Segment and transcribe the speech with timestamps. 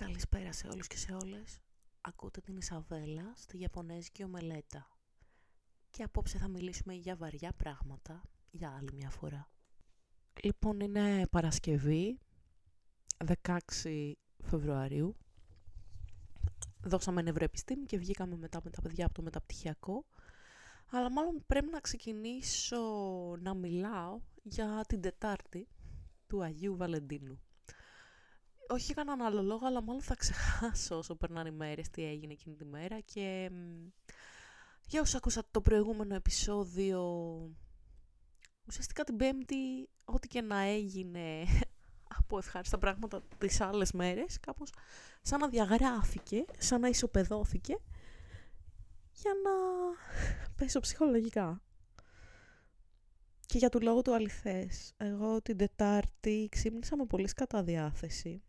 [0.00, 1.60] Καλησπέρα σε όλους και σε όλες.
[2.00, 4.88] Ακούτε την Ισαβέλα στη Ιαπωνέζικη Ομελέτα.
[5.90, 9.50] Και απόψε θα μιλήσουμε για βαριά πράγματα για άλλη μια φορά.
[10.42, 12.18] Λοιπόν, είναι Παρασκευή,
[13.42, 15.16] 16 Φεβρουαρίου.
[16.82, 20.06] Δώσαμε νευροεπιστήμη και βγήκαμε μετά με τα παιδιά από το μεταπτυχιακό.
[20.90, 22.80] Αλλά μάλλον πρέπει να ξεκινήσω
[23.38, 25.68] να μιλάω για την Τετάρτη
[26.26, 27.40] του Αγίου Βαλεντίνου
[28.70, 32.56] όχι κανέναν άλλο λόγο, αλλά μάλλον θα ξεχάσω όσο περνάνε οι μέρες τι έγινε εκείνη
[32.56, 33.50] τη μέρα και
[34.86, 37.00] για όσους ακούσατε το προηγούμενο επεισόδιο,
[38.66, 41.44] ουσιαστικά την Πέμπτη, ό,τι και να έγινε
[42.18, 44.72] από ευχάριστα πράγματα τις άλλες μέρες, κάπως
[45.22, 47.78] σαν να διαγράφηκε, σαν να ισοπεδώθηκε,
[49.12, 49.50] για να
[50.56, 51.62] πέσω ψυχολογικά.
[53.46, 58.42] Και για του λόγου του αληθές, εγώ την Τετάρτη ξύπνησα με πολύ σκατά διάθεση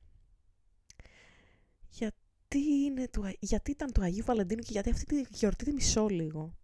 [1.92, 6.08] γιατί, είναι του, γιατί ήταν του Αγίου Βαλεντίνου και γιατί αυτή τη γιορτή τη μισώ
[6.08, 6.56] λίγο.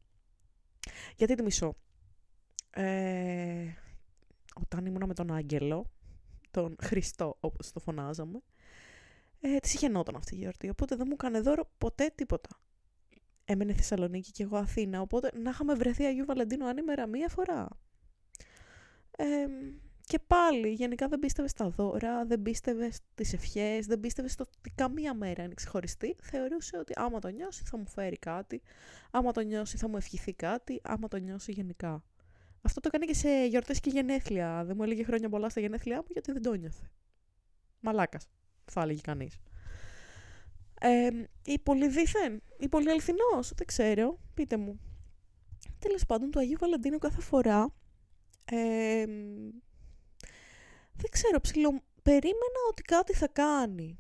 [1.16, 1.76] Γιατί τη μισώ.
[2.70, 3.66] Ε,
[4.56, 5.92] όταν ήμουνα με τον Άγγελο,
[6.52, 8.42] τον Χριστό όπως το φωνάζαμε,
[9.40, 12.50] ε, της είχε νόταν αυτή η γιορτή, οπότε δεν μου έκανε δώρο ποτέ τίποτα.
[13.46, 17.68] Έμενε Θεσσαλονίκη και εγώ Αθήνα, οπότε να είχαμε βρεθεί Αγίου Βαλεντίνου ανήμερα μία φορά.
[19.18, 19.26] Ε,
[20.08, 24.72] και πάλι, γενικά δεν πίστευες στα δώρα, δεν πίστευες στις ευχές, δεν πίστευες στο ότι
[24.76, 26.16] καμία μέρα είναι ξεχωριστή.
[26.22, 28.62] Θεωρούσε ότι άμα το νιώσει θα μου φέρει κάτι,
[29.12, 32.04] άμα το νιώσει θα μου ευχηθεί κάτι, άμα το νιώσει γενικά.
[32.62, 34.64] Αυτό το έκανε και σε γιορτές και γενέθλια.
[34.66, 36.92] Δεν μου έλεγε χρόνια πολλά στα γενέθλιά μου γιατί δεν το νιώθε.
[37.80, 38.28] Μαλάκας,
[38.66, 39.38] θα έλεγε κανείς.
[40.80, 41.10] Ε,
[41.46, 44.80] ή πολύ δίθεν, ή πολύ αληθινός, δεν ξέρω, πείτε μου.
[45.80, 47.74] Τέλος πάντων, το Αγίου Βαλεντίνου κάθε φορά
[48.46, 49.06] ε,
[50.98, 54.00] δεν ξέρω, ψηλό, περίμενα ότι κάτι θα κάνει.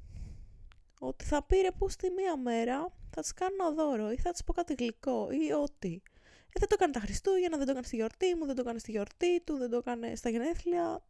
[0.99, 4.43] Ότι θα πήρε που στη μία μέρα θα της κάνω ένα δώρο ή θα της
[4.43, 6.01] πω κάτι γλυκό ή ό,τι.
[6.49, 8.79] Ε, δεν το έκανε τα Χριστούγεννα, δεν το έκανε στη γιορτή μου, δεν το έκανε
[8.79, 11.03] στη γιορτή του, δεν το έκανε στα γενέθλια.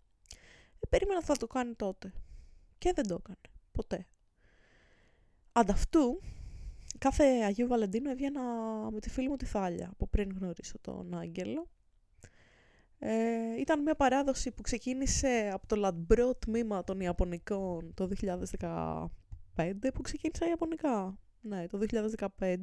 [0.80, 2.14] Ε, περίμενα θα το κάνει τότε.
[2.78, 3.42] Και δεν το έκανε.
[3.72, 4.08] Ποτέ.
[5.52, 6.22] Ανταυτού,
[6.98, 8.42] κάθε Αγίου Βαλεντίνου έβγαινα
[8.92, 11.68] με τη φίλη μου τη Θάλια, από πριν γνωρίσω τον Άγγελο.
[13.00, 19.08] Ε, ήταν μια παράδοση που ξεκίνησε από το λαμπρό τμήμα των Ιαπωνικών το 2015,
[19.94, 21.20] που ξεκίνησα Ιαπωνικά.
[21.42, 21.80] Ναι, το
[22.40, 22.58] 2015,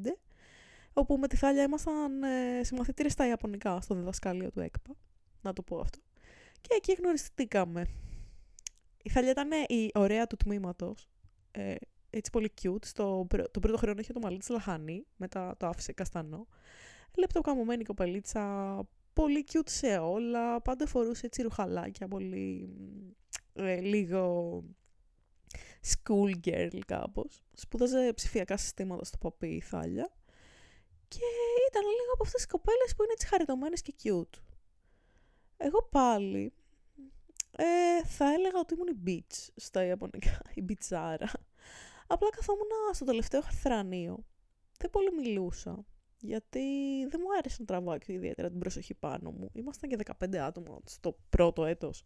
[0.93, 4.97] όπου με τη Θάλια ήμασταν ε, συμμαθητήρες στα Ιαπωνικά, στο διδασκάλιο του ΕΚΠΑ,
[5.41, 5.99] να το πω αυτό.
[6.61, 7.87] Και εκεί γνωριστήκαμε.
[9.03, 11.09] Η Θάλια ήταν η ωραία του τμήματος,
[11.51, 11.75] ε,
[12.11, 12.85] έτσι πολύ cute.
[12.85, 16.47] Στο, το πρώτο χρόνο είχε το μαλλί της λαχανή, μετά το άφησε καστανό.
[17.17, 18.77] Λεπτοκαμωμένη κοπελίτσα,
[19.15, 22.69] πολύ cute σε όλα, πάντα φορούσε έτσι ρουχαλάκια, πολύ
[23.53, 24.63] ε, λίγο
[25.83, 27.43] school girl κάπως.
[27.53, 30.13] Σπούδαζε ψηφιακά συστήματα στο παπί η Θάλια
[31.09, 31.25] και
[31.71, 34.39] ήταν λίγο από αυτές τις κοπέλες που είναι έτσι χαριτωμένες και cute.
[35.57, 36.53] Εγώ πάλι
[37.57, 41.31] ε, θα έλεγα ότι ήμουν η bitch στα Ιαπωνικά, η μπιτσάρα.
[42.07, 44.25] Απλά καθόμουν στο τελευταίο θρανείο.
[44.79, 45.85] Δεν πολύ μιλούσα
[46.27, 46.61] γιατί
[47.11, 49.51] δεν μου άρεσε να τραβάω και ιδιαίτερα την προσοχή πάνω μου.
[49.53, 52.05] Ήμασταν και 15 άτομα στο πρώτο έτος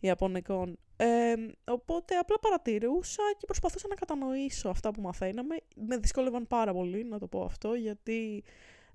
[0.00, 0.78] Ιαπωνικών.
[0.96, 5.56] Ε, οπότε απλά παρατηρούσα και προσπαθούσα να κατανοήσω αυτά που μαθαίναμε.
[5.74, 8.44] Με δυσκόλευαν πάρα πολύ να το πω αυτό, γιατί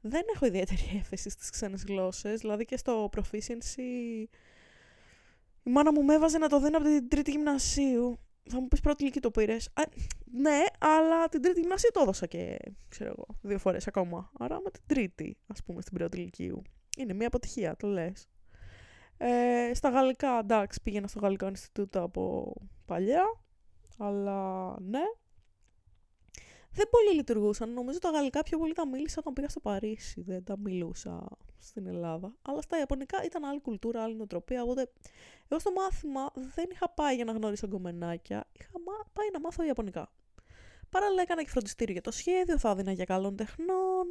[0.01, 2.39] δεν έχω ιδιαίτερη έφεση στις ξένες γλώσσες.
[2.39, 4.29] Δηλαδή και στο proficiency
[5.63, 8.19] η μάνα μου με έβαζε να το δίνω από την τρίτη γυμνασίου
[8.51, 9.69] θα μου πεις πρώτη ηλικία το πήρες.
[10.31, 12.57] Ναι, αλλά την τρίτη γυμνασία το έδωσα και
[12.89, 14.31] ξέρω εγώ, δύο φορές ακόμα.
[14.39, 16.61] Άρα με την τρίτη, ας πούμε, στην πρώτη ηλικίου.
[16.97, 18.29] Είναι μια αποτυχία, το λες.
[19.17, 22.53] Ε, στα γαλλικά, εντάξει, πήγαινα στο Γαλλικό Ινστιτούτο από
[22.85, 23.23] παλιά.
[23.97, 25.03] Αλλά ναι,
[26.71, 27.73] δεν πολύ λειτουργούσαν.
[27.73, 30.21] Νομίζω τα γαλλικά πιο πολύ τα μίλησα όταν πήγα στο Παρίσι.
[30.21, 32.35] Δεν τα μιλούσα στην Ελλάδα.
[32.41, 34.63] Αλλά στα Ιαπωνικά ήταν άλλη κουλτούρα, άλλη νοοτροπία.
[34.63, 34.91] Οπότε
[35.47, 38.47] εγώ στο μάθημα δεν είχα πάει για να γνωρίσω γκομενάκια.
[38.59, 38.71] Είχα
[39.13, 40.11] πάει να μάθω Ιαπωνικά.
[40.89, 44.07] Παράλληλα έκανα και φροντιστήριο για το σχέδιο, θα έδινα για καλών τεχνών.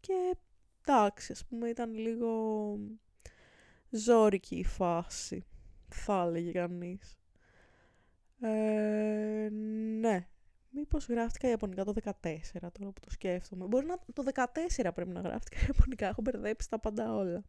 [0.00, 0.36] Και
[0.80, 2.78] εντάξει, ας πούμε, ήταν λίγο
[3.90, 5.44] ζώρικη η φάση.
[5.88, 7.16] Θα έλεγε κανείς.
[8.40, 9.48] Ε,
[10.00, 10.28] ναι,
[10.78, 12.10] Μήπως γράφτηκα Ιαπωνικά το 14
[12.50, 13.66] τώρα που το σκέφτομαι.
[13.66, 14.44] Μπορεί να το 14
[14.94, 16.06] πρέπει να γράφτηκα Ιαπωνικά.
[16.06, 17.42] Έχω μπερδέψει τα πάντα όλα.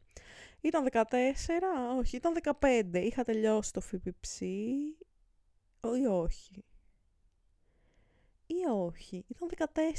[0.61, 1.03] Ήταν 14,
[1.97, 2.83] όχι, ήταν 15.
[2.93, 6.65] Είχα τελειώσει το ΦΠΨ ή όχι.
[8.47, 9.25] Ή όχι.
[9.27, 9.49] Ήταν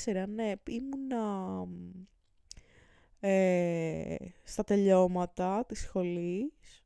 [0.04, 0.52] 14, ναι.
[0.66, 1.64] Ήμουνα
[3.20, 6.77] ε, στα τελειώματα της σχολής.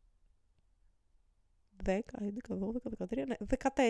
[1.86, 3.36] 10, 11, 12, 13, ναι,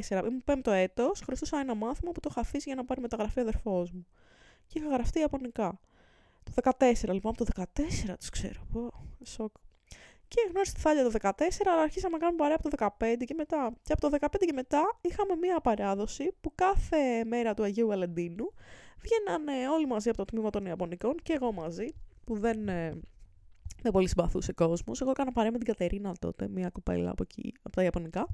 [0.08, 0.24] 14.
[0.26, 3.42] Ήμουν πέμπτο έτος, χρωστούσα ένα μάθημα που το είχα αφήσει για να πάρει μεταγραφή ο
[3.42, 4.06] αδερφός μου.
[4.66, 5.80] Και είχα γραφτεί Ιαπωνικά.
[6.42, 8.60] Το 14, λοιπόν, από το 14 τους ξέρω.
[8.72, 8.90] Πω,
[9.24, 9.54] σοκ.
[10.28, 11.30] Και γνώρισα τη Θάλια το 14,
[11.72, 13.72] αλλά αρχίσαμε να κάνουμε παρέα από το 15 και μετά.
[13.82, 18.52] Και από το 15 και μετά είχαμε μία παράδοση που κάθε μέρα του Αγίου Βαλεντίνου
[19.02, 21.94] βγαίνανε όλοι μαζί από το τμήμα των Ιαπωνικών και εγώ μαζί,
[22.24, 23.00] που δεν, ε,
[23.82, 25.00] δεν πολύ συμπαθούσε κόσμος.
[25.00, 28.28] Εγώ έκανα παρέα με την Κατερίνα τότε, μία κοπέλα από εκεί, από τα Ιαπωνικά,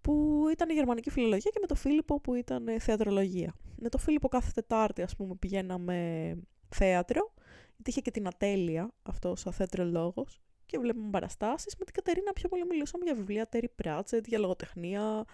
[0.00, 3.54] που ήταν η γερμανική φιλολογία και με τον Φίλιππο που ήταν ε, θεατρολογία.
[3.76, 6.36] Με τον Φίλιππο κάθε Τετάρτη, ας πούμε, πηγαίναμε
[6.68, 7.32] θέατρο,
[7.74, 11.76] γιατί είχε και την ατέλεια αυτό ο θέατρολόγος και βλέπουμε παραστάσεις.
[11.78, 15.24] Με την Κατερίνα πιο πολύ μιλούσαμε για βιβλία Terry Pratchett, για λογοτεχνία,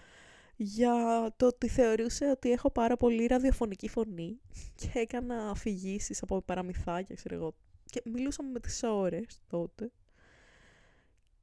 [0.57, 0.95] για
[1.37, 4.41] το ότι θεωρούσε ότι έχω πάρα πολύ ραδιοφωνική φωνή
[4.79, 7.55] και έκανα αφηγήσεις από παραμυθάκια, ξέρω εγώ.
[7.95, 9.91] Και μιλούσαμε με τις ώρες τότε.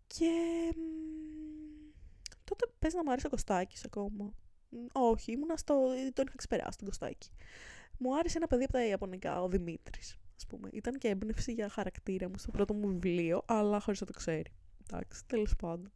[0.08, 0.32] Και
[2.44, 4.34] τότε πες να μου άρεσε ο Κωστάκης ακόμα.
[4.92, 5.74] Όχι, ήμουνα στο...
[6.14, 7.30] τον είχα ξεπεράσει τον Κωστάκη.
[7.98, 10.22] Μου άρεσε ένα παιδί από τα Ιαπωνικά, ο Δημήτρης
[10.52, 10.70] πούμε.
[10.72, 14.52] Ήταν και έμπνευση για χαρακτήρα μου στο πρώτο μου βιβλίο, αλλά χωρίς να το ξέρει.
[14.88, 15.92] Εντάξει, τέλος πάντων.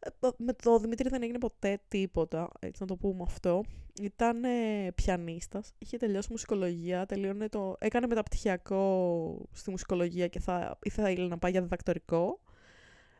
[0.00, 3.64] Ε, με το Δημήτρη δεν έγινε ποτέ τίποτα, έτσι να το πούμε αυτό.
[4.00, 7.76] Ήταν ε, πιανίστας, είχε τελειώσει μουσικολογία, τελείωνε το...
[7.78, 12.40] έκανε μεταπτυχιακό στη μουσικολογία και θα ήθελε να πάει για διδακτορικό,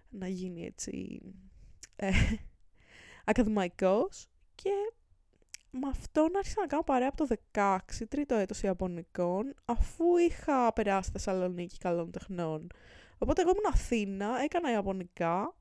[0.09, 1.21] να γίνει έτσι
[1.97, 2.11] ε,
[3.25, 4.71] ακαδημαϊκός και
[5.71, 7.79] με αυτόν άρχισα να κάνω παρέα από το 16,
[8.09, 12.67] τρίτο έτος Ιαπωνικών, αφού είχα περάσει Θεσσαλονίκη καλών τεχνών.
[13.19, 15.55] Οπότε εγώ ήμουν Αθήνα, έκανα Ιαπωνικά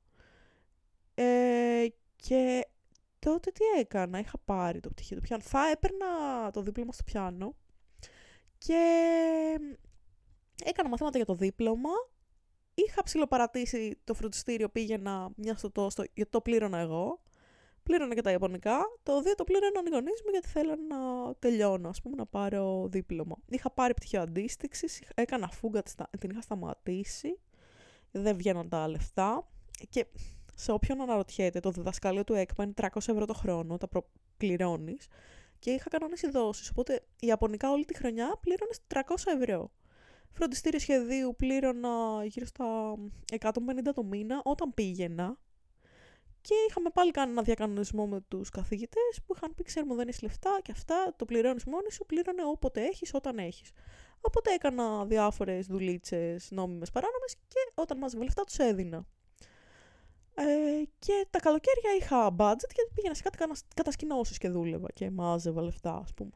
[1.21, 2.67] ε, και
[3.19, 5.43] τότε τι έκανα, είχα πάρει το πτυχίο του πιάνο.
[5.43, 6.07] Θα έπαιρνα
[6.51, 7.55] το δίπλωμα στο πιάνο
[8.57, 8.81] και
[10.63, 11.89] έκανα μαθήματα για το δίπλωμα.
[12.73, 17.21] Είχα ψηλοπαρατήσει το φροντιστήριο, πήγαινα μια στο τόστο, γιατί το πλήρωνα εγώ
[17.83, 18.79] πλήρωνα και τα Ιαπωνικά.
[19.03, 22.87] Το δύο το πλήρωναν οι γονείς μου γιατί θέλανε να τελειώνω, ας πούμε, να πάρω
[22.91, 23.35] δίπλωμα.
[23.49, 25.83] Είχα πάρει πτυχίο αντίστοιξης, έκανα φούγκα,
[26.19, 27.39] την είχα σταματήσει.
[28.11, 29.47] Δεν βγαίναν τα λεφτά.
[29.89, 30.05] Και
[30.59, 33.87] σε όποιον αναρωτιέται, το διδασκάλιο του ΕΚΠΑ είναι 300 ευρώ το χρόνο, τα
[34.37, 35.07] πληρώνεις.
[35.59, 36.69] Και είχα κανόνες δόσει.
[36.71, 38.99] Οπότε η Ιαπωνικά όλη τη χρονιά πλήρωνες 300
[39.41, 39.71] ευρώ.
[40.31, 42.95] Φροντιστήριο σχεδίου πλήρωνα γύρω στα
[43.39, 43.49] 150
[43.93, 45.37] το μήνα όταν πήγαινα.
[46.41, 50.21] Και είχαμε πάλι κάνει ένα διακανονισμό με τους καθηγητές που είχαν πει: Ξέρουμε, δεν έχεις
[50.21, 51.13] λεφτά και αυτά.
[51.15, 53.71] Το πληρώνεις μόνη σου, πλήρωνε όποτε έχεις, όταν έχεις.
[54.21, 59.07] Οπότε έκανα διάφορες δουλίτσες νόμιμες παράνομες και όταν μάζευε λεφτά τους έδινα.
[60.41, 63.37] Ε, και τα καλοκαίρια είχα budget και πήγαινα σε κάτι
[63.75, 66.31] κατασκηνώσεις και δούλευα και μάζευα λεφτά, ας πούμε.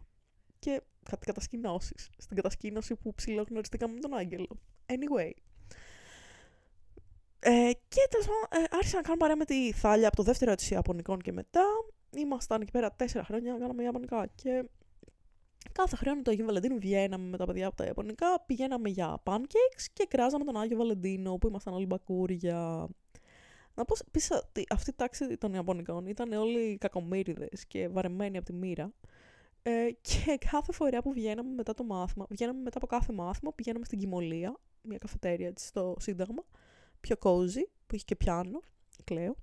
[0.60, 2.10] Και κάτι κατασκηνώσεις.
[2.18, 4.48] Στην κατασκήνωση που ψηλόγνωριστήκαμε με τον Άγγελο.
[4.86, 5.32] Anyway,
[7.46, 10.52] ε, και τέλος πάντων, ε, άρχισα να κάνω παρέα με τη Θάλια από το δεύτερο
[10.52, 11.66] έτος Ιαπωνικών και μετά.
[12.16, 14.28] Ήμασταν εκεί πέρα τέσσερα χρόνια, κάναμε Ιαπωνικά.
[14.36, 14.66] Και
[15.72, 19.86] κάθε χρόνο το Αγίου Βαλεντίνου βγαίναμε με τα παιδιά από τα Ιαπωνικά, πηγαίναμε για pancakes
[19.94, 22.88] και κράζαμε τον Άγιο Βαλεντίνο που ήμασταν όλοι μπακούρια.
[23.76, 28.46] Να πω πίσω ότι αυτή η τάξη των Ιαπωνικών ήταν όλοι κακομύριδες και βαρεμένοι από
[28.46, 28.94] τη μοίρα.
[29.64, 33.86] Ε, και κάθε φορά που βγαίναμε μετά το μάθημα, βγαίναμε μετά από κάθε μάθημα, πηγαίναμε
[33.86, 36.44] στην Κιμολία, μια καφετέρια έτσι, στο Σύνταγμα,
[37.02, 38.62] πιο cozy, που είχε και πιάνο,
[39.04, 39.36] κλαίω.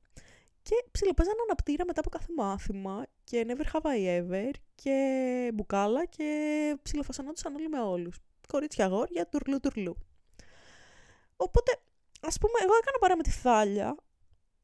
[0.63, 6.29] Και ψιλοπέζανε αναπτήρα μετά από κάθε μάθημα και never have I ever και μπουκάλα και
[6.83, 8.19] ψιλοφασανόντουσαν όλοι με όλους.
[8.49, 9.97] Κορίτσια, αγόρια, τουρλού τουρλού.
[11.37, 11.73] Οπότε,
[12.21, 13.97] ας πούμε, εγώ έκανα παρά με τη θάλια,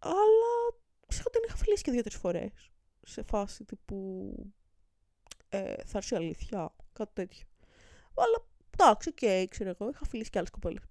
[0.06, 2.70] αλλά ξέρω την είχα φιλήσει και δύο-τρεις φορές.
[3.02, 4.32] Σε φάση τύπου
[5.48, 7.46] ε, θα έρθει αλήθεια, κάτι τέτοιο.
[8.14, 10.82] Αλλά εντάξει, και okay, ξέρω εγώ, είχα φιλήσει και άλλες κοπέλες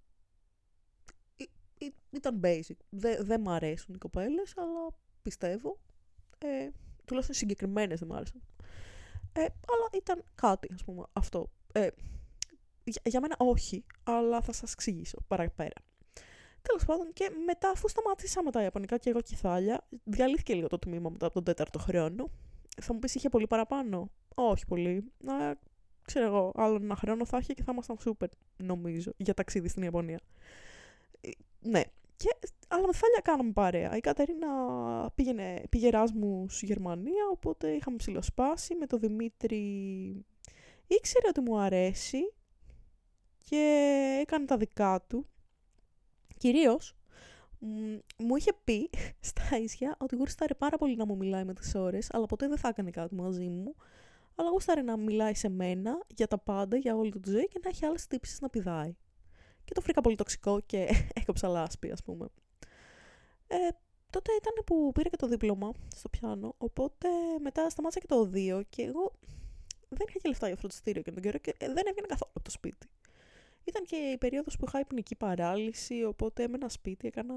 [2.15, 2.77] ήταν basic.
[2.89, 4.87] Δεν δε μ' αρέσουν οι κοπέλες, αλλά
[5.21, 5.79] πιστεύω.
[6.37, 6.69] Ε,
[7.05, 8.41] τουλάχιστον συγκεκριμένες δεν μ' άρεσαν.
[9.33, 11.51] Ε, αλλά ήταν κάτι, ας πούμε, αυτό.
[11.71, 11.87] Ε,
[12.83, 15.81] για, για, μένα όχι, αλλά θα σας εξηγήσω παραπέρα.
[16.67, 20.67] Τέλος πάντων, και μετά, αφού σταματήσαμε τα Ιαπωνικά και εγώ και η Θάλια, διαλύθηκε λίγο
[20.67, 22.29] το τμήμα μετά από τον τέταρτο χρόνο.
[22.81, 25.11] Θα μου πεις, είχε πολύ παραπάνω; Όχι πολύ.
[25.27, 25.51] Ε,
[26.05, 29.83] ξέρω εγώ, άλλο ένα χρόνο θα είχε και θα ήμασταν σούπερ, νομίζω, για ταξίδι στην
[29.83, 30.19] Ιαπωνία.
[31.21, 31.29] Ε,
[31.59, 31.81] ναι,
[32.17, 32.29] και,
[32.67, 33.95] αλλά με Θάλια κάναμε παρέα.
[33.95, 34.47] Η Κατερίνα
[35.15, 38.75] πήγαινε, πήγε Ράσμου στη Γερμανία, οπότε είχαμε ψηλοσπάσει.
[38.75, 39.57] Με τον Δημήτρη
[40.87, 42.33] ήξερε ότι μου αρέσει
[43.49, 45.27] και έκανε τα δικά του.
[46.37, 46.95] Κυρίως,
[48.17, 48.89] μου είχε πει
[49.29, 52.57] στα ίσια ότι γούσταρε πάρα πολύ να μου μιλάει με τις ώρες, αλλά ποτέ δεν
[52.57, 53.75] θα έκανε κάτι μαζί μου.
[54.35, 57.69] Αλλά γούσταρε να μιλάει σε μένα για τα πάντα, για όλη τη ζωή και να
[57.69, 58.95] έχει άλλες τύψεις να πηδάει
[59.65, 60.89] και το βρήκα πολύ τοξικό και
[61.21, 62.27] έκοψα λάσπη, ας πούμε.
[63.47, 63.57] Ε,
[64.09, 67.07] τότε ήταν που πήρα και το δίπλωμα στο πιάνο, οπότε
[67.41, 69.11] μετά σταμάτησα και το οδείο και εγώ
[69.89, 72.51] δεν είχα και λεφτά για φροντιστήριο και τον καιρό και δεν έβγαινα καθόλου από το
[72.51, 72.87] σπίτι.
[73.65, 77.35] Ήταν και η περίοδος που είχα υπνική παράλυση, οπότε έμενα σπίτι, έκανα...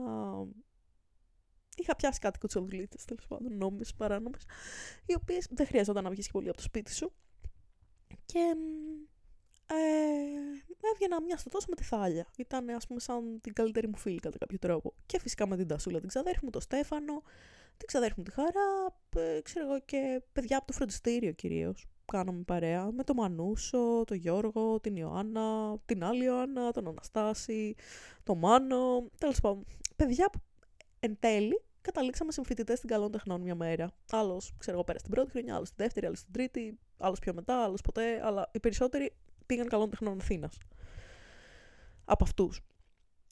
[1.77, 4.43] Είχα πιάσει κάτι κουτσοδουλίτες, τέλος πάντων, νόμιμες, παράνομες,
[5.07, 7.13] οι οποίες δεν χρειαζόταν να βγεις και πολύ από το σπίτι σου.
[8.25, 8.55] Και
[9.67, 12.27] ε, έβγαινα μια στο τόσο με τη Θάλια.
[12.37, 14.95] Ήταν, ας πούμε, σαν την καλύτερη μου φίλη κατά κάποιο τρόπο.
[15.07, 17.23] Και φυσικά με την Τασούλα, την ξαδέρφη μου, το Στέφανο,
[17.77, 21.87] την ξαδέρφη μου τη Χαρά, ε, ξέρω εγώ και παιδιά από το φροντιστήριο κυρίως.
[22.13, 27.75] Κάναμε παρέα με τον Μανούσο, τον Γιώργο, την Ιωάννα, την άλλη Ιωάννα, τον Αναστάση,
[28.23, 29.09] τον Μάνο.
[29.19, 29.65] Τέλος πάντων,
[29.97, 30.39] παιδιά που
[31.01, 33.91] εν τέλει καταλήξαμε συμφοιτητέ στην καλών τεχνών μια μέρα.
[34.11, 37.35] Άλλος, ξέρω εγώ, πέρασε την πρώτη χρονιά, άλλος την δεύτερη, άλλος την τρίτη, άλλος πιο
[37.35, 38.21] μετά, άλλος ποτέ.
[38.25, 39.13] Αλλά οι περισσότεροι
[39.47, 40.59] πήγαν καλών τεχνών Αθήνας.
[42.05, 42.61] Από αυτούς.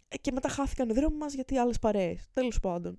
[0.08, 2.28] Ε, και μετά χάθηκαν οι δρόμοι μας γιατί άλλες παρέες.
[2.32, 2.98] Τέλος πάντων.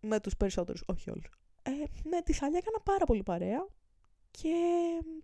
[0.00, 1.30] Με τους περισσότερους, όχι όλους.
[1.62, 1.70] Ε,
[2.08, 3.66] με τη Θάλια έκανα πάρα πολύ παρέα.
[4.40, 4.54] Και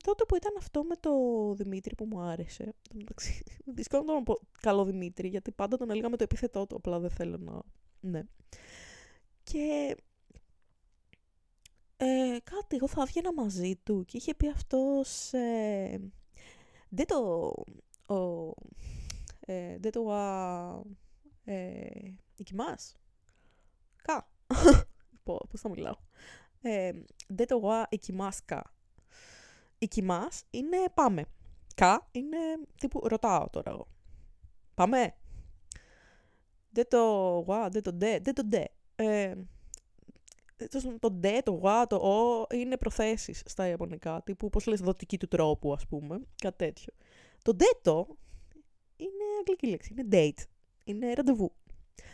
[0.02, 1.10] τότε που ήταν αυτό με το
[1.54, 2.74] Δημήτρη που μου άρεσε.
[3.76, 6.76] Δύσκολο να τον πω καλό Δημήτρη, γιατί πάντα τον έλεγα με το επίθετό του.
[6.76, 7.62] Απλά δεν θέλω να.
[8.00, 8.22] Ναι.
[9.42, 9.96] Και
[11.96, 16.10] ε, κάτι, εγώ θα έβγαινα μαζί του και είχε πει αυτός ε,
[16.88, 17.52] δεν το...
[18.14, 18.52] Ο,
[19.40, 20.12] ε, δεν το...
[20.12, 20.82] Α,
[21.44, 22.96] ε, οικιμάς.
[24.02, 24.30] Κα.
[25.24, 25.96] Πώς θα μιλάω.
[26.60, 26.92] Ε,
[27.28, 28.44] δεν το α, οικιμάς
[29.78, 29.86] κα.
[29.86, 31.24] Οικιμάς είναι πάμε.
[31.74, 32.36] Κα είναι
[32.80, 33.88] τύπου ρωτάω τώρα εγώ.
[34.74, 35.14] Πάμε.
[36.70, 36.98] Δεν το
[37.46, 38.64] γουά, δεν το ντε, δεν το ντε.
[38.96, 39.34] Ε,
[41.00, 44.22] το ντε, το γουά, το ο είναι προθέσεις στα ιαπωνικά.
[44.24, 46.20] Τύπου, πώς λες, δοτική του τρόπου, ας πούμε.
[46.42, 46.92] Κάτι τέτοιο.
[47.42, 48.06] Το ντέτο
[48.96, 49.94] είναι αγγλική λέξη.
[49.96, 50.42] Είναι date.
[50.84, 51.52] Είναι ραντεβού.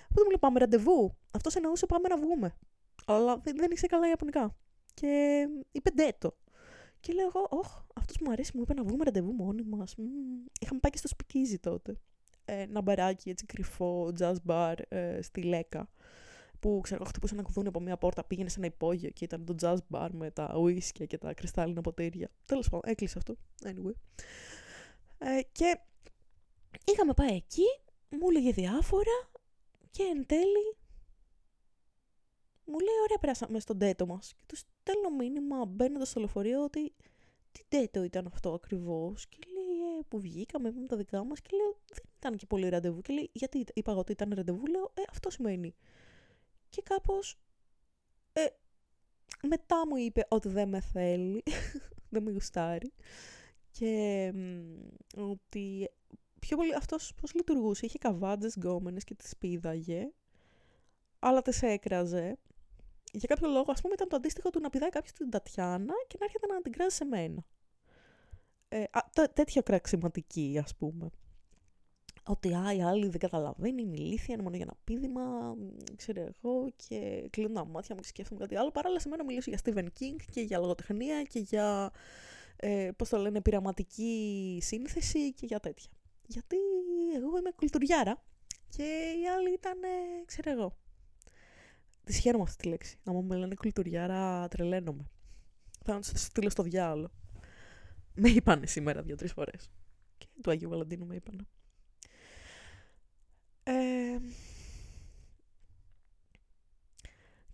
[0.02, 1.16] Οπότε μου λέει πάμε ραντεβού.
[1.30, 2.56] Αυτός εννοούσε πάμε να βγούμε.
[3.06, 4.56] Αλλά δεν, δεν ήξερε καλά ιαπωνικά.
[4.94, 5.42] Και
[5.72, 6.36] είπε ντέτο.
[7.04, 9.94] Και λέω εγώ, Ωχ, αυτός μου αρέσει, μου είπε να βγούμε ραντεβού μόνοι μας.
[10.60, 12.00] Είχαμε πάει και στο σπικίζι τότε.
[12.44, 15.88] Ε, ένα μπαράκι έτσι κρυφό, jazz bar ε, στη Λέκα
[16.60, 19.54] που ξέρω, χτυπούσε ένα κουδούνι από μια πόρτα, πήγαινε σε ένα υπόγειο και ήταν το
[19.60, 22.30] jazz bar με τα ουίσκια και τα κρυστάλλινα ποτήρια.
[22.46, 23.36] Τέλος πάντων, έκλεισε αυτό.
[23.64, 23.94] Anyway.
[25.18, 25.80] Ε, και
[26.84, 27.66] είχαμε πάει εκεί,
[28.08, 29.30] μου έλεγε διάφορα
[29.90, 30.76] και εν τέλει
[32.64, 36.92] μου λέει ωραία περάσαμε στον τέτο μας και τους στέλνω μήνυμα μπαίνοντας στο λεωφορείο ότι
[37.52, 41.56] τι τέτο ήταν αυτό ακριβώς και λέει ε, που βγήκαμε με τα δικά μας και
[41.56, 44.90] λέω δεν ήταν και πολύ ραντεβού και λέει γιατί είπα εγώ ότι ήταν ραντεβού λέω
[44.94, 45.74] ε, αυτό σημαίνει
[46.68, 47.38] και κάπως
[48.32, 48.44] ε,
[49.48, 51.42] μετά μου είπε ότι δεν με θέλει,
[52.12, 52.92] δεν με γουστάρει
[53.70, 54.32] και
[55.16, 55.90] ότι
[56.38, 60.12] πιο πολύ αυτός πώς λειτουργούσε, είχε καβάντζες γκόμενες και τις πήδαγε,
[61.18, 62.38] αλλά τις έκραζε.
[63.16, 66.16] Για κάποιο λόγο, ας πούμε, ήταν το αντίστοιχο του να πηδάει κάποιος την Τατιάνα και
[66.18, 67.44] να έρχεται να την κράζει σε μένα.
[68.68, 68.84] Ε,
[69.32, 71.10] τέτοια κραξιματική, ας πούμε
[72.26, 75.54] ότι α, η άλλη δεν καταλαβαίνει, είναι ηλίθια, είναι μόνο για ένα πείδημα,
[75.96, 78.70] ξέρω εγώ, και κλείνω τα μάτια μου και σκέφτομαι κάτι άλλο.
[78.70, 81.90] Παράλληλα, σε μένα μιλήσω για Stephen King και για λογοτεχνία και για,
[82.56, 85.90] ε, πώς το λένε, πειραματική σύνθεση και για τέτοια.
[86.26, 86.56] Γιατί
[87.14, 88.22] εγώ είμαι κουλτουριάρα
[88.68, 88.82] και
[89.22, 89.78] οι άλλοι ήταν,
[90.26, 90.76] ξέρω εγώ.
[92.04, 92.98] Τη χαίρομαι αυτή τη λέξη.
[93.04, 95.10] Να μου λένε κουλτουριάρα, τρελαίνομαι.
[95.84, 97.10] Θα να τους στείλω στο διάλογο.
[98.14, 99.70] Με είπανε σήμερα δύο-τρεις φορές.
[100.18, 101.46] Και του Αγίου Βαλαντίνου με είπανε.
[103.62, 104.18] Ε,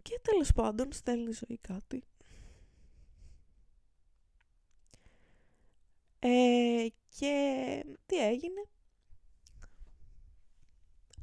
[0.03, 2.05] και τέλος πάντων στέλνει ζωή κάτι.
[6.19, 8.65] Ε, και τι έγινε.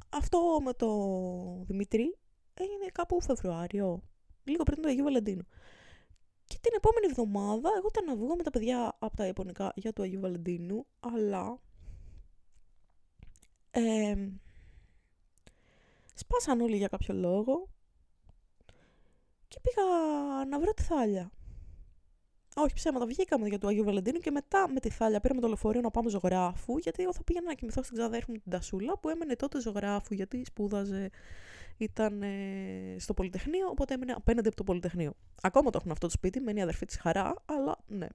[0.08, 0.88] Αυτό με το
[1.66, 2.18] Δημητρή
[2.62, 4.02] έγινε κάπου Φεβρουάριο,
[4.44, 5.46] λίγο πριν το Αγίου Βαλεντίνου.
[6.44, 9.92] Και την επόμενη εβδομάδα εγώ ήταν να βγω με τα παιδιά από τα Ιαπωνικά για
[9.92, 11.60] το Αγίου Βαλεντίνου, αλλά
[13.70, 14.14] ε,
[16.18, 17.68] Σπάσαν όλοι για κάποιο λόγο
[19.48, 19.84] και πήγα
[20.48, 21.30] να βρω τη θάλια.
[22.56, 25.80] Όχι ψέματα, βγήκαμε για το Αγίου Βαλεντίνου και μετά με τη θάλια πήραμε το λεωφορείο
[25.80, 29.08] να πάμε ζωγράφου, γιατί εγώ θα πήγαινα να κοιμηθώ στην ξαδέρφη μου την Τασούλα που
[29.08, 31.10] έμενε τότε ζωγράφου, γιατί σπούδαζε,
[31.78, 35.12] ήταν ε, στο Πολυτεχνείο, οπότε έμενε απέναντι από το Πολυτεχνείο.
[35.42, 38.06] Ακόμα το έχουν αυτό το σπίτι, μένει η αδερφή της χαρά, αλλά ναι.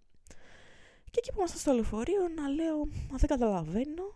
[1.12, 2.78] Και εκεί που ήμασταν στο λεωφορείο να λέω,
[3.10, 4.16] Μα δεν καταλαβαίνω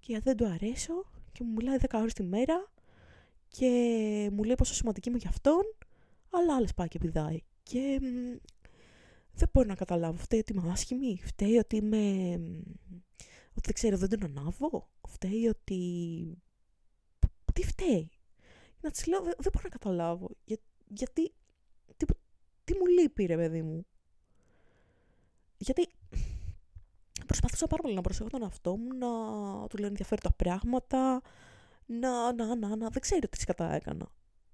[0.00, 2.70] και δεν του αρέσω και μου μιλάει 10 ώρες τη μέρα
[3.48, 3.68] και
[4.32, 5.62] μου λέει πόσο σημαντική είμαι για αυτόν,
[6.30, 7.40] αλλά άλλες πάει και πηδάει.
[7.62, 8.00] Και
[9.32, 10.16] δεν μπορώ να καταλάβω.
[10.16, 12.32] Φταίει ότι είμαι άσχημη, φταίει ότι είμαι...
[13.50, 15.78] ότι δεν ξέρω, δεν τον ανάβω, φταίει ότι...
[17.52, 18.10] Τι φταίει.
[18.86, 20.28] Να της λέω, δεν, μπορώ να καταλάβω.
[20.44, 20.56] Για,
[20.88, 21.32] γιατί,
[21.96, 22.06] τι,
[22.64, 23.86] τι μου λείπει ρε παιδί μου;
[25.56, 25.88] Γιατί
[27.26, 29.08] προσπαθούσα πάρα πολύ να προσέχω τον εαυτό μου, να
[29.66, 31.20] του λέω ενδιαφέροντα πράγματα,
[31.86, 34.08] να, να, να, να, δεν ξέρω τι σκατά έκανα.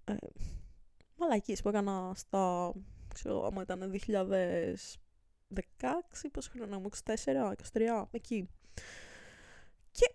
[0.04, 0.14] Ε,
[1.16, 2.72] μαλακίες που έκανα στα,
[3.14, 4.26] ξέρω, άμα ήταν 2016,
[6.32, 8.48] πόσο χρόνο μου, 24, 23, εκεί.
[9.90, 10.14] Και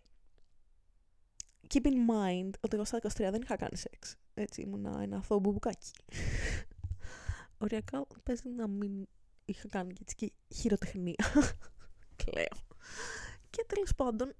[1.73, 4.15] keep in mind ότι εγώ στα 23 δεν είχα κάνει σεξ.
[4.33, 5.91] Έτσι, ήμουνα ένα αθώο μπουμπουκάκι.
[7.63, 9.07] Οριακά παίζει να μην
[9.45, 11.25] είχα κάνει και, έτσι και χειροτεχνία.
[12.23, 12.65] Κλαίω.
[13.49, 14.33] Και τέλος πάντων,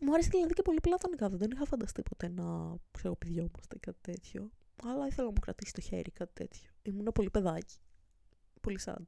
[0.00, 1.28] μου άρεσε δηλαδή και πολύ πλατωνικά.
[1.28, 4.50] Δεν είχα φανταστεί ποτέ να ξέρω πηδιόμαστε ή κάτι τέτοιο.
[4.82, 6.70] Αλλά ήθελα να μου κρατήσει το χέρι κάτι τέτοιο.
[6.82, 7.76] Ήμουν πολύ παιδάκι.
[8.60, 9.04] Πολύ sad.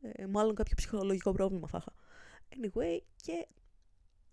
[0.00, 1.94] Ε, μάλλον κάποιο ψυχολογικό πρόβλημα θα είχα.
[2.56, 3.46] Anyway, και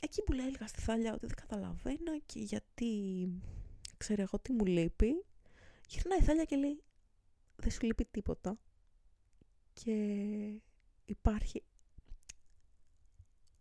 [0.01, 2.91] εκεί που λέει έλεγα στη Θάλια ότι δεν καταλαβαίνω και γιατί
[3.97, 5.25] ξέρω εγώ τι μου λείπει.
[5.87, 6.83] Γυρνάει η Θάλια και λέει
[7.55, 8.59] δεν σου λείπει τίποτα
[9.73, 9.93] και
[11.05, 11.63] υπάρχει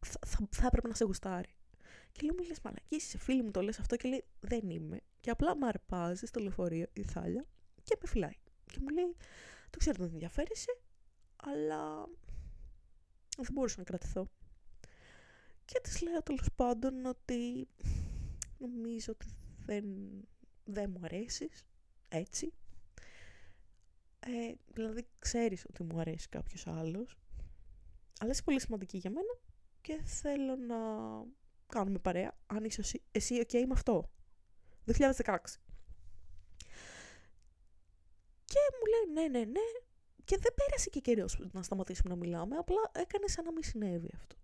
[0.06, 1.54] θα, θα, θα έπρεπε να σε γουστάρει.
[2.12, 5.00] Και λέω, μου λες μαλακή, είσαι φίλη μου, το λες αυτό και λέει, δεν είμαι.
[5.20, 7.46] Και απλά με αρπάζει στο λεωφορείο η Θάλια
[7.82, 8.38] και με φυλάει.
[8.64, 9.16] Και μου λέει,
[9.70, 10.78] το ξέρω ότι δεν ενδιαφέρεσαι,
[11.36, 12.04] αλλά
[13.36, 14.30] δεν μπορούσα να κρατηθώ.
[15.66, 17.68] Και της λέω τέλος πάντων ότι
[18.58, 19.26] νομίζω ότι
[19.64, 19.84] δεν,
[20.64, 21.66] δεν μου αρέσεις,
[22.08, 22.52] έτσι.
[24.20, 27.18] Ε, δηλαδή ξέρεις ότι μου αρέσει κάποιος άλλος,
[28.20, 29.38] αλλά είσαι πολύ σημαντική για μένα
[29.80, 30.76] και θέλω να
[31.66, 34.10] κάνουμε παρέα, αν είσαι εσύ, εσύ ok με αυτό.
[34.86, 35.36] 2016.
[38.44, 39.60] Και μου λέει ναι, ναι, ναι.
[40.24, 44.10] Και δεν πέρασε και καιρός να σταματήσουμε να μιλάμε, απλά έκανε σαν να μην συνέβη
[44.14, 44.36] αυτό.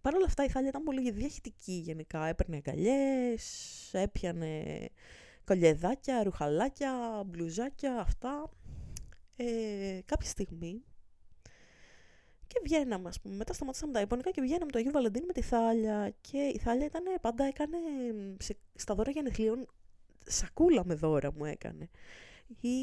[0.00, 2.26] Παρ' όλα αυτά η Θάλια ήταν πολύ διαχειτική γενικά.
[2.26, 3.44] Έπαιρνε αγκαλιές,
[3.92, 4.88] έπιανε
[5.44, 8.50] κολιεδάκια, ρουχαλάκια, μπλουζάκια, αυτά.
[9.36, 10.82] Ε, κάποια στιγμή
[12.48, 13.34] και βγαίναμε, ας πούμε.
[13.34, 16.14] Μετά σταματήσαμε τα υπόνοικα και βγαίναμε το Αγίου Βαλεντίνου με τη Θάλια.
[16.20, 17.76] Και η Θάλια ήταν, πάντα έκανε
[18.38, 19.66] σε, στα δώρα γενεθλίων
[20.26, 21.88] σακούλα με δώρα μου έκανε.
[22.60, 22.78] Ή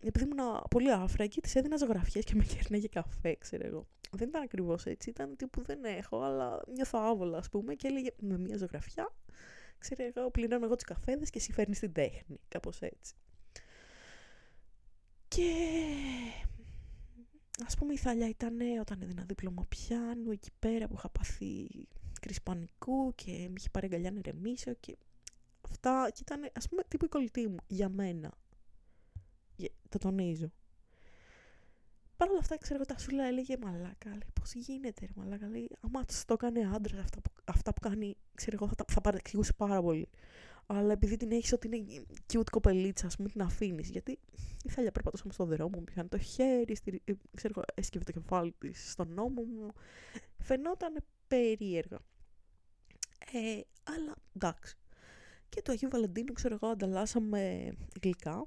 [0.00, 3.86] επειδή ήμουν πολύ άφρα, εκεί της έδινα ζωγραφιές και με κέρναγε καφέ, ξέρω εγώ.
[4.16, 8.10] Δεν ήταν ακριβώς έτσι, ήταν τύπου δεν έχω, αλλά νιώθω άβολα, ας πούμε, και έλεγε
[8.20, 9.14] με μια ζωγραφιά.
[9.78, 12.40] Ξέρω εγώ, πληρώνω εγώ του καφέδες και εσύ φέρνεις την τέχνη.
[12.48, 13.14] Κάπως έτσι.
[15.28, 15.50] Και
[17.58, 21.68] Α πούμε η Θάλια ήταν όταν έδινα δίπλωμα πιάνου εκεί πέρα που είχα πάθει
[22.20, 24.96] κρίση πανικού και με είχε πάρει αγκαλιά να ρεμίσω και
[25.60, 28.32] αυτά και ήταν ας πούμε τύπου η κολλητή μου για μένα.
[29.88, 30.52] το τονίζω.
[32.16, 34.08] Παρ' όλα αυτά, ξέρω εγώ, τα σούλα έλεγε μαλάκα.
[34.08, 35.48] Λέει, πώς γίνεται, ρε, μαλάκα.
[35.48, 39.52] Λέει, άμα το έκανε άντρας αυτά που, αυτά που κάνει, ξέρω εγώ, θα, θα παρεξηγούσε
[39.52, 40.08] πάρα πολύ
[40.66, 43.88] αλλά επειδή την έχεις ότι είναι cute κοπελίτσα, ας πούμε, την αφήνεις.
[43.90, 44.18] Γιατί
[44.62, 48.54] η Θάλια περπατούσαμε στον δρόμο μου, πιάνει το χέρι, στη, ε, ξέρω, έσκυβε το κεφάλι
[48.58, 49.72] της στον νόμο μου.
[50.38, 51.98] Φαινόταν περίεργα.
[53.32, 54.76] Ε, αλλά εντάξει.
[55.48, 57.72] Και το Αγίου Βαλεντίνου, ξέρω εγώ, ανταλλάσσαμε
[58.02, 58.46] γλυκά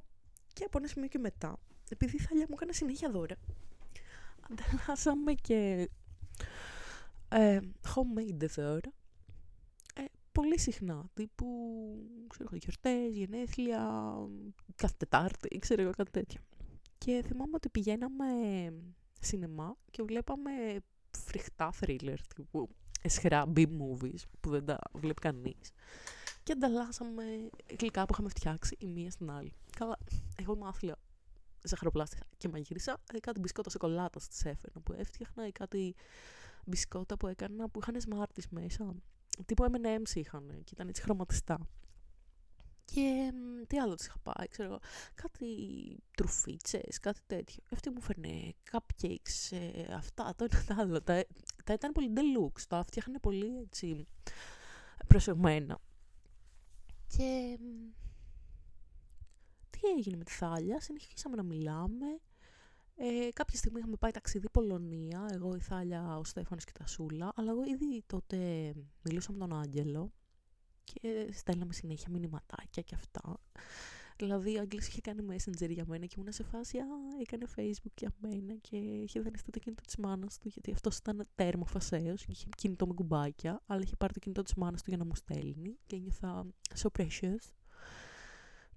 [0.53, 3.35] και από ένα σημείο και μετά, επειδή η Θάλια μου έκανε συνέχεια δώρα,
[4.49, 5.89] ανταλλάσσαμε και
[7.29, 7.59] ε,
[7.95, 8.91] homemade δώρα
[10.37, 11.05] πολύ συχνά.
[11.13, 11.47] Τύπου,
[12.27, 14.13] ξέρω εγώ, γιορτές, γενέθλια,
[14.75, 16.41] κάθε Τετάρτη, ξέρω εγώ, κάτι τέτοιο.
[16.97, 18.25] Και θυμάμαι ότι πηγαίναμε
[19.19, 20.51] σινεμά και βλέπαμε
[21.11, 22.69] φρικτά θρίλερ, τύπου
[23.01, 25.71] εσχρά B-movies που δεν τα βλέπει κανείς.
[26.43, 27.23] Και ανταλλάσσαμε
[27.79, 29.53] γλυκά που είχαμε φτιάξει η μία στην άλλη.
[29.77, 29.97] Καλά,
[30.35, 30.95] εγώ είμαι άθλια
[31.63, 32.97] ζαχαροπλάστη και μαγείρισα.
[33.13, 35.95] Ε, κάτι μπισκότα σοκολάτα τη έφερνα που έφτιαχνα ή κάτι
[36.65, 38.95] μπισκότα που έκανα που είχαν σμάρτι μέσα
[39.45, 41.67] τύπου M&M's είχαν και ήταν έτσι χρωματιστά.
[42.85, 43.33] Και
[43.67, 44.79] τι άλλο της είχα πάει, ξέρω εγώ,
[45.15, 45.47] κάτι
[46.15, 47.63] τρουφίτσες, κάτι τέτοιο.
[47.73, 51.01] Αυτή μου φέρνε cupcakes, ε, αυτά, το ένα το άλλο.
[51.01, 51.25] Τα,
[51.63, 54.07] τα ήταν πολύ deluxe, τα φτιάχνε πολύ έτσι
[55.07, 55.79] προσεγμένα.
[57.07, 58.16] Και τι
[59.97, 62.05] έγινε με τη Θάλια, συνεχίσαμε να μιλάμε.
[62.95, 67.31] Ε, κάποια στιγμή είχαμε πάει ταξίδι Πολωνία, εγώ η Θάλια, ο Στέφανος και τα Σούλα,
[67.35, 68.37] αλλά εγώ ήδη τότε
[69.01, 70.11] μιλούσα με τον Άγγελο
[70.83, 73.39] και στέλναμε συνέχεια μηνυματάκια και αυτά.
[74.17, 76.85] Δηλαδή, ο Άγγελος είχε κάνει messenger για μένα και ήμουν σε φάση, α,
[77.21, 81.27] έκανε facebook για μένα και είχε δανειστεί το κινητό της μάνας του, γιατί αυτός ήταν
[81.35, 84.89] τέρμο φασαίος και είχε κινητό με κουμπάκια, αλλά είχε πάρει το κινητό της μάνας του
[84.89, 86.45] για να μου στέλνει και νιώθα
[86.75, 87.56] so precious.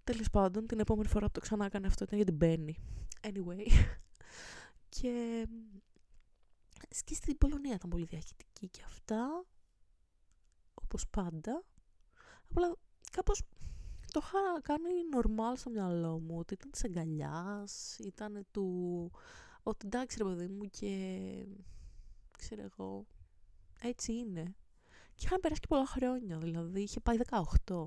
[0.05, 2.77] Τέλος πάντων, την επόμενη φορά που το ξανά έκανε αυτό ήταν για την Μπέννη.
[3.21, 3.67] Anyway,
[4.97, 5.47] και,
[7.05, 9.45] και στην Πολωνία ήταν πολύ διαχειτική και αυτά,
[10.75, 11.65] όπως πάντα.
[12.51, 12.77] Απλά
[13.13, 13.43] κάπως
[14.13, 19.11] το είχα κάνει normal στο μυαλό μου, ότι ήταν της αγκαλιάς, ήταν του...
[19.63, 21.47] Ότι εντάξει ρε παιδί μου και...
[22.39, 23.07] ξέρω εγώ,
[23.83, 24.55] έτσι είναι.
[25.15, 27.17] Και είχαν περάσει και πολλά χρόνια, δηλαδή είχε πάει
[27.67, 27.85] 18.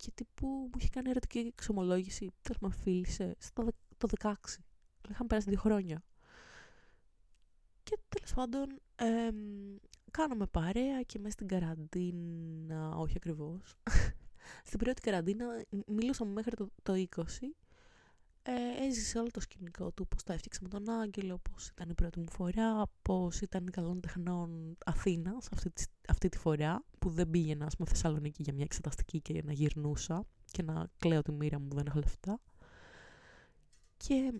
[0.00, 4.32] Και τύπου μου είχε κάνει ερωτική εξομολόγηση, τέλος με φίλησε, στο το 16.
[5.10, 6.02] Είχαν περάσει δύο χρόνια.
[7.82, 9.30] Και τέλος πάντων, ε,
[10.10, 13.74] κάναμε παρέα και μέσα στην καραντίνα, όχι ακριβώς,
[14.68, 17.22] στην πρώτη καραντίνα μιλούσαμε μέχρι το, το 20.
[18.42, 21.94] Ε, έζησε όλο το σκηνικό του, πώς τα έφτιαξε με τον Άγγελο, πώς ήταν η
[21.94, 27.10] πρώτη μου φορά, πώς ήταν η καλών τεχνών Αθήνας αυτή, τη, αυτή τη φορά, που
[27.10, 31.58] δεν πήγαινα πούμε, Θεσσαλονίκη για μια εξεταστική και να γυρνούσα και να κλαίω τη μοίρα
[31.60, 32.40] μου που δεν έχω λεφτά.
[33.96, 34.32] Και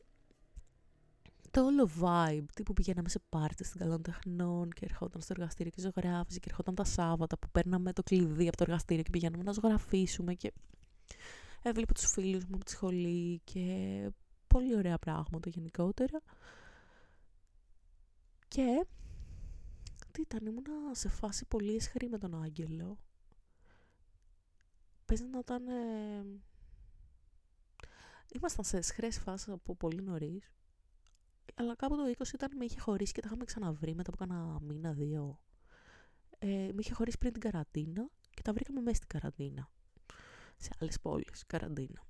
[1.50, 5.80] το όλο vibe, τύπου πηγαίναμε σε πάρτι στην καλών τεχνών και ερχόταν στο εργαστήριο και
[5.80, 9.52] ζωγράφιζε και ερχόταν τα Σάββατα που παίρναμε το κλειδί από το εργαστήριο και πηγαίναμε να
[9.52, 10.52] ζωγραφίσουμε και
[11.62, 14.10] έβλεπα τους φίλους μου από τη σχολή και
[14.46, 16.20] πολύ ωραία πράγματα γενικότερα.
[18.48, 18.86] Και
[20.12, 22.98] τι ήταν, ήμουνα σε φάση πολύ εσχρή με τον Άγγελο.
[25.04, 25.68] Παίζει να ήταν...
[25.68, 26.24] Ε...
[28.32, 30.50] Ήμασταν σε εσχρές φάσεις από πολύ νωρίς
[31.60, 34.58] αλλά κάπου το 20 ήταν με είχε χωρίσει και τα είχαμε ξαναβρει μετά από κάνα
[34.60, 35.40] μήνα, δύο.
[36.38, 39.70] Ε, με είχε χωρίσει πριν την καραντίνα και τα βρήκαμε μέσα στην καραντίνα.
[40.60, 42.02] Σε άλλες πόλεις, καραντίνα.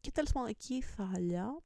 [0.00, 1.60] Και τέλος πάντων εκεί η Θάλια,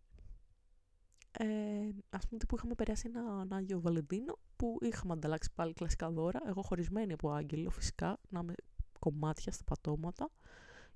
[1.31, 6.11] ε, ας πούμε που είχαμε περάσει ένα, ένα Άγιο Βαλεντίνο που είχαμε ανταλλάξει πάλι κλασικά
[6.11, 8.55] δώρα, εγώ χωρισμένη από Άγγελο φυσικά, να είμαι
[8.99, 10.31] κομμάτια στα πατώματα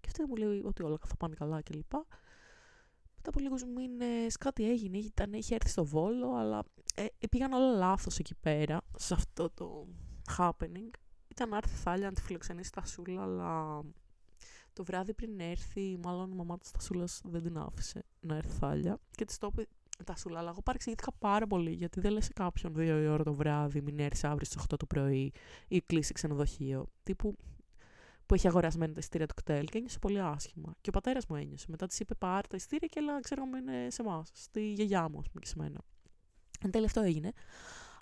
[0.01, 1.93] και αυτή μου λέει ότι όλα θα πάνε καλά κλπ
[3.27, 6.65] μετά από λίγους μήνες κάτι έγινε, ήταν, είχε έρθει στο Βόλο, αλλά
[6.95, 9.87] ε, πήγαν όλα λάθος εκεί πέρα, σε αυτό το
[10.39, 10.91] happening.
[11.29, 13.81] Ήταν να έρθει Θάλια να τη φιλοξενήσει στα Σούλα, αλλά
[14.75, 18.99] το βράδυ πριν έρθει, μάλλον η μαμά της Τασούλας δεν την άφησε να έρθει Θάλια
[19.11, 19.67] και της το είπε
[20.05, 23.35] Τασούλα, αλλά εγώ παρεξηγήθηκα πάρα πολύ γιατί δεν λες σε κάποιον δύο η ώρα το
[23.35, 25.33] βράδυ μην έρθεις αύριο στις 8 το πρωί
[25.69, 26.87] ή κλείσει ξενοδοχείο.
[27.03, 27.37] Τύπου
[28.27, 30.75] που έχει αγορασμένο τα ειστήρια του κτέλ και ένιωσε πολύ άσχημα.
[30.81, 31.67] Και ο πατέρας μου ένιωσε.
[31.69, 35.09] Μετά της είπε: Πάρε τα ειστήρια και έλα, ξέρω μου είναι σε εμάς, στη γιαγιά
[35.09, 35.81] μου, ας πούμε και σε μένα.
[36.61, 37.33] Εν τέλει αυτό έγινε.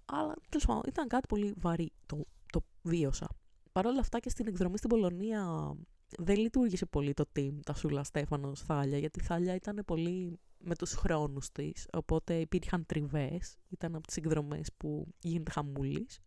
[0.05, 1.93] Αλλά τέλος πάντων ήταν κάτι πολύ βαρύ.
[2.07, 3.29] Το, το βίωσα.
[3.73, 5.73] Παρ' όλα αυτά και στην εκδρομή στην Πολωνία
[6.19, 10.75] δεν λειτουργήσε πολύ το team τα Σούλα Στέφανος Θάλια, γιατί η Θάλια ήταν πολύ με
[10.75, 16.21] τους χρόνους της, οπότε υπήρχαν τριβές, ήταν από τις εκδρομές που γίνεται χαμούλης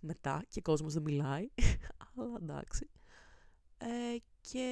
[0.00, 1.48] μετά και ο κόσμος δεν μιλάει,
[2.16, 2.90] αλλά εντάξει.
[3.78, 4.66] Ε, και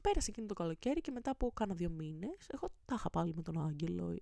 [0.00, 3.42] πέρασε εκείνο το καλοκαίρι και μετά από κάνα δύο μήνες, εγώ τα είχα πάλι με
[3.42, 4.16] τον Άγγελο,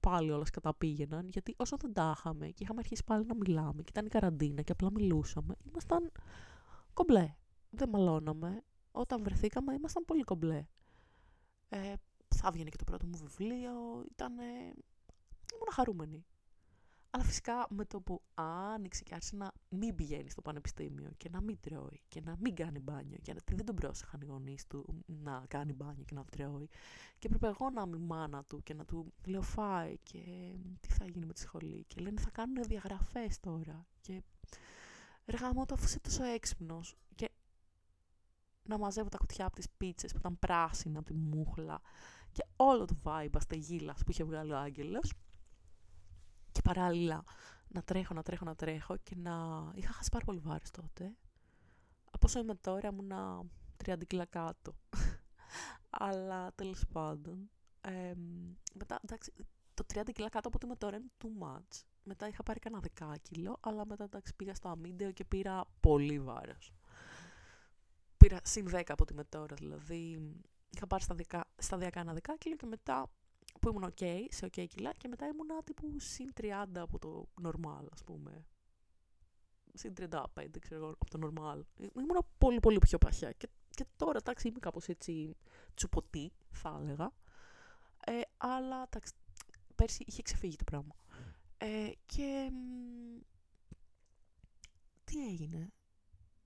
[0.00, 3.90] πάλι όλα καταπήγαιναν, γιατί όσο δεν τα είχαμε και είχαμε αρχίσει πάλι να μιλάμε και
[3.90, 6.12] ήταν η καραντίνα και απλά μιλούσαμε, ήμασταν
[6.92, 7.34] κομπλέ.
[7.76, 8.62] Δεν μαλώναμε.
[8.90, 10.66] Όταν βρεθήκαμε ήμασταν πολύ κομπλέ.
[11.68, 11.94] Ε,
[12.34, 14.32] θα βγαίνει και το πρώτο μου βιβλίο, ήταν...
[15.52, 16.24] ήμουν χαρούμενη.
[17.16, 21.40] Αλλά φυσικά με το που άνοιξε και άρχισε να μην πηγαίνει στο πανεπιστήμιο και να
[21.40, 25.44] μην τρώει και να μην κάνει μπάνιο γιατί δεν τον πρόσεχαν οι γονείς του να
[25.48, 26.68] κάνει μπάνιο και να τρώει
[27.18, 30.18] και έπρεπε εγώ να είμαι μάνα του και να του λέω φάει και
[30.80, 34.22] τι θα γίνει με τη σχολή και λένε θα κάνουν διαγραφές τώρα και
[35.24, 37.30] εργάμω το αφού είσαι τόσο έξυπνος και
[38.66, 41.80] να μαζεύω τα κουτιά από τις πίτσες που ήταν πράσινα από τη μούχλα
[42.32, 45.12] και όλο το vibe αστεγίλας που είχε βγάλει ο Άγγελος
[46.52, 47.24] και παράλληλα
[47.68, 49.32] να τρέχω, να τρέχω, να τρέχω και να...
[49.74, 51.16] Είχα χάσει πάρα πολύ βάρος τότε.
[52.10, 53.12] Από όσο είμαι τώρα ήμουν
[53.84, 54.74] 30 κιλά κάτω.
[55.90, 57.50] Αλλά τέλος πάντων.
[57.80, 58.12] Ε,
[58.74, 59.32] μετά, εντάξει,
[59.74, 61.84] το 30 κιλά κάτω από ό,τι είμαι τώρα είναι too much.
[62.02, 66.20] Μετά είχα πάρει κανένα 10 κιλό, αλλά μετά εντάξει, πήγα στο αμύντεο και πήρα πολύ
[66.20, 66.72] βάρος.
[68.26, 70.32] Πήρα συν 10 από ό,τι είμαι τώρα, δηλαδή
[70.70, 73.10] είχα πάρει σταδιακά, σταδιακά ένα 10 κιλό και μετά
[73.60, 77.84] που ήμουν ok, σε ok κιλά και μετά ήμουν τύπου συν 30 από το normal,
[77.92, 78.46] ας πούμε.
[79.74, 80.24] Συν 35,
[80.60, 81.60] ξέρω από το normal.
[81.96, 85.36] Ήμουν πολύ πολύ πιο παχιά και, και τώρα, εντάξει, είμαι κάπως έτσι
[85.74, 87.12] τσουποτή, θα έλεγα.
[88.06, 89.12] Ε, αλλά, εντάξει,
[89.74, 90.94] πέρσι είχε ξεφύγει το πράγμα.
[91.58, 92.50] Ε, και
[95.04, 95.72] τι έγινε;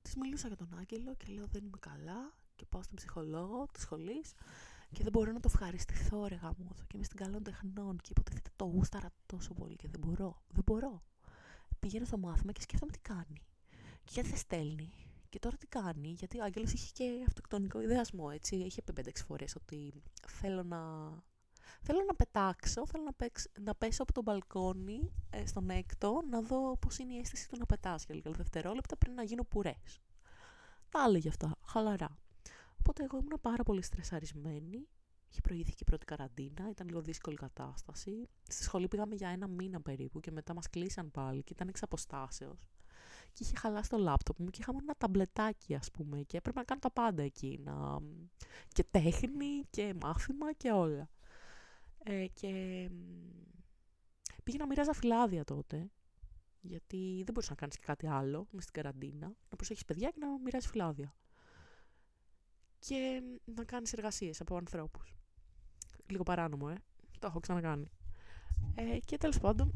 [0.02, 3.82] Της μιλούσα για τον Άγγελο και λέω δεν είμαι καλά και πάω στον ψυχολόγο της
[3.82, 4.34] σχολής
[4.92, 6.84] και δεν μπορώ να το ευχαριστηθώ, ρε γαμώθω.
[6.86, 10.42] Και είμαι στην καλών τεχνών και υποτίθεται το γούσταρα τόσο πολύ και δεν μπορώ.
[10.48, 11.02] Δεν μπορώ.
[11.80, 13.40] Πηγαίνω στο μάθημα και σκέφτομαι τι κάνει.
[14.04, 14.92] Και γιατί δεν στέλνει;
[15.28, 18.56] Και τώρα τι κάνει, γιατί ο Άγγελος είχε και αυτοκτονικό ιδεασμό, έτσι.
[18.56, 20.78] Είχε πει 5-6 φορές ότι θέλω να...
[21.80, 23.28] Θέλω να πετάξω, θέλω να,
[23.61, 27.56] να πέσω από το μπαλκόνι ε, στον έκτο, να δω πώς είναι η αίσθηση του
[27.59, 30.00] να πετάς για λίγα δευτερόλεπτα πριν να γίνω πουρές.
[30.88, 32.18] τα έλεγε αυτά, χαλαρά.
[32.80, 34.88] Οπότε εγώ ήμουν πάρα πολύ στρεσαρισμένη.
[35.30, 38.28] Είχε προηγηθεί και η πρώτη καραντίνα, ήταν λίγο δύσκολη κατάσταση.
[38.48, 41.83] Στη σχολή πήγαμε για ένα μήνα περίπου και μετά μας κλείσαν πάλι και ήταν εξ
[41.83, 42.68] αποστάσεως.
[43.33, 46.64] Και είχε χαλάσει το λάπτοπ μου και είχαμε ένα ταμπλετάκι ας πούμε και έπρεπε να
[46.64, 47.61] κάνω τα πάντα εκεί.
[47.64, 47.98] Να...
[48.68, 51.09] Και τέχνη και μάθημα και όλα.
[52.04, 52.50] Ε, και
[54.42, 55.90] πήγαινα μοιράζα φυλάδια τότε
[56.60, 59.26] γιατί δεν μπορούσε να κάνεις και κάτι άλλο με στην καραντίνα.
[59.26, 61.14] Να προσέχεις παιδιά και να μοιράζεις φυλάδια.
[62.78, 65.14] Και να κάνεις εργασίες από ανθρώπους.
[66.06, 66.74] Λίγο παράνομο, ε.
[67.18, 67.90] Το έχω ξανακάνει.
[68.74, 69.72] Ε, και τέλος πάντων,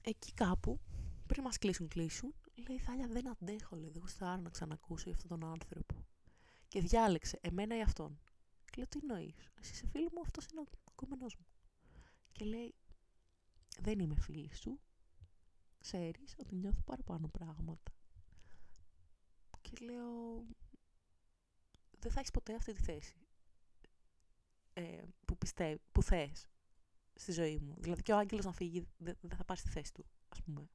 [0.00, 0.80] εκεί κάπου,
[1.26, 2.34] πριν μας κλείσουν, κλείσουν,
[2.68, 5.94] λέει Θάλια, δεν αντέχω, λέει, δεν γουστάρω να ξανακούσω για αυτόν τον άνθρωπο.
[6.68, 8.20] Και διάλεξε εμένα ή αυτόν.
[8.72, 11.46] Και λέω, τι εννοείς, εσύ είσαι φίλος μου, αυτός είναι ο κόμενό μου.
[12.32, 12.74] Και λέει,
[13.78, 14.80] δεν είμαι φίλης σου,
[15.78, 17.92] ξέρεις ότι νιώθω παραπάνω πράγματα.
[19.60, 20.44] Και λέω,
[21.98, 23.16] δεν θα έχεις ποτέ αυτή τη θέση
[24.72, 26.48] ε, που, πιστεύ, που θες
[27.14, 27.74] στη ζωή μου.
[27.78, 30.68] Δηλαδή και ο άγγελος να φύγει δεν, θα πάρεις τη θέση του, ας πούμε.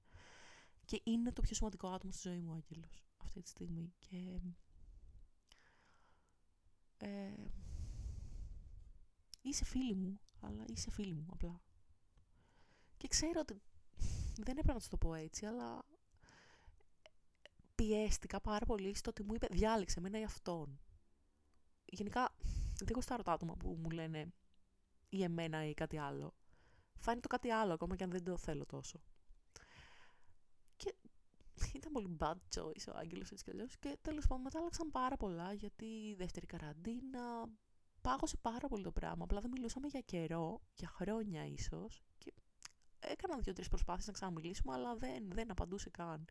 [0.85, 3.93] Και είναι το πιο σημαντικό άτομο στη ζωή μου ο άγγελος αυτή τη στιγμή.
[3.99, 4.39] Και...
[6.97, 7.33] Ε,
[9.47, 11.61] είσαι φίλη μου, αλλά είσαι φίλη μου απλά.
[12.97, 13.61] Και ξέρω ότι
[14.45, 15.85] δεν έπρεπε να τους το πω έτσι, αλλά
[17.75, 20.79] πιέστηκα πάρα πολύ στο ότι μου είπε διάλεξε εμένα ή αυτόν.
[21.85, 22.35] Γενικά
[22.77, 24.33] δεν γουστάρω τα άτομα που μου λένε
[25.09, 26.35] ή εμένα ή κάτι άλλο.
[26.99, 29.01] Θα είναι το κάτι άλλο ακόμα και αν δεν το θέλω τόσο.
[30.75, 30.95] Και
[31.73, 35.17] ήταν πολύ bad choice ο Άγγελος έτσι κι αλλιώς και τέλος πάντων μετά άλλαξαν πάρα
[35.17, 37.49] πολλά γιατί η δεύτερη καραντίνα
[38.07, 39.23] πάγωσε πάρα πολύ το πράγμα.
[39.23, 42.33] Απλά δεν μιλούσαμε για καιρό, για χρόνια ίσως και
[42.99, 46.25] έκανα δύο-τρεις προσπάθειες να ξαναμιλήσουμε, αλλά δεν, δεν απαντούσε καν.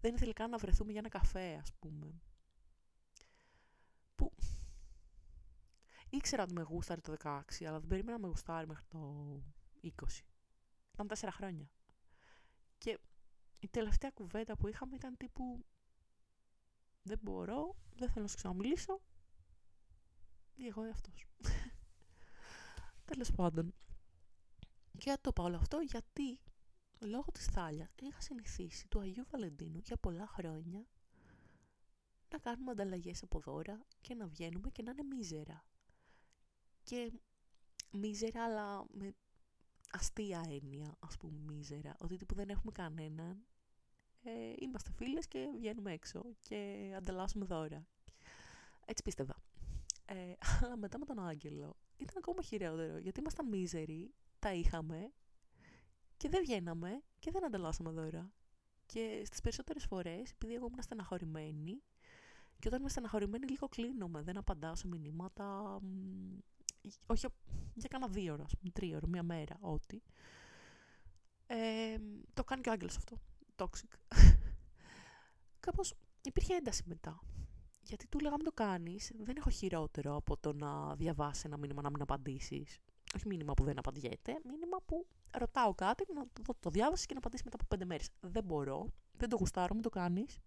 [0.00, 2.20] Δεν ήθελε καν να βρεθούμε για ένα καφέ, ας πούμε.
[4.16, 4.32] Που
[6.10, 8.98] ήξερα ότι με γούσταρε το 16, αλλά δεν περίμενα να με γουστάρει μέχρι το
[9.82, 9.88] 20.
[10.92, 11.70] Ήταν τέσσερα χρόνια.
[12.78, 12.98] Και
[13.58, 15.64] η τελευταία κουβέντα που είχαμε ήταν τύπου
[17.02, 19.00] δεν μπορώ, δεν θέλω να σου ξαναμιλήσω
[20.58, 21.26] ή εγώ ή αυτός.
[23.04, 23.74] Τέλος πάντων,
[24.98, 26.40] και το πάω όλο αυτό γιατί
[27.00, 30.86] λόγω της Θάλια είχα συνηθίσει του Αγίου Βαλεντίνου για πολλά χρόνια
[32.30, 35.64] να κάνουμε ανταλλαγές από δώρα και να βγαίνουμε και να είναι μίζερα.
[36.82, 37.12] Και
[37.90, 39.14] μίζερα αλλά με
[39.90, 41.96] αστεία έννοια ας πούμε μίζερα.
[41.98, 43.46] Ότι τύπου δεν έχουμε κανέναν.
[44.22, 47.86] Ε, είμαστε φίλες και βγαίνουμε έξω και ανταλλάσσουμε δώρα.
[48.84, 49.42] Έτσι πίστευα.
[50.10, 55.12] Ε, αλλά μετά με τον Άγγελο ήταν ακόμα χειρότερο γιατί ήμασταν μίζεροι τα είχαμε
[56.16, 58.32] και δεν βγαίναμε και δεν ανταλλάσσαμε δώρα.
[58.86, 61.82] Και στις περισσότερες φορές, επειδή εγώ ήμουν στεναχωρημένη,
[62.58, 65.78] και όταν είμαι στεναχωρημένη λίγο κλείνομαι, δεν απαντάω σε μηνύματα,
[67.06, 67.26] όχι
[67.74, 70.00] για κάνα δύο ώρα, τρία ώρα, μία μέρα, ό,τι.
[71.46, 71.96] Ε,
[72.34, 73.20] το κάνει και ο Άγγελος αυτό,
[73.56, 73.98] toxic.
[75.60, 77.22] Κάπως υπήρχε ένταση μετά.
[77.88, 81.90] Γιατί του λέγαμε το κάνεις, δεν έχω χειρότερο από το να διαβάσει ένα μήνυμα να
[81.90, 82.78] μην απαντήσεις
[83.14, 87.18] όχι μήνυμα που δεν απαντιέται, μήνυμα που ρωτάω κάτι, να το, το διάβασε και να
[87.18, 88.08] απαντήσει μετά από πέντε μέρες.
[88.20, 90.38] Δεν μπορώ, δεν το γουστάρω, μην το κάνεις.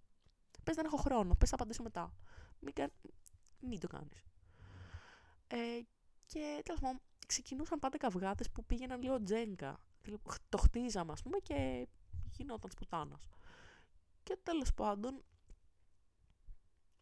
[0.63, 2.13] Πες δεν έχω χρόνο, πες θα απαντήσω μετά.
[2.59, 2.73] Μην,
[3.59, 4.25] μην το κάνεις.
[5.47, 5.57] Ε,
[6.25, 9.79] και τέλος πάντων, ξεκινούσαν πάντα καυγάδε που πήγαιναν λίγο τζέγκα.
[10.49, 11.87] Το χτίζαμε, ας πούμε, και
[12.31, 13.19] γινόταν σπουτάνα.
[14.23, 15.23] Και τέλος πάντων,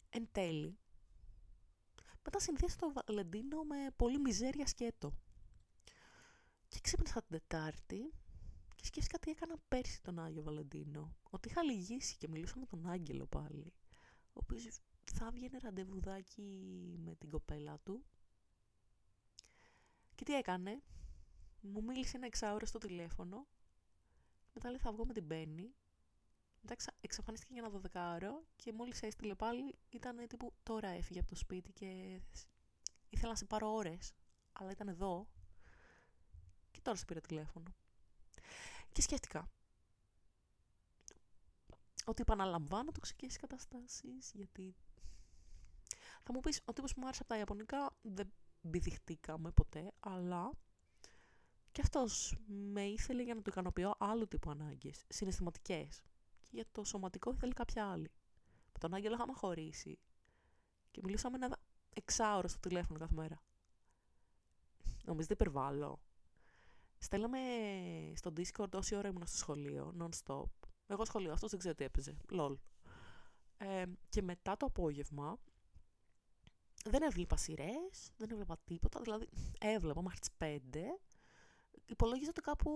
[0.09, 0.77] εν τέλει,
[2.23, 5.13] μετά συνδύασε το Βαλεντίνο με πολύ μιζέρια σκέτο.
[6.67, 8.13] Και ξύπνησα την Τετάρτη
[8.75, 11.15] και σκέφτηκα τι έκανα πέρσι τον Άγιο Βαλεντίνο.
[11.29, 13.73] Ότι είχα λυγίσει και μιλούσα με τον Άγγελο πάλι.
[14.33, 14.79] Ο οποίος
[15.13, 16.41] θα έβγαινε ραντεβουδάκι
[17.03, 18.05] με την κοπέλα του.
[20.15, 20.81] Και τι έκανε.
[21.61, 23.47] Μου μίλησε ένα εξάωρο στο τηλέφωνο.
[24.53, 25.73] Μετά λέει θα βγω με την Μπέννη.
[26.61, 31.35] Μετά εξαφανίστηκε για ένα δωδεκάωρο και μόλις έστειλε πάλι ήταν τύπου τώρα έφυγε από το
[31.35, 32.19] σπίτι και
[33.09, 34.13] ήθελα να σε πάρω ώρες.
[34.53, 35.27] Αλλά ήταν εδώ
[36.71, 37.75] και τώρα σε πήρα τηλέφωνο.
[38.91, 39.49] Και σκέφτηκα
[42.05, 44.75] ότι επαναλαμβάνω τοξικές καταστάσεις, γιατί
[46.23, 50.51] θα μου πεις, ο τύπος που μου άρεσε από τα Ιαπωνικά δεν μπηδιχτήκαμε ποτέ, αλλά
[51.71, 56.01] και αυτός με ήθελε για να του ικανοποιώ άλλου τύπου ανάγκες, συναισθηματικές.
[56.49, 58.11] Και για το σωματικό ήθελε κάποια άλλη.
[58.71, 59.99] Με τον Άγγελο είχαμε χωρίσει
[60.91, 61.57] και μιλήσαμε ένα
[61.93, 63.41] εξάωρο στο τηλέφωνο κάθε μέρα.
[65.05, 65.99] Νομίζω δεν υπερβάλλω.
[66.97, 67.39] Στέλναμε
[68.15, 70.49] στο Discord όση ώρα ήμουν στο σχολείο, non-stop.
[70.87, 72.17] Εγώ σχολείο, αυτός δεν ξέρω τι έπαιζε.
[72.29, 72.57] Λολ.
[73.57, 75.37] Ε, και μετά το απόγευμα
[76.85, 79.01] δεν έβλεπα σειρές, δεν έβλεπα τίποτα.
[79.01, 80.99] Δηλαδή, έβλεπα μέχρι τις 5.
[81.85, 82.71] Υπολόγιζα ότι κάπου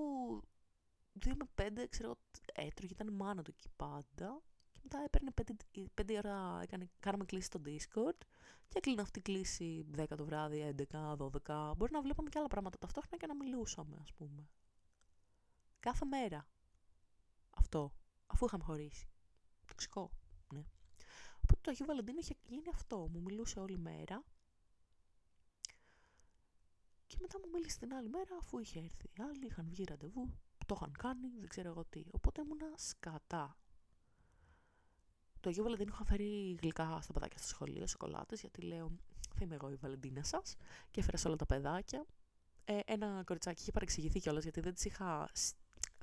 [1.20, 2.18] 2 με 5, ξέρω
[2.54, 4.42] έτρωγε, ήταν η μάνα του εκεί πάντα.
[4.72, 8.18] Και μετά έπαιρνε 5, 5 ώρα, έκανε, κάναμε κλίση στο Discord
[8.68, 11.74] και έκλεινα αυτή η κλίση 10 το βράδυ, 11, 12.
[11.78, 14.50] Μπορεί να βλέπαμε και άλλα πράγματα ταυτόχρονα και να μιλούσαμε, ας πούμε.
[15.80, 16.48] Κάθε μέρα.
[17.50, 17.94] Αυτό.
[18.26, 19.08] Αφού είχαμε χωρίσει.
[19.66, 20.12] Τοξικό.
[20.54, 20.64] Ναι.
[21.36, 23.08] Οπότε το Αγίου Βαλεντίνο είχε γίνει αυτό.
[23.08, 24.24] Μου μιλούσε όλη μέρα.
[27.08, 30.38] Και μετά μου μίλησε την άλλη μέρα αφού είχε έρθει οι άλλοι, είχαν βγει ραντεβού,
[30.74, 32.04] το είχαν κάνει, δεν ξέρω εγώ τι.
[32.12, 33.58] Οπότε ήμουνα σκατά.
[35.40, 38.92] Το Αγίου Βαλεντίνο είχα φέρει γλυκά στα παιδάκια στο σχολείο, σοκολάτες, γιατί λέω
[39.36, 40.56] θα είμαι εγώ η Βαλεντίνα σας
[40.92, 42.06] και έφερα σε όλα τα παιδάκια.
[42.66, 45.30] Ε, ένα κοριτσάκι είχε παρεξηγηθεί κιόλας γιατί δεν της είχα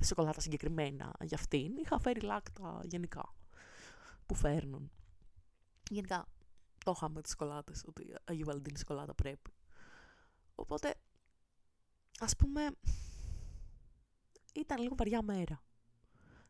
[0.02, 1.76] σοκολάτα συγκεκριμένα για αυτήν.
[1.76, 3.34] Είχα φέρει λάκτα γενικά
[4.26, 4.90] που φέρνουν.
[5.90, 6.26] Γενικά
[6.84, 9.54] το είχαμε τις σοκολάτες, ότι Αγίου Βαλεντίνη σοκολάτα πρέπει.
[10.54, 10.94] Οπότε,
[12.18, 12.70] ας πούμε,
[14.54, 15.62] ήταν λίγο βαριά μέρα.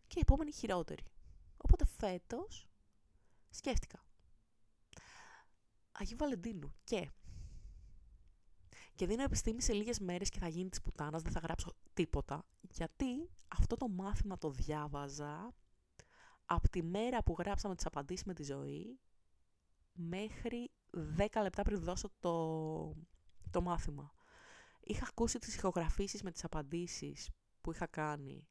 [0.07, 1.05] Και η επόμενη χειρότερη.
[1.57, 2.69] Οπότε φέτος
[3.51, 4.05] σκέφτηκα.
[5.93, 7.11] Αγίου Βαλεντίνου και
[9.01, 12.45] και δίνω επιστήμη σε λίγες μέρες και θα γίνει της πουτάνας, δεν θα γράψω τίποτα.
[12.71, 15.55] Γιατί αυτό το μάθημα το διάβαζα
[16.45, 19.01] από τη μέρα που γράψαμε τις απαντήσεις με τη ζωή
[19.93, 20.71] μέχρι
[21.17, 22.95] 10 λεπτά πριν δώσω το,
[23.51, 24.13] το μάθημα.
[24.81, 27.29] Είχα ακούσει τις ηχογραφήσεις με τις απαντήσεις
[27.61, 28.47] που είχα κάνει.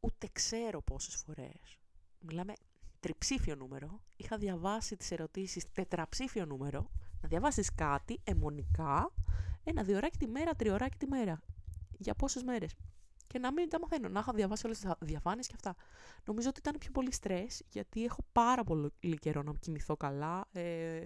[0.00, 1.78] Ούτε ξέρω πόσες φορές.
[2.20, 2.52] Μιλάμε
[3.00, 4.00] τριψήφιο νούμερο.
[4.16, 6.90] Είχα διαβάσει τις ερωτήσεις τετραψήφιο νούμερο
[7.22, 9.12] να διαβάσεις κάτι αιμονικά
[9.64, 11.40] ένα διωράκι τη μέρα, τριωράκι τη μέρα.
[11.98, 12.74] Για πόσες μέρες.
[13.26, 15.74] Και να μην τα μαθαίνω, να έχω διαβάσει όλες τις διαφάνειες και αυτά.
[16.24, 20.48] Νομίζω ότι ήταν πιο πολύ στρες, γιατί έχω πάρα πολύ καιρό να κοιμηθώ καλά.
[20.52, 21.04] Ε,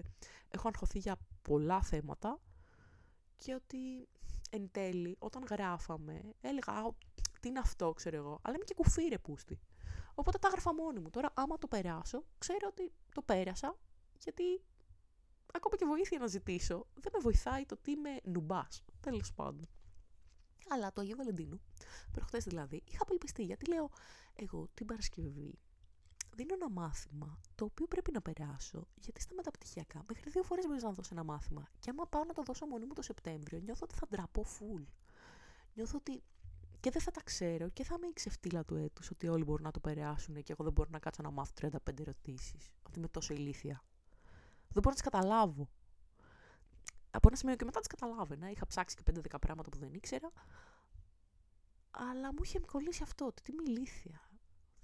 [0.49, 2.39] έχω αγχωθεί για πολλά θέματα.
[3.35, 4.07] Και ότι
[4.49, 6.95] εν τέλει, όταν γράφαμε, έλεγα,
[7.39, 8.39] τι είναι αυτό, ξέρω εγώ.
[8.41, 9.59] Αλλά είμαι και κουφί, ρε πούστη.
[10.15, 11.09] Οπότε τα έγραφα μόνη μου.
[11.09, 13.77] Τώρα, άμα το περάσω, ξέρω ότι το πέρασα,
[14.23, 14.43] γιατί
[15.53, 18.83] ακόμα και βοήθεια να ζητήσω, δεν με βοηθάει το ότι είμαι νουμπάς.
[18.99, 19.67] Τέλος πάντων.
[20.69, 21.61] Αλλά το Αγίου Βαλεντίνου,
[22.11, 23.89] προχθέ δηλαδή, είχα απελπιστεί γιατί λέω,
[24.35, 25.59] εγώ την Παρασκευή
[26.37, 30.83] δίνω ένα μάθημα το οποίο πρέπει να περάσω, γιατί στα μεταπτυχιακά μέχρι δύο φορές μπορείς
[30.83, 31.69] να δώσω ένα μάθημα.
[31.79, 34.83] Και άμα πάω να το δώσω μόνη μου το Σεπτέμβριο, νιώθω ότι θα ντραπώ full.
[35.73, 36.23] Νιώθω ότι
[36.79, 39.63] και δεν θα τα ξέρω και θα είμαι η ξεφτύλα του έτους ότι όλοι μπορούν
[39.63, 42.73] να το περάσουν και εγώ δεν μπορώ να κάτσω να μάθω 35 ερωτήσεις.
[42.83, 43.83] Ότι είμαι τόσο ηλίθια.
[44.69, 45.69] Δεν μπορώ να τις καταλάβω.
[47.11, 48.49] Από ένα σημείο και μετά τις καταλάβαινα.
[48.49, 50.31] Είχα ψάξει και 5-10 πράγματα που δεν ήξερα.
[51.91, 53.25] Αλλά μου είχε κολλήσει αυτό.
[53.25, 54.26] Ότι τι είμαι ηλίθια.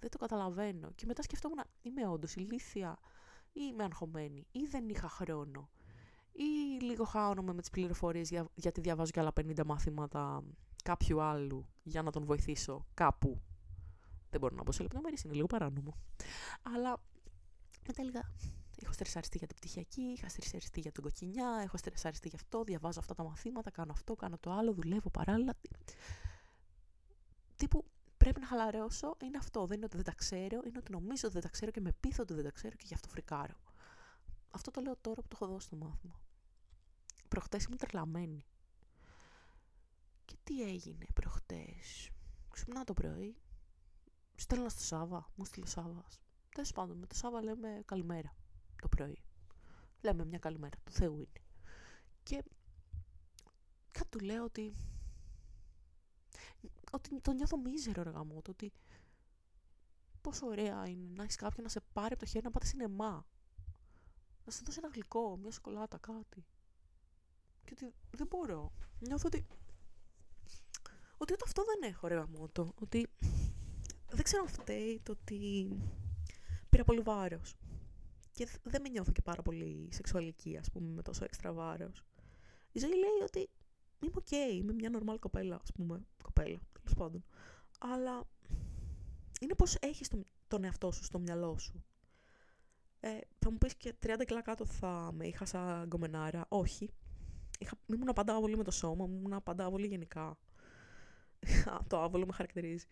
[0.04, 0.92] Δεν το καταλαβαίνω.
[0.96, 3.00] Και μετά σκεφτόμουν, είμαι όντω ηλίθια
[3.52, 5.70] ή είμαι αγχωμένη ή δεν είχα χρόνο
[6.32, 10.44] ή λίγο χάωνομαι με τις πληροφορίες για, γιατί διαβάζω και άλλα 50 μαθήματα
[10.84, 13.42] κάποιου άλλου για να τον βοηθήσω κάπου.
[14.30, 15.98] Δεν μπορώ να πω σε λεπτομέρειε, είναι λίγο παράνομο.
[16.62, 17.02] Αλλά
[17.88, 18.22] μετά έλεγα,
[18.84, 23.00] έχω στρεσαριστεί για την πτυχιακή, είχα στρεσαριστεί για τον κοκκινιά, έχω στρεσαριστεί για αυτό, διαβάζω
[23.00, 25.54] αυτά τα μαθήματα, κάνω αυτό, κάνω το άλλο, δουλεύω παράλληλα.
[27.56, 27.86] Τύπου
[28.24, 29.66] πρέπει να χαλαρώσω, είναι αυτό.
[29.66, 31.92] Δεν είναι ότι δεν τα ξέρω, είναι ότι νομίζω ότι δεν τα ξέρω και με
[32.00, 33.56] πείθω ότι δεν τα ξέρω και γι' αυτό φρικάρω.
[34.52, 36.22] Αυτό το λέω τώρα που το έχω δώσει το μάθημα.
[37.28, 38.46] Προχτές ήμουν τρελαμένη.
[40.26, 42.10] Και τι έγινε προχτές;
[42.50, 43.36] Ξυπνά το πρωί.
[44.36, 45.32] Στέλνα στο Σάβα.
[45.36, 46.20] Μου στείλε ο Σάβας.
[46.50, 48.36] Τέλος πάντων, με το Σάβα λέμε καλημέρα
[48.82, 49.24] το πρωί.
[50.02, 50.78] Λέμε μια καλημέρα.
[50.84, 51.46] Του Θεού είναι.
[52.24, 52.44] Και
[53.92, 54.74] κάτι του λέω ότι
[56.93, 58.71] ότι το νιώθω μίζερο ρε το ότι
[60.21, 63.25] πόσο ωραία είναι να έχεις κάποιον να σε πάρει από το χέρι να πάτε σινεμά.
[64.45, 66.45] Να σε δώσει ένα γλυκό, μια σοκολάτα, κάτι.
[67.63, 68.71] Και ότι δεν μπορώ.
[68.99, 69.45] Νιώθω ότι
[71.17, 72.74] ότι ούτε αυτό δεν έχω ρε γαμώτο.
[72.82, 73.08] Ότι
[74.10, 75.67] δεν ξέρω αν φταίει το ότι
[76.69, 77.56] πήρα πολύ βάρος.
[78.32, 82.04] Και δεν με νιώθω και πάρα πολύ σεξουαλική, ας πούμε, με τόσο έξτρα βάρος.
[82.71, 83.50] Η ζωή λέει ότι
[84.06, 86.06] είμαι OK, okay, είμαι μια νορμάλ κοπέλα, ας πούμε.
[86.23, 87.23] Κοπέλα, τέλος πάντων.
[87.79, 88.27] Αλλά
[89.41, 91.83] είναι πώς έχεις τον, τον εαυτό σου στο μυαλό σου.
[92.99, 96.45] Ε, θα μου πεις και 30 κιλά κάτω θα με είχα σαν γκομενάρα.
[96.49, 96.89] Όχι.
[97.60, 100.37] Είχα, ήμουν πάντα άβολη με το σώμα μου, ήμουν πάντα άβολη γενικά.
[101.89, 102.85] το άβολο με χαρακτηρίζει.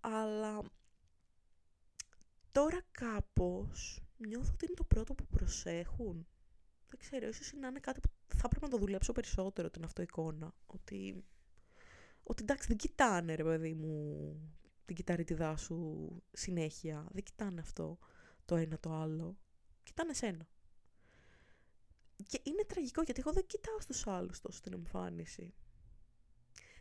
[0.00, 0.62] Αλλά
[2.52, 6.26] τώρα κάπως νιώθω ότι είναι το πρώτο που προσέχουν.
[6.88, 10.54] Δεν ξέρω, ίσως είναι, είναι κάτι που θα πρέπει να το δουλέψω περισσότερο την αυτοεικόνα.
[10.66, 11.24] Ότι,
[12.22, 14.34] ότι εντάξει δεν κοιτάνε ρε παιδί μου
[14.84, 17.06] την κυταρίτιδά σου συνέχεια.
[17.12, 17.98] Δεν κοιτάνε αυτό.
[18.44, 19.36] το ένα το άλλο.
[19.82, 20.48] Κοιτάνε εσένα.
[22.26, 25.54] Και είναι τραγικό γιατί εγώ δεν κοιτάω στους άλλους τόσο την εμφάνιση.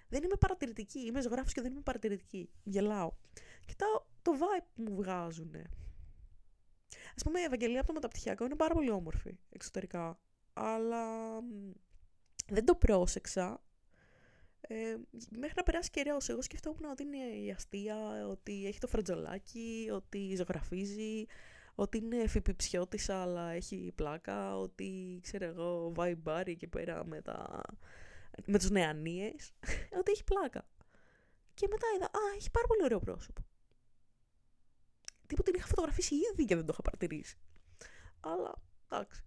[0.10, 1.00] Δεν είμαι παρατηρητική.
[1.00, 2.50] Είμαι ζωγράφος και δεν είμαι παρατηρητική.
[2.64, 3.12] Γελάω.
[3.66, 5.56] Κοιτάω το vibe που μου βγάζουν.
[7.16, 10.20] Α πούμε, η Ευαγγελία από το μεταπτυχιακό είναι πάρα πολύ όμορφη εξωτερικά.
[10.60, 11.40] Αλλά
[12.48, 13.62] δεν το πρόσεξα.
[14.62, 14.96] Ε,
[15.30, 20.36] μέχρι να περάσει καιρός, εγώ σκεφτόμουν ότι είναι η αστεία, ότι έχει το φρατζολάκι, ότι
[20.36, 21.26] ζωγραφίζει,
[21.76, 27.62] ότι είναι εφηπιψιώτησα αλλά έχει πλάκα, ότι ξέρω εγώ βαϊμπάρει εκεί πέρα με, τα...
[28.46, 29.52] με τους νεανίες,
[30.00, 30.68] ότι έχει πλάκα.
[31.54, 33.42] Και μετά είδα, α, έχει πάρα πολύ ωραίο πρόσωπο.
[35.28, 37.38] Τίποτε την είχα φωτογραφίσει ήδη και δεν το είχα παρατηρήσει.
[38.20, 38.54] Αλλά,
[38.92, 39.27] εντάξει.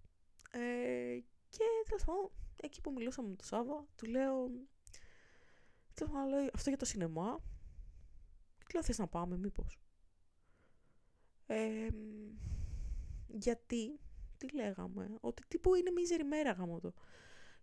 [0.51, 2.31] Ε, και τέλος πάντων,
[2.61, 4.51] εκεί που μιλούσαμε με τον Σάβα, του λέω.
[5.93, 7.39] Τέλος πάντων, αυτό για το σινεμά.
[8.57, 9.79] Και του λέω, θες να πάμε, μήπως.
[11.45, 11.87] Ε,
[13.27, 13.99] γιατί,
[14.37, 16.93] τι λέγαμε, ότι τύπου είναι μίζερη μέρα γαμώτο.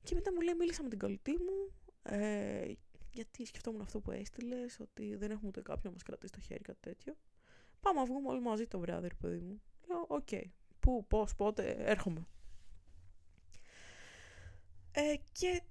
[0.02, 1.72] Και μετά μου λέει, μίλησα με την κολλητή μου,
[2.02, 2.72] ε,
[3.10, 6.62] γιατί σκεφτόμουν αυτό που έστειλες, ότι δεν έχουμε ούτε κάποιον να μας κρατήσει το χέρι,
[6.62, 7.16] κάτι τέτοιο.
[7.80, 9.62] Πάμε να βγούμε όλοι μαζί το βράδυ, παιδί μου.
[9.88, 10.28] Λέω, OK.
[10.30, 10.44] Okay.
[10.80, 12.26] Πού, πώς, πότε, έρχομαι.
[15.00, 15.62] Ε, και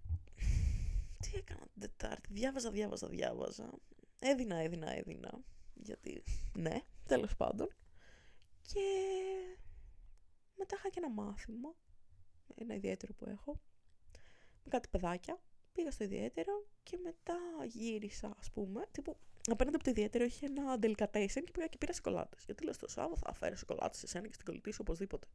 [1.19, 2.33] τι έκανα την Τετάρτη.
[2.33, 3.69] Διάβαζα, διάβαζα, διάβαζα.
[4.19, 5.39] Έδινα, έδινα, έδινα.
[5.73, 6.23] Γιατί,
[6.53, 7.67] ναι, τέλος πάντων.
[8.61, 8.81] Και
[10.55, 11.75] μετά είχα και ένα μάθημα,
[12.55, 13.59] ένα ιδιαίτερο που έχω,
[14.63, 15.41] με κάτι παιδάκια.
[15.73, 19.17] Πήγα στο ιδιαίτερο και μετά γύρισα, ας πούμε, τύπου
[19.51, 22.43] απέναντι από το ιδιαίτερο είχε ένα delicatessen και πήγα και πήρα σοκολάτες.
[22.45, 25.27] Γιατί λέω στο Σάββατο θα φέρω σοκολάτες σε σένα και στην κολλητή σου οπωσδήποτε.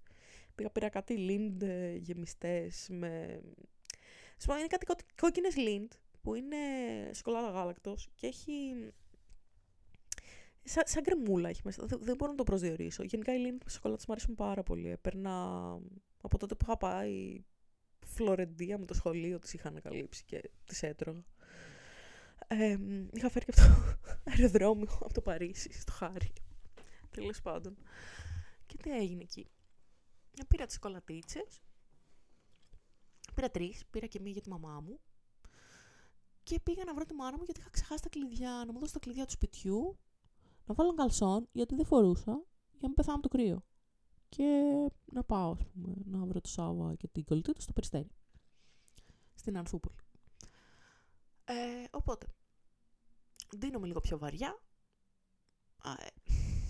[0.55, 1.65] Πήγα πήρα κάτι lind
[2.01, 3.41] γεμιστές με.
[4.39, 4.87] Σου πω, είναι κάτι
[5.21, 5.89] κόκκινες lind
[6.23, 6.57] που είναι
[7.15, 8.53] σοκολάτα γάλακτος και έχει.
[10.65, 11.87] Σαν, σαν κρεμούλα έχει μέσα.
[11.87, 13.03] Δεν, δεν μπορώ να το προσδιορίσω.
[13.03, 14.91] Γενικά οι lind σοκολάτε μου αρέσουν πάρα πολύ.
[14.91, 15.63] Έπαιρνα
[16.21, 17.45] από τότε που είχα πάει
[18.07, 21.25] Φλωρεντία με το σχολείο, τις είχα ανακαλύψει και τις έτρωγα.
[22.49, 22.79] Ε,
[23.13, 23.99] είχα φέρει και από το
[24.31, 26.33] αεροδρόμιο από το Παρίσι, στο Χάρι.
[27.11, 27.77] Τέλος πάντων.
[28.67, 29.51] Και τι έγινε εκεί.
[30.49, 31.47] Πήρα τις κολατίτσε.
[33.35, 33.87] Πήρα τρεις.
[33.91, 35.01] Πήρα και μία για τη μαμά μου.
[36.43, 38.63] Και πήγα να βρω τη μάνα μου γιατί είχα ξεχάσει τα κλειδιά.
[38.67, 39.99] Να μου δώσει τα κλειδιά του σπιτιού.
[40.67, 42.33] Να βάλω καλσόν γιατί δεν φορούσα.
[42.71, 43.65] Για να μην πεθάνω από το κρύο.
[44.29, 44.73] Και
[45.13, 48.11] να πάω, ας πούμε, να βρω το Σάβα και την κολλητή του στο Περιστέρι.
[49.35, 49.97] Στην Ανθούπολη.
[51.45, 52.27] Ε, οπότε,
[53.57, 54.63] ντύνομαι λίγο πιο βαριά.
[55.79, 56.07] Α, ε,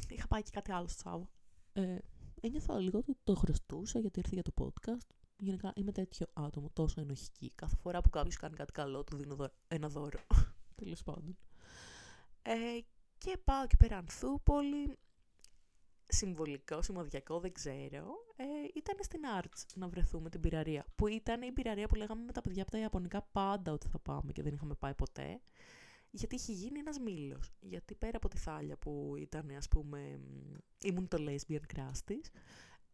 [0.08, 1.28] είχα πάει και κάτι άλλο στο Σάββα.
[1.72, 1.98] Ε,
[2.40, 5.21] ένιωθα λίγο ότι το χρωστούσα γιατί ήρθε για το podcast.
[5.42, 7.52] Γενικά είμαι τέτοιο άτομο, τόσο ενοχική.
[7.54, 10.18] Κάθε φορά που κάποιος κάνει κάτι καλό, του δίνω ένα δώρο.
[10.80, 11.36] Τέλος πάντων.
[12.42, 12.54] Ε,
[13.18, 14.98] και πάω και πέρα Ανθούπολη.
[16.06, 18.04] Συμβολικό, σημαδιακό, δεν ξέρω.
[18.36, 20.86] Ε, ήταν στην Arts να βρεθούμε την πυραρία.
[20.94, 23.98] Που ήταν η πυραρία που λέγαμε με τα παιδιά από τα Ιαπωνικά πάντα ότι θα
[23.98, 25.40] πάμε και δεν είχαμε πάει ποτέ
[26.14, 27.52] γιατί είχε γίνει ένας μήλος.
[27.60, 30.20] Γιατί πέρα από τη θάλια που ήταν, ας πούμε,
[30.84, 32.30] ήμουν το lesbian crush της,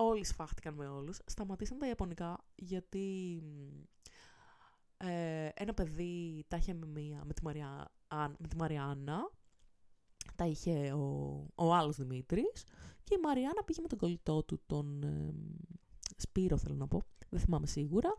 [0.01, 3.43] όλοι σφάχτηκαν με όλους, σταματήσαν τα Ιαπωνικά γιατί
[4.97, 7.91] ε, ένα παιδί τα είχε με, μία, με, τη Μαριά,
[8.39, 9.31] με τη Μαριάννα,
[10.35, 12.65] τα είχε ο, ο άλλος Δημήτρης
[13.05, 15.35] και η Μαριάννα πήγε με τον κολλητό του, τον ε,
[16.17, 18.15] Σπύρο θέλω να πω, δεν θυμάμαι σίγουρα,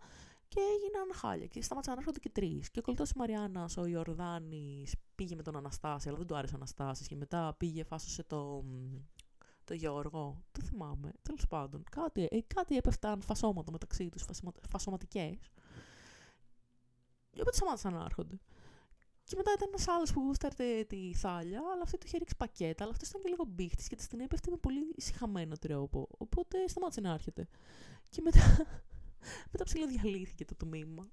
[0.47, 1.47] και έγιναν χάλια.
[1.47, 2.71] Και σταμάτησαν να έρχονται και τρεις.
[2.71, 6.53] Και ο κολλητός της Μαριάννας, ο Ιορδάνης, πήγε με τον Αναστάση, αλλά δεν του άρεσε
[6.53, 7.07] ο Αναστάσης.
[7.07, 8.63] Και μετά πήγε, φάσωσε το,
[9.69, 10.43] το Γιώργο.
[10.51, 11.11] Το θυμάμαι.
[11.21, 11.83] Τέλος πάντων.
[11.91, 14.25] Κάτι, ε, κάτι έπεφταν φασώματα μεταξύ τους,
[14.69, 15.39] φασωματικέ.
[17.29, 18.39] Και οπότε σταμάτησαν να έρχονται.
[19.23, 22.83] Και μετά ήταν ένας άλλος που γούσταρε τη θάλια, αλλά αυτή του είχε ρίξει πακέτα,
[22.83, 26.07] αλλά αυτός ήταν και λίγο μπίχτης και της την έπεφτε με πολύ ησυχαμένο τρόπο.
[26.17, 27.47] Οπότε σταμάτησε να έρχεται.
[28.09, 28.39] Και μετά
[29.51, 31.09] μετά ψηλοδιαλύθηκε το τμήμα.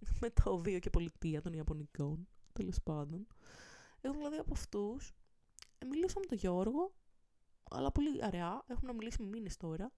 [0.20, 3.26] με το βίο και πολιτεία των Ιαπωνικών, τέλος πάντων.
[4.00, 5.14] Εγώ δηλαδή από αυτούς
[5.86, 6.92] μιλούσα με τον Γιώργο,
[7.70, 8.64] αλλά πολύ αραιά.
[8.66, 9.92] Έχουμε να μιλήσει με μήνες τώρα.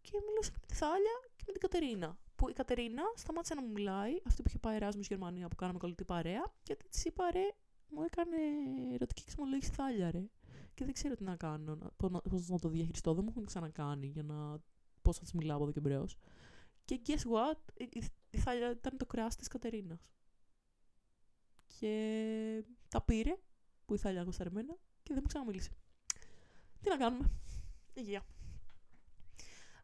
[0.00, 2.18] Και μιλούσα με τη Θάλια και με την Κατερίνα.
[2.36, 5.78] Που η Κατερίνα σταμάτησε να μου μιλάει, αυτή που είχε πάει Εράσμου Γερμανία που κάναμε
[5.78, 7.48] κολλητή παρέα, γιατί της είπα ρε,
[7.88, 8.36] μου έκανε
[8.92, 10.30] ερωτική εξομολόγηση Θάλια ρε.
[10.74, 13.14] Και δεν ξέρω τι να κάνω, πώ να, να το διαχειριστώ.
[13.14, 14.58] Δεν μου έχουν ξανακάνει για να
[15.02, 16.16] πώς θα της μιλάω από εδώ και μπρος.
[16.84, 17.58] Και guess what,
[18.30, 20.08] η Θάλια ήταν το κράσι της Κατερίνας.
[21.78, 23.36] Και τα πήρε,
[23.86, 25.70] που η Θάλια εμένα, και δεν μου ξαναμίλησε.
[26.82, 27.30] Τι να κάνουμε.
[27.94, 28.26] Υγεία.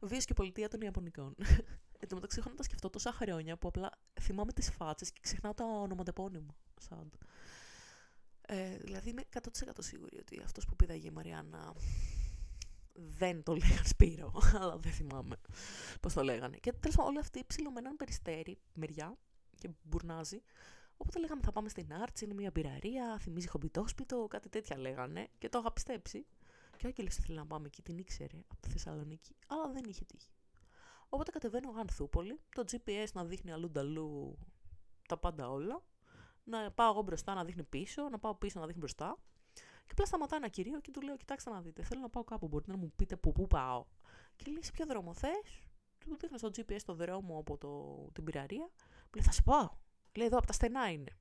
[0.01, 1.35] Βίος και πολιτεία των Ιαπωνικών.
[2.01, 3.91] Εν τω μεταξύ, έχω να τα σκεφτώ τόσα χρόνια που απλά
[4.21, 6.57] θυμάμαι τις φάτσες και ξεχνάω τα ονοματεπώνυμα.
[6.81, 7.11] Σαν.
[8.47, 11.75] Ε, δηλαδή είμαι 100% σίγουρη ότι αυτός που πήδαγε η Μαριάννα
[12.93, 15.37] δεν το λέγανε Σπύρο, αλλά δεν θυμάμαι
[16.01, 16.57] πώς το λέγανε.
[16.57, 19.19] Και τέλος όλοι αυτοί ψηλωμέναν περιστέρι, μεριά
[19.59, 20.43] και μπουρνάζει.
[20.97, 25.49] Οπότε λέγαμε θα πάμε στην Άρτς, είναι μια πυραρία, θυμίζει χομπιτόσπιτο, κάτι τέτοια λέγανε και
[25.49, 26.27] το είχα πιστέψει.
[26.77, 30.05] Και ο Άγγελος ήθελε να πάμε εκεί, την ήξερε από τη Θεσσαλονίκη, αλλά δεν είχε
[30.05, 30.29] τύχει.
[31.09, 34.39] Οπότε κατεβαίνω Ανθούπολη, το GPS να δείχνει αλλού νταλού
[35.09, 35.83] τα πάντα όλα,
[36.45, 39.19] να πάω εγώ μπροστά να δείχνει πίσω, να πάω πίσω να δείχνει μπροστά.
[39.87, 42.49] Και απλά σταματάει ένα κυρίο και του λέω: Κοιτάξτε να δείτε, θέλω να πάω κάπου.
[42.49, 43.85] Μπορείτε να μου πείτε που πού πάω.
[44.37, 45.69] Και λέει: Σε ποιο δρόμο θες;
[45.99, 48.71] Του δείχνω στο GPS το δρόμο από το, την πυραρία.
[49.05, 49.71] Μου λέει: Θα σε πάω.
[50.17, 51.13] Λέει: Εδώ από τα στενά είναι.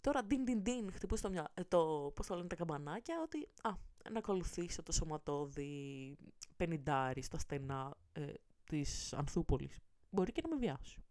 [0.00, 3.48] Τώρα, ντιν, ντιν, ντιν, χτυπούσε το, μια, ε, το, πώς το λένε τα καμπανάκια, ότι
[3.62, 3.70] α,
[4.10, 6.16] να ακολουθήσω το σωματόδι
[6.56, 8.32] πενιντάρι στα στενά ε,
[8.64, 9.78] της Ανθούπολης.
[10.10, 11.02] Μπορεί και να με βιάσει.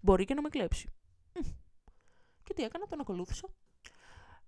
[0.00, 0.88] Μπορεί και να με κλέψει.
[2.42, 3.48] Και τι έκανα, τον ακολούθησα.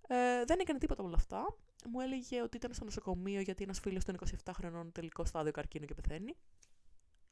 [0.09, 1.57] Ε, δεν έκανε τίποτα από όλα αυτά.
[1.91, 5.87] Μου έλεγε ότι ήταν στο νοσοκομείο γιατί ένας φίλος των 27 χρονών τελικό στάδιο καρκίνο
[5.87, 6.37] και πεθαίνει.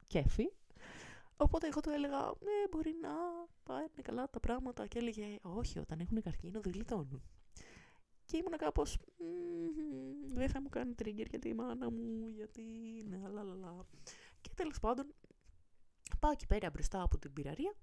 [0.07, 0.45] Κέφι.
[1.37, 3.09] Οπότε εγώ του έλεγα, ναι, μπορεί να
[3.63, 4.87] πάνε καλά τα πράγματα.
[4.87, 7.23] Και έλεγε, όχι, όταν έχουν καρκίνο δεν γλιτώνουν.
[8.35, 8.97] Και ήμουν κάπως.
[10.33, 12.61] Δεν θα μου κάνει trigger γιατί η μάνα μου, γιατί.
[13.07, 13.85] Ναι, λαλαλα.
[14.41, 15.13] Και τέλος πάντων,
[16.19, 17.75] πάω εκεί πέρα μπροστά από την πυραρία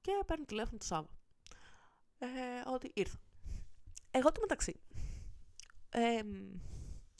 [0.00, 1.08] και παίρνει τηλέφωνο του Σάβα.
[2.18, 2.28] Ε,
[2.66, 3.18] ότι ήρθα.
[4.10, 4.80] Εγώ το μεταξύ.
[5.88, 6.22] Ε,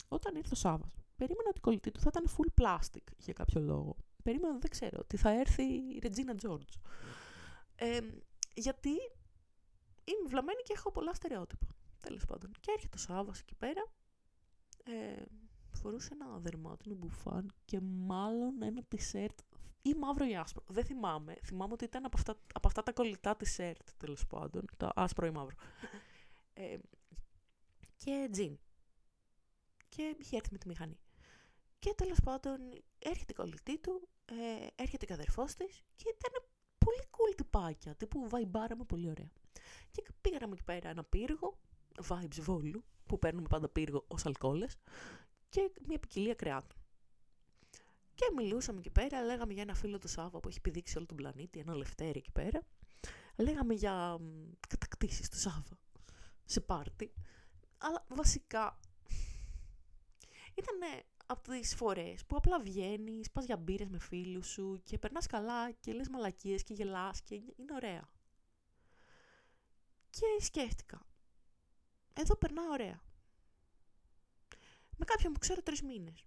[0.07, 3.61] όταν ήρθε ο Σάβα, περίμενα ότι η κολλητή του θα ήταν full plastic για κάποιο
[3.61, 3.95] λόγο.
[4.23, 6.73] Περίμενα, δεν ξέρω, ότι θα έρθει η Regina George.
[7.75, 7.99] Ε,
[8.53, 8.89] γιατί
[10.03, 11.74] είμαι βλαμμένη και έχω πολλά στερεότυπα.
[12.05, 12.51] Τέλος πάντων.
[12.59, 13.91] Και έρχεται ο Σάβα εκεί πέρα.
[14.83, 15.23] Ε,
[15.71, 19.39] φορούσε ένα δερμάτινο μπουφάν και μάλλον ένα τισέρτ
[19.81, 20.63] ή μαύρο ή άσπρο.
[20.67, 21.35] Δεν θυμάμαι.
[21.43, 24.65] Θυμάμαι ότι ήταν από αυτά, από αυτά τα κολλητά τισέρτ τέλος πάντων.
[24.77, 25.55] Το άσπρο ή μαύρο.
[26.57, 26.77] Ε,
[27.95, 28.59] και τζιν.
[29.89, 30.99] Και είχε έρθει με τη μηχανή.
[31.79, 32.59] Και τέλος πάντων
[32.99, 36.43] έρχεται η κολλητή του, ε, έρχεται και ο αδερφός της και ήταν
[36.77, 39.31] πολύ cool τυπάκια, τύπου βαϊμπάραμε πολύ ωραία.
[39.91, 41.57] Και πήγαμε εκεί πέρα ένα πύργο,
[42.07, 44.77] vibes βόλου, που παίρνουμε πάντα πύργο ως αλκοόλες,
[45.49, 46.77] και μια ποικιλία κρεάτων.
[48.15, 51.17] Και μιλούσαμε εκεί πέρα, λέγαμε για ένα φίλο του Σάβα που έχει πηδήξει όλο τον
[51.17, 52.61] πλανήτη, ένα λευτέρι εκεί πέρα.
[53.37, 54.17] Λέγαμε για
[54.67, 55.79] κατακτήσεις του Σάβα
[56.45, 57.13] σε πάρτι.
[57.77, 58.79] Αλλά βασικά
[60.55, 65.27] ήταν από τις φορές που απλά βγαίνεις, πας για μπύρες με φίλους σου και περνάς
[65.27, 68.09] καλά και λες μαλακίες και γελάς και είναι ωραία.
[70.09, 71.05] Και σκέφτηκα,
[72.15, 73.01] εδώ περνάω ωραία.
[74.97, 76.25] Με κάποιον που ξέρω τρεις μήνες.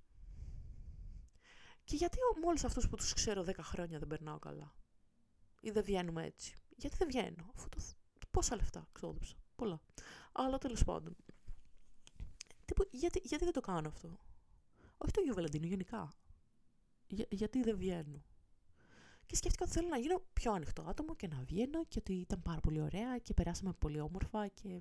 [1.85, 4.75] Και γιατί με όλους αυτούς που τους ξέρω δέκα χρόνια δεν περνάω καλά;
[5.61, 7.79] Ή δεν βγαίνουμε έτσι; Γιατί δεν βγαίνω, αφού το...
[8.31, 9.81] πόσα λεφτά ξόδεψα πολλά.
[10.33, 11.17] Αλλά τέλος πάντων.
[12.91, 14.19] γιατί, γιατί δεν το κάνω αυτό;
[14.99, 16.13] Όχι το Αγίου Βαλεντίνου, γενικά.
[17.07, 18.25] Για, γιατί δεν βγαίνω;
[19.27, 22.43] Και σκέφτηκα ότι θέλω να γίνω πιο ανοιχτό άτομο και να βγαίνω και ότι ήταν
[22.43, 24.81] πάρα πολύ ωραία και περάσαμε πολύ όμορφα και...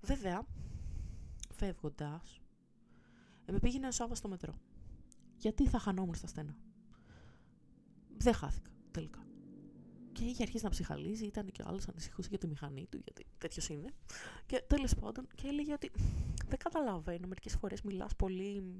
[0.00, 0.46] Βέβαια,
[1.50, 2.40] φεύγοντας,
[3.46, 4.54] με πήγαινε ο Σάββα στο μετρό.
[5.36, 6.56] Γιατί θα χανόμουν στα στένα.
[8.16, 9.28] Δεν χάθηκα τελικά
[10.18, 13.26] και είχε αρχίσει να ψυχαλίζει, ήταν και ο άλλος ανησυχούσε για τη μηχανή του, γιατί
[13.38, 13.88] τέτοιος είναι.
[14.46, 15.90] Και τέλος πάντων, και έλεγε ότι
[16.46, 18.74] δεν καταλαβαίνω, μερικές φορές μιλάς πολύ.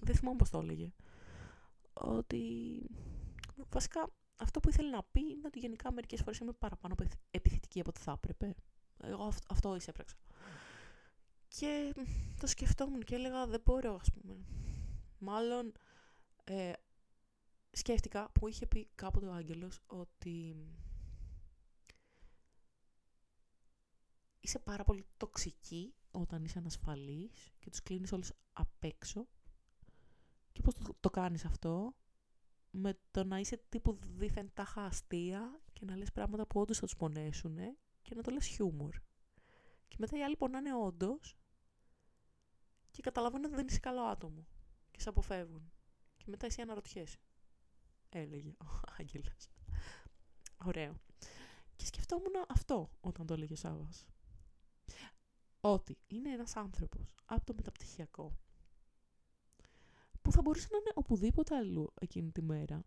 [0.00, 0.92] Δεν θυμάμαι πώς το έλεγε.
[1.92, 2.40] Ότι
[3.68, 6.94] βασικά αυτό που ήθελε να πει είναι ότι γενικά μερικές φορές είμαι παραπάνω
[7.30, 8.54] επιθετική από ό,τι θα έπρεπε.
[9.02, 10.16] Εγώ αυτό εισέπραξα.
[11.58, 11.94] Και
[12.40, 14.44] το σκεφτόμουν και έλεγα δεν μπορώ, ας πούμε.
[15.18, 15.72] Μάλλον
[16.44, 16.72] ε,
[17.70, 20.56] σκέφτηκα που είχε πει κάποτε ο Άγγελος ότι
[24.40, 29.26] είσαι πάρα πολύ τοξική όταν είσαι ανασφαλής και τους κλείνεις όλους απ' έξω
[30.52, 31.94] και πώς το, το κάνεις αυτό;
[32.70, 36.84] Με το να είσαι τύπου δίθεν τάχα αστεία και να λες πράγματα που όντως θα
[36.84, 37.56] τους πονέσουν
[38.02, 38.96] και να το λες χιούμορ.
[39.88, 41.36] Και μετά οι άλλοι πονάνε όντως
[42.96, 44.46] και καταλαβαίνουν ότι δεν είσαι καλό άτομο
[44.90, 45.72] και σε αποφεύγουν.
[46.16, 47.18] Και μετά εσύ αναρωτιέσαι
[48.08, 48.66] έλεγε ο
[48.98, 49.48] Άγγελος.
[50.64, 51.00] Ωραίο.
[51.76, 54.06] Και σκεφτόμουν αυτό όταν το έλεγε ο Σάββας.
[55.60, 58.38] Ότι είναι ένας άνθρωπος από το μεταπτυχιακό
[60.22, 62.84] που θα μπορούσε να είναι οπουδήποτε αλλού εκείνη τη μέρα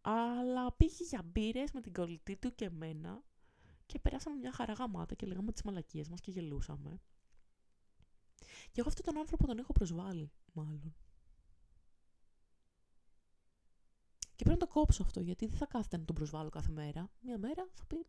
[0.00, 3.22] αλλά πήγε για μπύρες με την κολλητή του και εμένα
[3.86, 7.00] και περάσαμε μια χαρά γαμάτα και λέγαμε τις μαλακίες μας και γελούσαμε.
[8.72, 10.94] Και εγώ αυτόν τον άνθρωπο τον έχω προσβάλει, μάλλον.
[14.36, 17.10] Και πρέπει να το κόψω αυτό, γιατί δεν θα κάθεται να τον προσβάλλω κάθε μέρα.
[17.20, 18.06] Μία μέρα θα πει.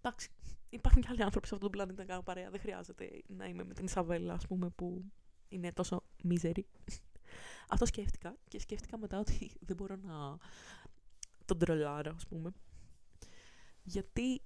[0.00, 0.28] Εντάξει,
[0.68, 2.50] υπάρχουν και άλλοι άνθρωποι σε αυτόν τον πλανήτη να κάνω παρέα.
[2.50, 5.04] Δεν χρειάζεται να είμαι με την Ισαβέλα, ας πούμε, που
[5.48, 6.66] είναι τόσο Μίζερη.
[7.72, 10.36] Αυτό σκέφτηκα και σκέφτηκα μετά ότι δεν μπορώ να
[11.44, 12.52] τον τρολάρω, ας πούμε.
[13.82, 14.42] Γιατί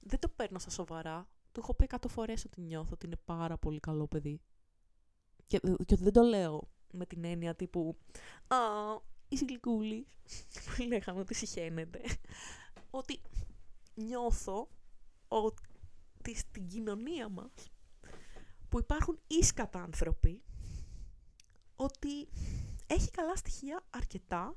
[0.00, 1.28] δεν το παίρνω στα σοβαρά.
[1.58, 4.40] Του έχω πει εκατό φορές ότι νιώθω ότι είναι πάρα πολύ καλό παιδί.
[5.46, 7.96] Και, και δεν το λέω με την έννοια τύπου
[8.46, 8.56] «Α,
[9.28, 10.06] είσαι γλυκούλης»,
[10.64, 12.00] που λέγαμε ότι συχαίνεται.
[12.90, 13.20] ότι
[13.94, 14.68] νιώθω
[15.28, 17.52] ότι στην κοινωνία μας
[18.68, 20.42] που υπάρχουν ίσκατα άνθρωποι
[21.76, 22.28] ότι
[22.86, 24.56] έχει καλά στοιχεία αρκετά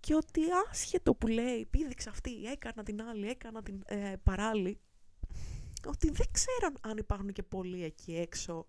[0.00, 4.80] και ότι άσχετο που λέει, πήδηξε αυτή, έκανα την άλλη, έκανα την ε, παράλληλη,
[5.86, 8.66] ότι δεν ξέρω αν υπάρχουν και πολλοί εκεί έξω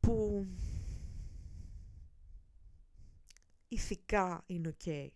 [0.00, 0.46] που
[3.68, 4.74] ηθικά είναι OK.
[4.84, 5.08] Okay.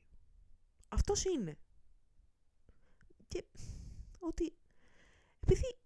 [0.89, 1.59] Αυτός είναι.
[3.29, 3.45] Και
[4.19, 4.57] ότι
[5.41, 5.77] επειδή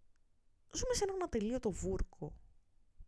[0.73, 2.35] ζούμε σε έναν ατελείωτο βούρκο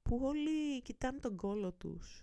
[0.03, 2.23] που όλοι κοιτάνε τον κώλο τους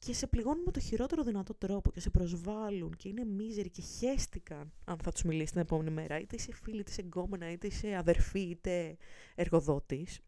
[0.00, 3.82] και σε πληγώνουν με το χειρότερο δυνατό τρόπο και σε προσβάλλουν και είναι μίζεροι και
[3.82, 7.66] χέστηκαν αν θα τους μιλήσει την επόμενη μέρα είτε είσαι φίλη, είτε είσαι γκόμενα, είτε
[7.66, 8.96] είσαι αδερφή, είτε
[9.34, 10.20] εργοδότης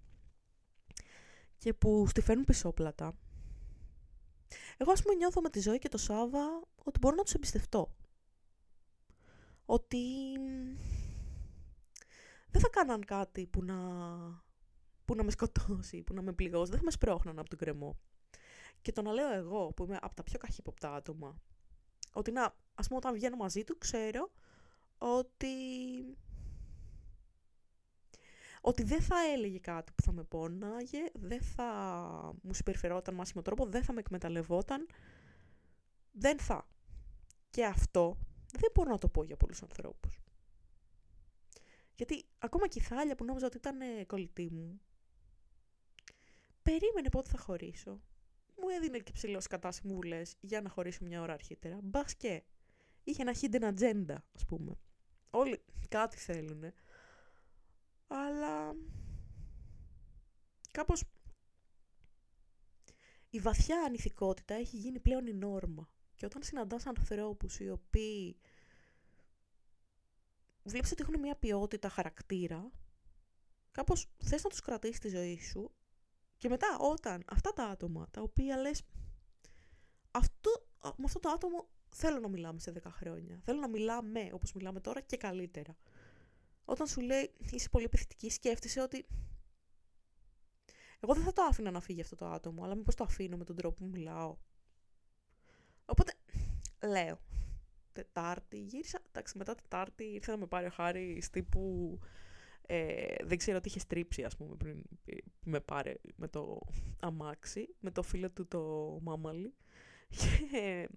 [1.59, 3.19] και που στη φέρνουν πισόπλατα.
[4.77, 7.95] Εγώ ας πούμε νιώθω με τη ζωή και το Σάβα ότι μπορώ να τους εμπιστευτώ.
[9.65, 9.99] Ότι
[12.51, 13.77] δεν θα κάναν κάτι που να,
[15.05, 17.99] που να με σκοτώσει, που να με πληγώσει, δεν θα με σπρώχναν από τον κρεμό.
[18.83, 21.41] Και το να λέω εγώ, που είμαι από τα πιο καχύποπτα άτομα,
[22.13, 24.31] ότι να, ας πούμε όταν βγαίνω μαζί του, ξέρω
[24.99, 25.47] ότι...
[28.63, 31.65] Ότι δεν θα έλεγε κάτι που θα με πόναγε, δεν θα
[32.43, 34.87] μου συμπεριφερόταν με άσχημο τρόπο, δεν θα με εκμεταλλευόταν,
[36.13, 36.69] δεν θα.
[37.51, 38.17] Και αυτό
[38.53, 40.19] δεν μπορώ να το πω για πολλούς ανθρώπους.
[41.95, 44.81] Γιατί ακόμα και η Θάλια που νόμιζα ότι ήταν κολλητή μου,
[46.63, 48.01] περίμενε πότε θα χωρίσω.
[48.61, 51.79] Μου έδινε και ψηλός κατά συμβουλέ για να χωρίσω μια ώρα αρχίτερα.
[51.83, 52.43] Μπας και.
[53.05, 54.79] Είχε ένα hidden agenda, ας πούμε.
[55.31, 56.73] Όλοι κάτι θέλουν.
[58.07, 58.75] Αλλά.
[60.71, 61.05] Κάπως
[63.31, 65.89] η βαθιά ανηθικότητα έχει γίνει πλέον η νόρμα.
[66.15, 68.37] Και όταν συναντάς ανθρώπους οι οποίοι
[70.63, 72.71] βλέπεις ότι έχουν μια ποιότητα χαρακτήρα,
[73.71, 75.75] κάπως θες να τους κρατήσεις στη ζωή σου
[76.41, 78.83] και μετά όταν αυτά τα άτομα τα οποία λες
[80.11, 80.51] αυτό,
[80.83, 83.41] με αυτό το άτομο θέλω να μιλάμε σε 10 χρόνια.
[83.45, 85.77] Θέλω να μιλάμε όπως μιλάμε τώρα και καλύτερα.
[86.65, 89.07] Όταν σου λέει είσαι πολύ επιθετική σκέφτεσαι ότι
[91.01, 93.45] εγώ δεν θα το άφηνα να φύγει αυτό το άτομο, αλλά μήπως το αφήνω με
[93.45, 94.37] τον τρόπο που μιλάω.
[95.85, 96.13] Οπότε
[96.87, 97.21] λέω,
[97.93, 99.01] Τετάρτη γύρισα.
[99.09, 101.99] Εντάξει, μετά Τετάρτη ήρθε να με πάρει ο Χάρης τύπου.
[102.73, 104.83] Ε, δεν ξέρω τι είχε στρίψει, ας πούμε, πριν
[105.45, 106.61] με πάρει με το
[107.01, 108.61] αμάξι, με το φίλο του το
[109.03, 109.55] μάμαλι.
[110.09, 110.89] Και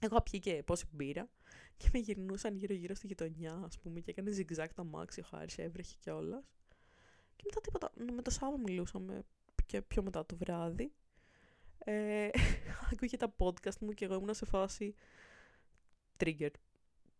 [0.00, 1.28] εγώ πιήκε πόση μπύρα
[1.76, 5.58] και με γυρνούσαν γύρω-γύρω στη γειτονιά, ας πούμε, και έκανε zigzag το αμάξι, ο Χάρης
[5.58, 6.44] έβρεχε κιόλας.
[7.36, 9.24] Και μετά τίποτα, με το Σάββα μιλούσαμε
[9.66, 10.92] και πιο μετά το βράδυ.
[11.78, 12.28] Ε,
[12.92, 14.94] άκουγε τα podcast μου και εγώ ήμουν σε φάση
[16.16, 16.50] trigger.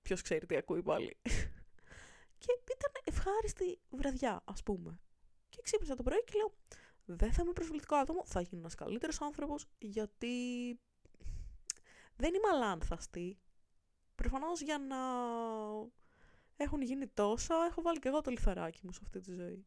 [0.02, 1.16] Ποιος ξέρει τι ακούει πάλι.
[2.38, 2.97] και ήταν
[3.28, 5.00] ευχάριστη βραδιά, ας πούμε.
[5.48, 6.54] Και ξύπνησα το πρωί και λέω:
[7.04, 10.36] Δεν θα είμαι προσβλητικό άτομο, θα γίνω ένας καλύτερος άνθρωπος, γιατί
[12.16, 13.38] δεν είμαι αλάνθαστη.
[14.14, 14.96] Προφανώς για να
[16.56, 19.66] έχουν γίνει τόσα, έχω βάλει και εγώ το λιθαράκι μου σε αυτή τη ζωή.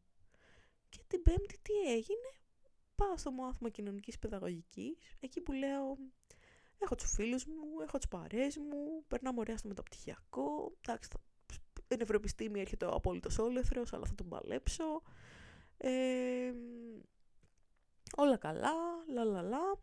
[0.88, 2.30] Και την Πέμπτη τι έγινε,
[2.94, 5.98] πάω στο μάθημα κοινωνικής παιδαγωγικής, εκεί που λέω
[6.82, 10.72] Έχω τους φίλους μου, έχω τι παρέ μου, περνάμε ωραία στο μεταπτυχιακό.
[10.80, 11.08] Εντάξει,
[11.92, 15.02] η νευροεπιστήμη έρχεται ο απόλυτο όλεθρος, αλλά θα τον παλέψω.
[15.76, 16.52] Ε,
[18.16, 18.72] όλα καλά,
[19.12, 19.80] λα λα λα.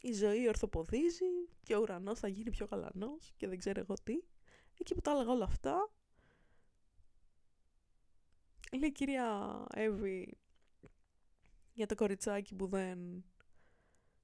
[0.00, 4.22] Η ζωή ορθοποδίζει και ο ουρανός θα γίνει πιο γαλανός και δεν ξέρω εγώ τι.
[4.78, 5.90] Εκεί που τα έλεγα όλα αυτά,
[8.78, 10.38] λέει η κυρία Εύη
[11.72, 13.24] για το κοριτσάκι που δεν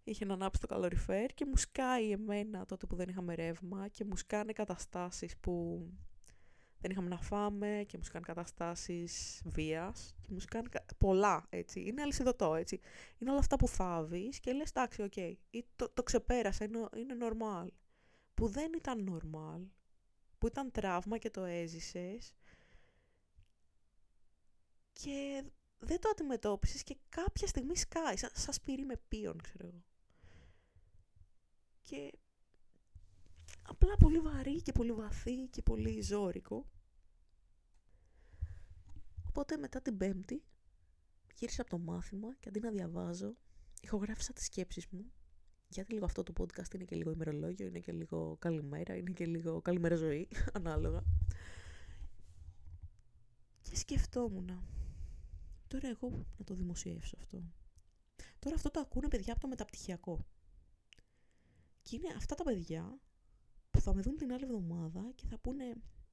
[0.04, 4.04] είχε να ανάψει το καλοριφέρ και μου σκάει εμένα τότε που δεν είχαμε ρεύμα και
[4.04, 5.84] μου σκάνε καταστάσεις που
[6.80, 10.68] δεν είχαμε να φάμε και μου σκάνε καταστάσεις βίας και μου σκάνε
[10.98, 11.80] πολλά έτσι.
[11.80, 12.80] Είναι αλυσιδωτό έτσι.
[13.18, 15.34] Είναι όλα αυτά που θάβεις και λες εντάξει OK okay.
[15.76, 17.66] το, το ξεπέρασα είναι, είναι normal.
[18.34, 19.66] Που δεν ήταν normal.
[20.38, 22.34] Που ήταν τραύμα και το έζησες
[24.92, 25.44] και
[25.78, 29.82] δεν το αντιμετώπισες και κάποια στιγμή σκάει, σαν, σαν σπυρί με πύον, ξέρω εγώ
[31.90, 32.12] και
[33.70, 36.66] απλά πολύ βαρύ και πολύ βαθύ και πολύ ζώρικο.
[39.28, 40.42] Οπότε μετά την πέμπτη
[41.34, 43.36] γύρισα από το μάθημα και αντί να διαβάζω,
[43.80, 45.12] ηχογράφησα τις σκέψεις μου.
[45.68, 49.26] Γιατί λίγο αυτό το podcast είναι και λίγο ημερολόγιο, είναι και λίγο καλημέρα, είναι και
[49.26, 51.04] λίγο καλημέρα ζωή, ανάλογα.
[53.62, 54.64] Και σκεφτόμουν,
[55.68, 57.42] τώρα εγώ να το δημοσιεύσω αυτό.
[58.38, 60.26] Τώρα αυτό το ακούνε παιδιά από το μεταπτυχιακό.
[61.82, 63.00] Και είναι αυτά τα παιδιά
[63.70, 65.64] που θα με δουν την άλλη εβδομάδα και θα πούνε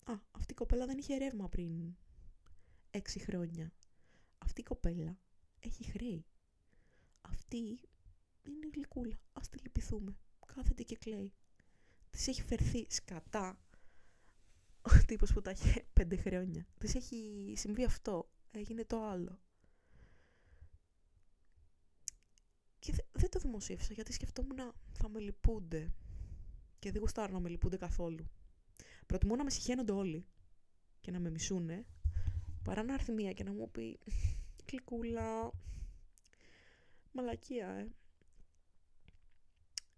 [0.03, 1.95] «Α, αυτή η κοπέλα δεν είχε ρεύμα πριν
[2.91, 3.73] έξι χρόνια.
[4.37, 5.17] Αυτή η κοπέλα
[5.59, 6.25] έχει χρέη.
[7.21, 7.57] Αυτή
[8.43, 9.19] είναι γλυκούλα.
[9.33, 10.17] Ας τη λυπηθούμε.
[10.45, 11.33] Κάθεται και κλαίει.
[12.09, 13.59] Της έχει φερθεί σκατά
[14.81, 16.67] ο τύπος που τα είχε πέντε χρόνια.
[16.77, 18.29] Της έχει συμβεί αυτό.
[18.51, 19.39] Έγινε το άλλο.
[22.79, 25.93] Και δεν το δημοσίευσα γιατί σκεφτόμουν θα με λυπούνται.
[26.79, 28.29] Και δεν γουστάρω να με λυπούνται καθόλου.
[29.05, 30.25] Προτιμώ να με συχαίνονται όλοι
[31.01, 31.85] και να με μισούνε
[32.63, 33.99] παρά να έρθει μία και να μου πει
[34.65, 35.51] κλικούλα
[37.11, 37.87] μαλακία ε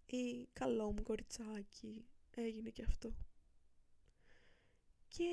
[0.05, 2.05] ή καλό μου κοριτσάκι
[2.35, 3.13] έγινε και αυτό
[5.07, 5.25] και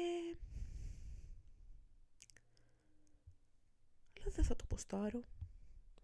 [4.22, 5.24] λέω δεν θα το ποστάρω.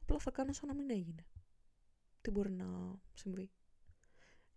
[0.02, 1.26] Απλά θα κάνω σαν να μην έγινε.
[2.20, 3.50] Τι μπορεί να συμβεί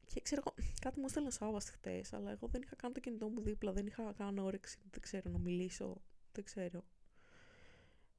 [0.06, 3.30] και ξέρω εγώ, κάτι μου έστελνε ο χτες, αλλά εγώ δεν είχα κάνει το κινητό
[3.30, 6.02] μου δίπλα, δεν είχα κάνει όρεξη, δεν ξέρω, να μιλήσω,
[6.32, 6.84] δεν ξέρω.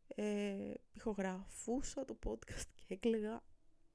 [0.08, 3.42] Ε, ηχογραφούσα το podcast και έκλαιγα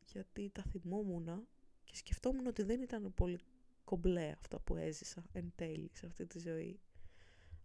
[0.06, 1.48] γιατί τα θυμόμουν
[1.84, 3.40] και σκεφτόμουν ότι δεν ήταν πολύ
[3.84, 6.80] κομπλέ αυτά που έζησα εν τέλει σε αυτή τη ζωή.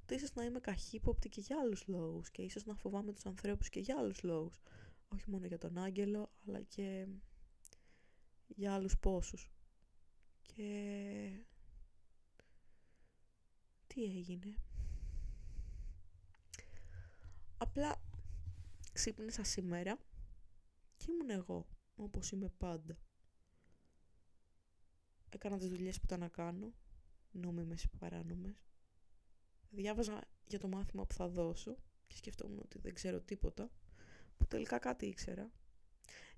[0.02, 3.68] Ότι ίσως να είμαι καχύποπτη και για άλλους λόγους και ίσως να φοβάμαι τους ανθρώπους
[3.68, 4.60] και για άλλους λόγους.
[5.08, 7.06] Όχι μόνο για τον άγγελο, αλλά και
[8.46, 9.55] για άλλους πόσους.
[10.56, 11.44] Και...
[13.86, 14.54] Τι έγινε.
[17.56, 18.02] Απλά
[18.92, 19.98] ξύπνησα σήμερα
[20.96, 22.98] και ήμουν εγώ, όπως είμαι πάντα.
[25.28, 26.74] Έκανα τις δουλειές που ήταν να κάνω,
[27.30, 28.64] νόμιμες ή παράνομες.
[29.70, 31.76] Διάβαζα για το μάθημα που θα δώσω
[32.06, 33.70] και σκεφτόμουν ότι δεν ξέρω τίποτα,
[34.36, 35.50] που τελικά κάτι ήξερα.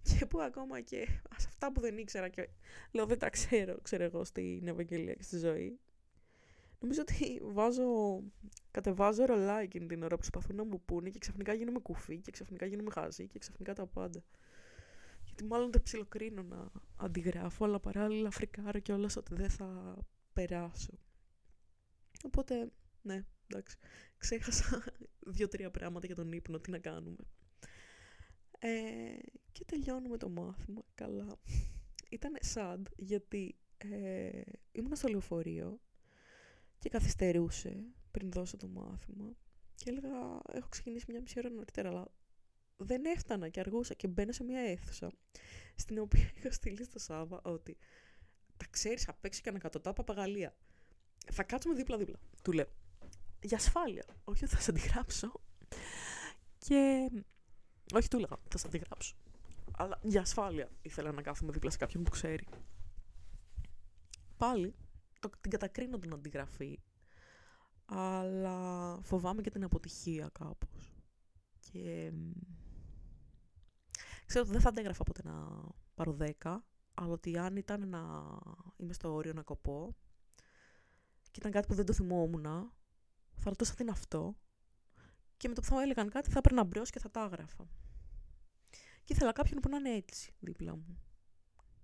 [0.18, 2.48] Και που ακόμα και σε αυτά που δεν ήξερα και
[2.92, 5.78] λέω δεν τα ξέρω, ξέρω εγώ στην Ευαγγελία και στη ζωή.
[6.80, 7.84] Νομίζω ότι βάζω,
[8.70, 12.30] κατεβάζω ρολά εκείνη την ώρα που προσπαθούν να μου πούνε και ξαφνικά γίνομαι κουφί και
[12.30, 14.24] ξαφνικά γίνομαι χάζι και ξαφνικά τα πάντα.
[15.24, 19.98] Γιατί μάλλον δεν ψιλοκρίνω να αντιγράφω, αλλά παράλληλα φρικάρω κιόλας ότι δεν θα
[20.32, 20.98] περάσω.
[22.24, 22.72] Οπότε,
[23.02, 23.76] ναι, εντάξει,
[24.16, 24.84] ξέχασα
[25.34, 27.24] δύο-τρία πράγματα για τον ύπνο, τι να κάνουμε.
[28.58, 28.68] Ε,
[29.52, 31.38] και τελειώνουμε το μάθημα, καλά.
[32.10, 34.42] Ήταν sad γιατί ε,
[34.72, 35.80] ήμουν στο λεωφορείο
[36.78, 39.36] και καθυστερούσε πριν δώσω το μάθημα
[39.74, 42.12] και έλεγα έχω ξεκινήσει μια μισή ώρα νωρίτερα αλλά
[42.76, 45.12] δεν έφτανα και αργούσα και μπαίνω σε μια αίθουσα
[45.74, 47.76] στην οποία είχα στείλει στο Σάβα ότι
[48.56, 50.56] τα ξέρεις απ' έξω και ανακατοτά παπαγαλία.
[51.32, 52.18] Θα κάτσουμε δίπλα-δίπλα.
[52.42, 52.66] Του λέω.
[53.42, 54.04] Για ασφάλεια.
[54.24, 55.32] Όχι ότι θα σε αντιγράψω.
[56.58, 57.10] Και
[57.94, 59.14] όχι, του έλεγα, θα σα αντιγράψω.
[59.76, 62.46] Αλλά για ασφάλεια ήθελα να κάθομαι δίπλα σε κάποιον που ξέρει.
[64.36, 64.74] Πάλι
[65.20, 66.80] το, την κατακρίνω την αντιγραφή,
[67.84, 70.94] αλλά φοβάμαι και την αποτυχία κάπως.
[71.60, 72.12] Και
[74.26, 75.60] ξέρω ότι δεν θα αντέγραφα ποτέ να
[75.94, 76.30] πάρω 10,
[76.94, 78.00] αλλά ότι αν ήταν να
[78.76, 79.96] είμαι στο όριο να κοπώ
[81.30, 82.42] και ήταν κάτι που δεν το θυμόμουν,
[83.36, 84.36] θα ρωτούσα τι είναι αυτό
[85.38, 87.68] και με το που θα έλεγαν κάτι θα έπαιρνα μπρος και θα τα έγραφα.
[89.04, 91.00] Και ήθελα κάποιον που να είναι έτσι δίπλα μου.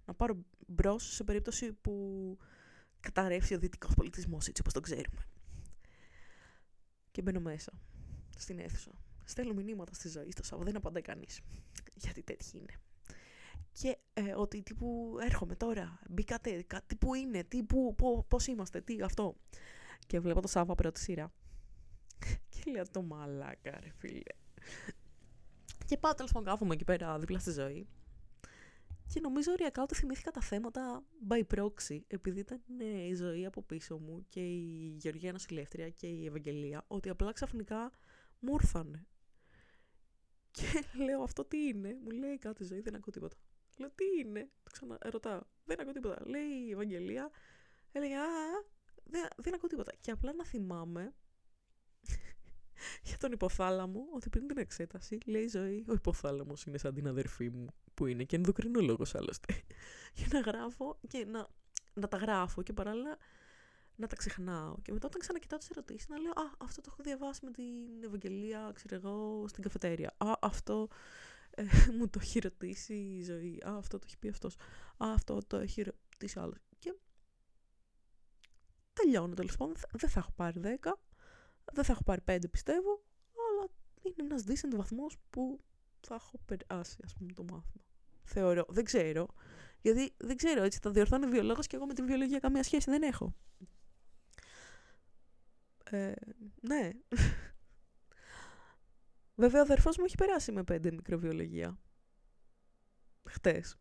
[0.05, 2.37] Να πάρω μπρος σε περίπτωση που
[3.01, 5.29] καταρρεύσει ο δυτικός πολιτισμός έτσι όπως τον ξέρουμε.
[7.11, 7.73] Και μπαίνω μέσα
[8.37, 8.91] στην αίθουσα.
[9.25, 11.41] Στέλνω μηνύματα στη ζωή στο Σάββατο, δεν απαντάει κανείς.
[11.95, 12.81] Γιατί τέτοιοι είναι.
[13.73, 17.95] Και ε, ότι τύπου έρχομαι τώρα, μπήκατε, κάτι που είναι, τι, που,
[18.29, 19.37] πώς είμαστε, τι, αυτό.
[20.07, 21.33] Και βλέπω το Σάββα πρώτη σειρά.
[22.65, 24.35] Και λέω το μαλάκα, ρε φίλε.
[25.87, 27.89] Και πάω τέλος πάντων κάθομαι εκεί πέρα δίπλα στη ζωή.
[29.12, 33.62] Και νομίζω οριακά ότι θυμήθηκα τα θέματα by proxy, επειδή ήταν ναι, η ζωή από
[33.62, 37.93] πίσω μου και η Γεωργία Νοσηλεύτρια και η Ευαγγελία, ότι απλά ξαφνικά
[38.39, 39.07] μου ήρθανε.
[40.51, 43.37] Και λέω αυτό τι είναι, μου λέει κάτι ζωή, δεν ακούω τίποτα.
[43.77, 46.19] Λέω τι είναι, το ξαναρωτάω, δεν ακούω τίποτα.
[46.25, 47.31] Λέει η Ευαγγελία,
[47.93, 48.27] έλεγε Α,
[49.05, 49.93] δεν, δεν ακούω τίποτα.
[50.01, 51.15] Και απλά να θυμάμαι
[53.09, 57.09] για τον υποθάλαμο ότι πριν την εξέταση λέει η ζωή ο υποθάλαμος είναι σαν την
[57.09, 59.55] αδερφή μου που είναι και ενδοκρινολόγος άλλωστε
[60.18, 61.49] για να γράφω και να,
[61.95, 63.18] να τα γράφω και παράλληλα
[63.97, 64.76] να τα ξεχνάω.
[64.82, 68.05] Και μετά όταν ξανακοιτάω τις ερωτήσεις να λέω «Α, αυτό το έχω διαβάσει με την
[68.05, 70.14] Ευαγγελία, ξέρω εγώ, στην καφετέρια.
[70.16, 70.89] Α, αυτό
[71.51, 71.64] ε,
[71.99, 73.62] μου το έχει ρωτήσει η ζωή.
[73.66, 74.55] Α, αυτό το έχει πει αυτός.
[74.97, 76.59] Α, αυτό το έχει ρωτήσει άλλος.
[76.78, 76.95] Και
[78.93, 79.74] τελειώνω τέλος πάντων.
[79.93, 80.93] Δεν θα έχω πάρει 10,
[81.73, 83.03] δεν θα έχω πάρει 5 πιστεύω,
[83.51, 83.69] αλλά
[84.03, 85.61] είναι ένας decent βαθμός που
[86.01, 87.85] θα έχω περάσει ας πούμε το μάθημα.
[88.25, 89.27] Θεωρώ, δεν ξέρω.
[89.81, 93.03] Γιατί δεν ξέρω, έτσι θα διορθώνει βιολόγος και εγώ με την βιολογία καμία σχέση δεν
[93.03, 93.35] έχω.
[95.85, 96.12] Ε,
[96.61, 96.91] ναι.
[99.43, 101.79] Βέβαια, ο αδερφός μου έχει περάσει με πέντε μικροβιολογία.
[103.25, 103.77] Χτες.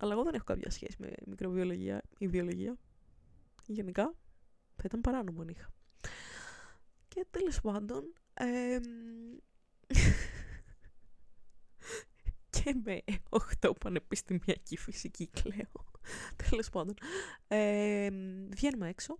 [0.00, 2.78] Αλλά εγώ δεν έχω κάποια σχέση με μικροβιολογία ή βιολογία.
[3.66, 4.14] Γενικά,
[4.76, 5.73] θα ήταν παράνομο αν είχα.
[7.14, 8.12] Και τέλος πάντων,
[12.50, 13.02] και με
[13.60, 15.84] 8 πανεπιστημιακή φυσική κλαίω.
[16.48, 16.94] Τέλος πάντων.
[17.48, 18.10] Ε,
[18.50, 19.18] βγαίνουμε έξω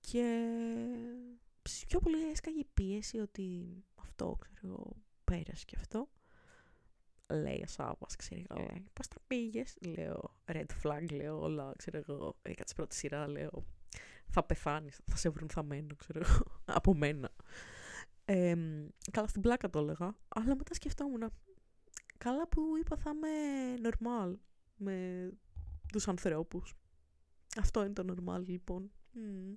[0.00, 0.56] και
[1.86, 6.08] πιο πολύ έσκαγε η πίεση ότι αυτό, ξέρω εγώ, πέρασε και αυτό.
[7.26, 11.98] Λέει ο Σάββας, ξέρω εγώ, λέει, πώς τα πήγες, λέω, red flag, λέω όλα, ξέρω
[11.98, 13.64] εγώ, έκατσε πρώτη σειρά, λέω,
[14.34, 16.44] θα πεθάνεις, θα σε βρουν θαμένο, ξέρω εγώ,
[16.78, 17.30] από μένα.
[18.24, 18.54] Ε,
[19.10, 21.32] καλά, στην πλάκα το έλεγα, αλλά μετά σκεφτόμουν,
[22.18, 24.34] καλά που είπα θα είμαι normal
[24.76, 25.28] με
[25.92, 26.74] τους ανθρώπους.
[27.58, 28.90] Αυτό είναι το normal, λοιπόν.
[29.14, 29.56] Mm.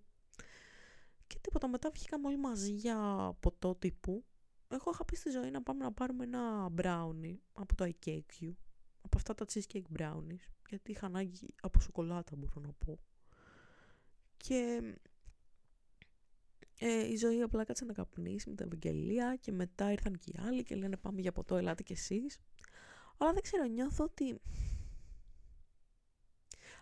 [1.27, 2.97] Και τίποτα, μετά βγήκαμε όλοι μαζί για
[3.39, 4.25] ποτό τύπου.
[4.67, 8.53] Εγώ είχα πει στη ζωή να πάμε να πάρουμε ένα brownie από το IKQ.
[9.01, 10.45] Από αυτά τα cheesecake brownies.
[10.69, 12.99] Γιατί είχα ανάγκη από σοκολάτα, μπορώ να πω.
[14.37, 14.81] Και
[16.79, 20.39] ε, η ζωή απλά κάτσε να καπνίσει με τα Ευαγγελία και μετά ήρθαν και οι
[20.39, 22.39] άλλοι και λένε πάμε για ποτό, ελάτε κι εσείς.
[23.17, 24.41] Αλλά δεν ξέρω, νιώθω ότι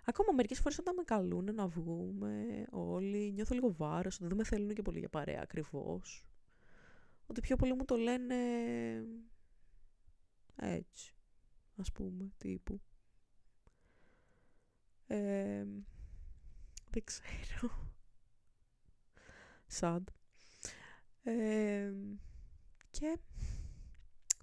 [0.08, 4.44] Ακόμα μερικές φορές όταν με καλούν να βγούμε όλοι, νιώθω λίγο βάρος, ότι δεν με
[4.44, 6.26] θέλουν και πολύ για παρέα ακριβώς.
[7.28, 8.36] Ότι πιο πολύ μου το λένε
[10.56, 11.16] έτσι,
[11.76, 12.82] ας πούμε, τύπου.
[15.08, 15.66] Ε,
[16.90, 17.94] δεν ξέρω.
[19.80, 20.04] Sad.
[21.24, 21.94] Ε,
[22.92, 23.18] και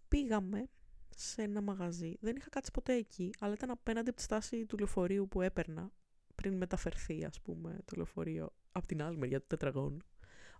[0.08, 0.68] πήγαμε
[1.16, 2.16] σε ένα μαγαζί.
[2.20, 5.90] Δεν είχα κάτσει ποτέ εκεί, αλλά ήταν απέναντι από τη στάση του λεωφορείου που έπαιρνα
[6.34, 9.98] πριν μεταφερθεί, ας πούμε, το λεωφορείο από την άλλη μεριά του τετραγώνου.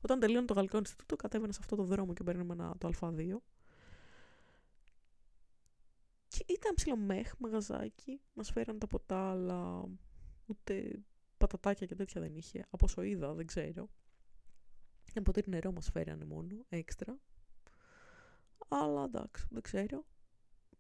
[0.01, 3.37] Όταν τελείωνε το Γαλλικό Ινστιτούτο, κατέβαινα σε αυτό το δρόμο και παίρναμε ένα, το Α2.
[6.29, 8.21] Και ήταν ψιλομέχ μαγαζάκι.
[8.35, 9.89] Μας φέραν τα ποτά, αλλά
[10.47, 11.03] ούτε
[11.47, 12.67] πατατάκια και τέτοια δεν είχε.
[12.71, 13.89] Από όσο είδα, δεν ξέρω.
[15.15, 17.19] Ένα ποτήρι νερό μας φέρανε μόνο, έξτρα.
[18.69, 20.05] Αλλά εντάξει, δεν ξέρω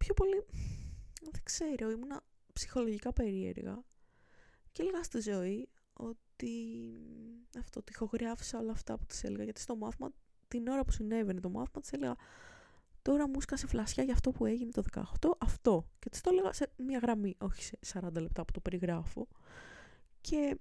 [0.04, 0.44] πιο πολύ,
[1.32, 3.84] δεν ξέρω, ήμουνα ψυχολογικά περίεργα
[4.72, 6.54] και έλεγα στη ζωή ότι
[7.58, 10.10] αυτό, τυχογράφησα όλα αυτά που της έλεγα, γιατί στο μάθημα,
[10.48, 12.16] την ώρα που συνέβαινε το μάθημα, της έλεγα
[13.02, 14.82] τώρα μου σκάσε φλασιά για αυτό που έγινε το
[15.20, 15.88] 18, αυτό.
[15.98, 19.28] Και της το έλεγα σε μια γραμμή, όχι σε 40 λεπτά που το περιγράφω.
[20.22, 20.58] Και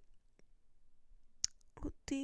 [1.86, 2.22] ότι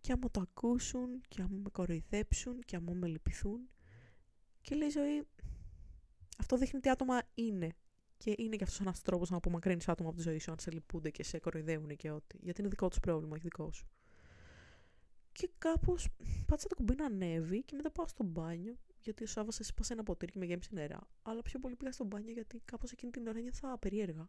[0.00, 3.70] και άμα το ακούσουν, και άμα με κοροϊδέψουν, και άμα με λυπηθούν.
[4.60, 5.26] Και λέει η ζωή,
[6.38, 7.76] αυτό δείχνει τι άτομα είναι.
[8.16, 10.70] Και είναι και αυτός ένας τρόπος να απομακρύνεις άτομα από τη ζωή σου, αν σε
[10.70, 12.38] λυπούνται και σε κοροϊδεύουν και ό,τι.
[12.40, 13.86] Γιατί είναι δικό τους πρόβλημα, όχι δικό σου.
[15.32, 16.08] Και κάπως
[16.46, 18.76] πάτησα το κουμπί να ανέβει και μετά πάω στο μπάνιο.
[19.00, 21.00] Γιατί ο Σάββας έσπασε ένα ποτήρι και με γέμισε νερά.
[21.22, 24.28] Αλλά πιο πολύ πήγα στο μπάνιο γιατί κάπως εκείνη την ώρα νιώθα περίεργα.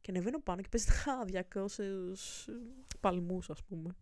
[0.00, 1.70] Και ανεβαίνω πάνω και παίζει τα 200
[3.00, 3.96] παλμούς, ας πούμε.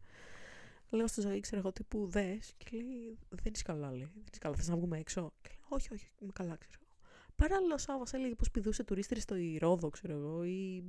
[0.90, 2.54] Λέω στη ζωή, ξέρω εγώ, τύπου δες.
[2.56, 4.10] Και λέει, Δεν είσαι καλά, λέει.
[4.14, 6.84] Δεν είσαι καλά, θες να βγούμε έξω; Και λέω, Όχι, όχι, είμαι καλά, ξέρω.
[7.36, 10.84] Παράλληλα, ο Σάββας έλεγε πως πηδούσε τουρίστρες στο Ηρόδο, ξέρω εγώ, ή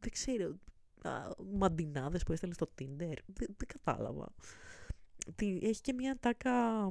[0.00, 0.58] δεν ξέρω,
[1.52, 3.16] μαντινάδες που έστελνε στο Tinder.
[3.26, 4.34] Δεν, δεν κατάλαβα.
[5.34, 6.88] Τι, έχει και μια τάκα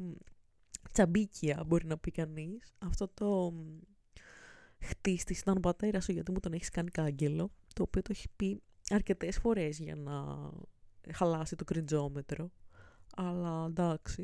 [0.91, 2.73] τσαμπίκια, μπορεί να πει κανείς.
[2.79, 3.53] Αυτό το
[4.81, 8.27] χτίστη ήταν ο πατέρα σου γιατί μου τον έχεις κάνει κάγκελο, το οποίο το έχει
[8.35, 10.49] πει αρκετές φορές για να
[11.13, 12.51] χαλάσει το κριντζόμετρο.
[13.15, 14.23] Αλλά εντάξει.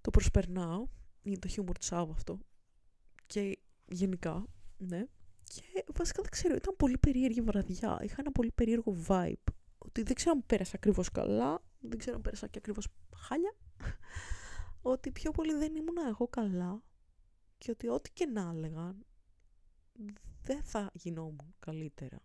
[0.00, 0.86] Το προσπερνάω.
[1.22, 2.38] Είναι το χιούμορ του Σάββα αυτό.
[3.26, 3.58] Και
[3.88, 4.46] γενικά,
[4.76, 5.04] ναι.
[5.44, 7.98] Και βασικά δεν ξέρω, ήταν πολύ περίεργη βραδιά.
[8.02, 9.52] Είχα ένα πολύ περίεργο vibe.
[9.78, 13.54] Ότι δεν ξέρω αν πέρασα ακριβώς καλά, δεν ξέρω αν πέρασα και ακριβώς χάλια.
[14.82, 16.82] ότι πιο πολύ δεν ήμουν εγώ καλά
[17.58, 19.06] και ότι ό,τι και να έλεγαν
[20.42, 22.22] δεν θα γινόμουν καλύτερα.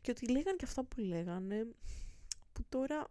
[0.00, 1.66] Και ότι λέγαν και αυτά που λέγανε
[2.52, 3.10] που τώρα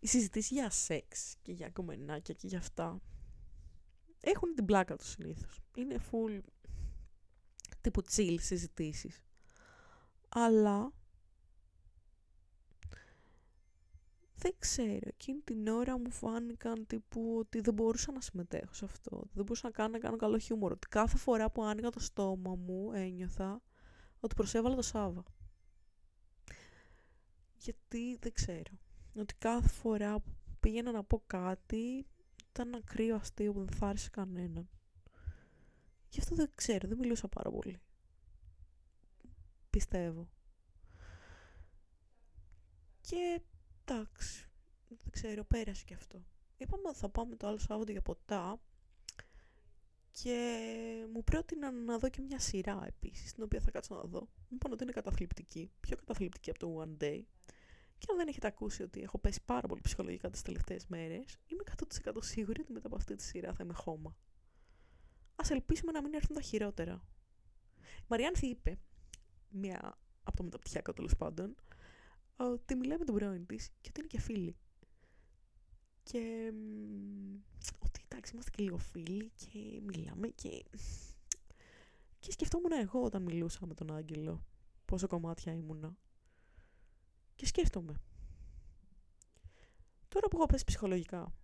[0.00, 3.00] η συζητήση για σεξ και για κομμενάκια και για αυτά
[4.20, 5.60] έχουν την πλάκα τους συνήθως.
[5.74, 6.40] Είναι full
[7.80, 9.22] τύπου chill συζητήσεις.
[10.28, 10.92] Αλλά
[14.40, 19.22] δεν ξέρω, εκείνη την ώρα μου φάνηκαν τύπου ότι δεν μπορούσα να συμμετέχω σε αυτό.
[19.32, 20.72] Δεν μπορούσα να κάνω, να κάνω καλό χιούμορ.
[20.72, 23.62] Ότι κάθε φορά που άνοιγα το στόμα μου ένιωθα
[24.20, 25.24] ότι προσέβαλα το Σάβα.
[27.56, 28.78] Γιατί δεν ξέρω.
[29.14, 30.30] Ότι κάθε φορά που
[30.60, 32.06] πήγαινα να πω κάτι
[32.50, 34.68] ήταν ένα κρύο αστείο που δεν θα άρεσε κανέναν.
[36.08, 37.80] Γι' αυτό δεν ξέρω, δεν μιλούσα πάρα πολύ.
[39.70, 40.28] Πιστεύω.
[43.00, 43.40] Και
[43.90, 44.48] εντάξει,
[44.88, 46.24] δεν ξέρω, πέρασε και αυτό.
[46.56, 48.60] Είπαμε ότι θα πάμε το άλλο Σάββατο για ποτά
[50.10, 54.20] και μου πρότειναν να δω και μια σειρά επίσης, την οποία θα κάτσω να δω.
[54.20, 57.22] Μου είπαν ότι είναι καταθλιπτική, πιο καταθλιπτική από το One Day.
[57.98, 61.62] Και αν δεν έχετε ακούσει ότι έχω πέσει πάρα πολύ ψυχολογικά τις τελευταίες μέρες, είμαι
[62.10, 64.16] 100% σίγουρη ότι μετά από αυτή τη σειρά θα είμαι χώμα.
[65.36, 67.04] Ας ελπίσουμε να μην έρθουν τα χειρότερα.
[67.76, 68.78] Η Μαριάνθη είπε,
[69.48, 71.54] μία από το μεταπτυχιακό τέλος πάντων,
[72.46, 74.56] ότι μιλάει με τον πρώην της και ότι είναι και φίλοι.
[76.02, 76.52] Και
[77.78, 80.64] ότι εντάξει, είμαστε και λίγο φίλοι και μιλάμε και...
[82.18, 84.44] Και σκεφτόμουν εγώ όταν μιλούσα με τον Άγγελο
[84.84, 85.96] πόσο κομμάτια ήμουνα.
[87.34, 87.94] Και σκέφτομαι.
[90.08, 91.34] Τώρα που έχω πέσει ψυχολογικά,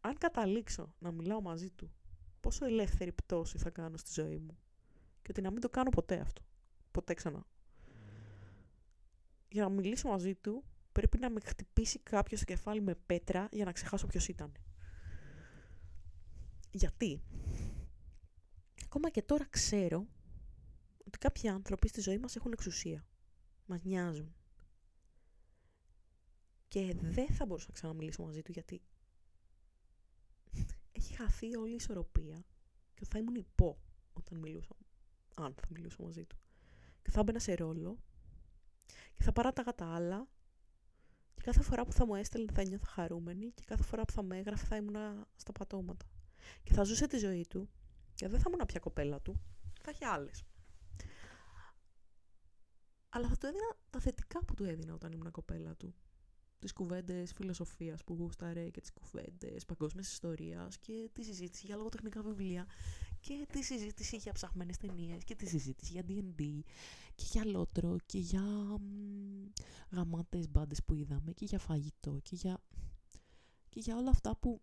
[0.00, 1.92] αν καταλήξω να μιλάω μαζί του,
[2.40, 4.58] πόσο ελεύθερη πτώση θα κάνω στη ζωή μου.
[5.22, 6.42] Και ότι να μην το κάνω ποτέ αυτό.
[6.90, 7.46] Ποτέ ξανά
[9.56, 13.64] για να μιλήσω μαζί του, πρέπει να με χτυπήσει κάποιος στο κεφάλι με πέτρα για
[13.64, 14.52] να ξεχάσω ποιος ήταν.
[16.70, 17.22] Γιατί,
[18.84, 20.06] ακόμα και τώρα ξέρω
[21.06, 23.06] ότι κάποιοι άνθρωποι στη ζωή μας έχουν εξουσία.
[23.66, 24.34] Μας νοιάζουν.
[26.68, 28.82] Και δεν θα μπορούσα να ξαναμιλήσω μαζί του γιατί
[30.92, 32.44] έχει χαθεί όλη η ισορροπία
[32.94, 33.78] και θα ήμουν υπό
[34.12, 34.76] όταν μιλούσα,
[35.36, 36.36] αν θα μιλούσα μαζί του.
[37.02, 37.98] Και θα έμπαινα σε ρόλο
[39.16, 40.28] και θα παράταγα τα άλλα
[41.34, 44.22] και κάθε φορά που θα μου έστελνε θα νιώθω χαρούμενη και κάθε φορά που θα
[44.22, 46.06] με έγραφε θα ήμουν στα πατώματα.
[46.62, 47.68] Και θα ζούσε τη ζωή του
[48.14, 49.40] και δεν θα ήμουν πια κοπέλα του,
[49.80, 50.44] θα είχε άλλες.
[53.08, 55.94] Αλλά θα του έδινα τα θετικά που του έδινα όταν ήμουν κοπέλα του
[56.58, 62.22] τις κουβέντες φιλοσοφίας που γούσταρε και τις κουβέντες παγκόσμιας ιστορίας και τη συζήτηση για λογοτεχνικά
[62.22, 62.66] βιβλία
[63.20, 66.60] και τη συζήτηση για ψαχμένες ταινίες και τη συζήτηση για D&D
[67.14, 68.42] και για λότρο και για
[69.90, 72.62] γαμάτες μπάντες που είδαμε και για φαγητό και για,
[73.68, 74.62] και για όλα αυτά που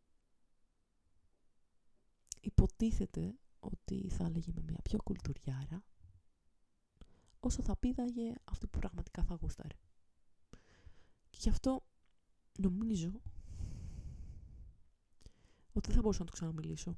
[2.39, 5.83] υποτίθεται ότι θα έλεγε με μια πιο κουλτουριάρα
[7.39, 9.75] όσο θα πήδαγε αυτή που πραγματικά θα γούσταρε.
[11.33, 11.85] Και γι' αυτό
[12.59, 13.21] νομίζω
[15.73, 16.97] ότι δεν θα μπορούσα να το ξαναμιλήσω.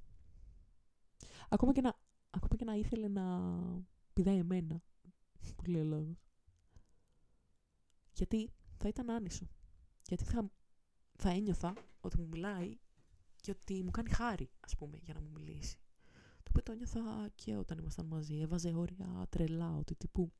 [1.49, 3.53] Ακόμα και να, ακόμα και να ήθελε να
[4.13, 4.83] πηδάει εμένα,
[5.55, 6.27] που λέει ο λόγος.
[8.11, 9.47] Γιατί θα ήταν άνισο.
[10.07, 10.51] Γιατί θα,
[11.13, 12.77] θα ένιωθα ότι μου μιλάει
[13.36, 15.77] και ότι μου κάνει χάρη, ας πούμε, για να μου μιλήσει.
[16.43, 18.39] Το οποίο το ένιωθα και όταν ήμασταν μαζί.
[18.39, 20.31] Έβαζε όρια τρελά, ότι τύπου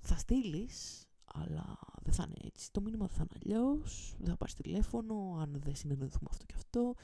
[0.00, 1.78] θα στείλεις αλλά
[2.10, 2.72] δεν θα είναι έτσι.
[2.72, 6.94] Το μήνυμα θα είναι αλλιώς, δεν θα πάρεις τηλέφωνο, αν δεν συνεννοηθούμε αυτό και αυτό.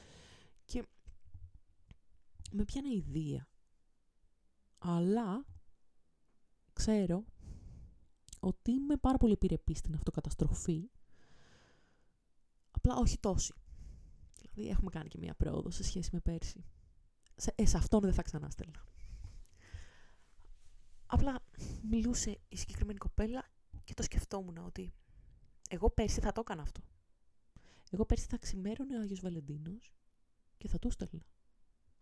[0.65, 0.83] Και
[2.51, 3.47] με πιάνει ιδέα.
[4.77, 5.45] Αλλά
[6.73, 7.25] ξέρω
[8.39, 10.89] ότι είμαι πάρα πολύ επιρρεπής στην αυτοκαταστροφή.
[12.71, 13.53] Απλά όχι τόση.
[14.53, 16.65] Δηλαδή έχουμε κάνει και μία πρόοδο σε σχέση με πέρσι.
[17.35, 18.83] Σε, ε, σε αυτόν δεν θα ξανά στέλνα.
[21.05, 21.43] Απλά
[21.89, 23.49] μιλούσε η συγκεκριμένη κοπέλα
[23.87, 24.93] και το σκεφτόμουν ότι
[25.69, 26.81] εγώ πέρσι θα το έκανα αυτό.
[27.89, 29.93] Εγώ πέρσι θα ξημέρωνε ο Άγιος Βαλεντίνος
[30.57, 31.25] και θα του στέλνα.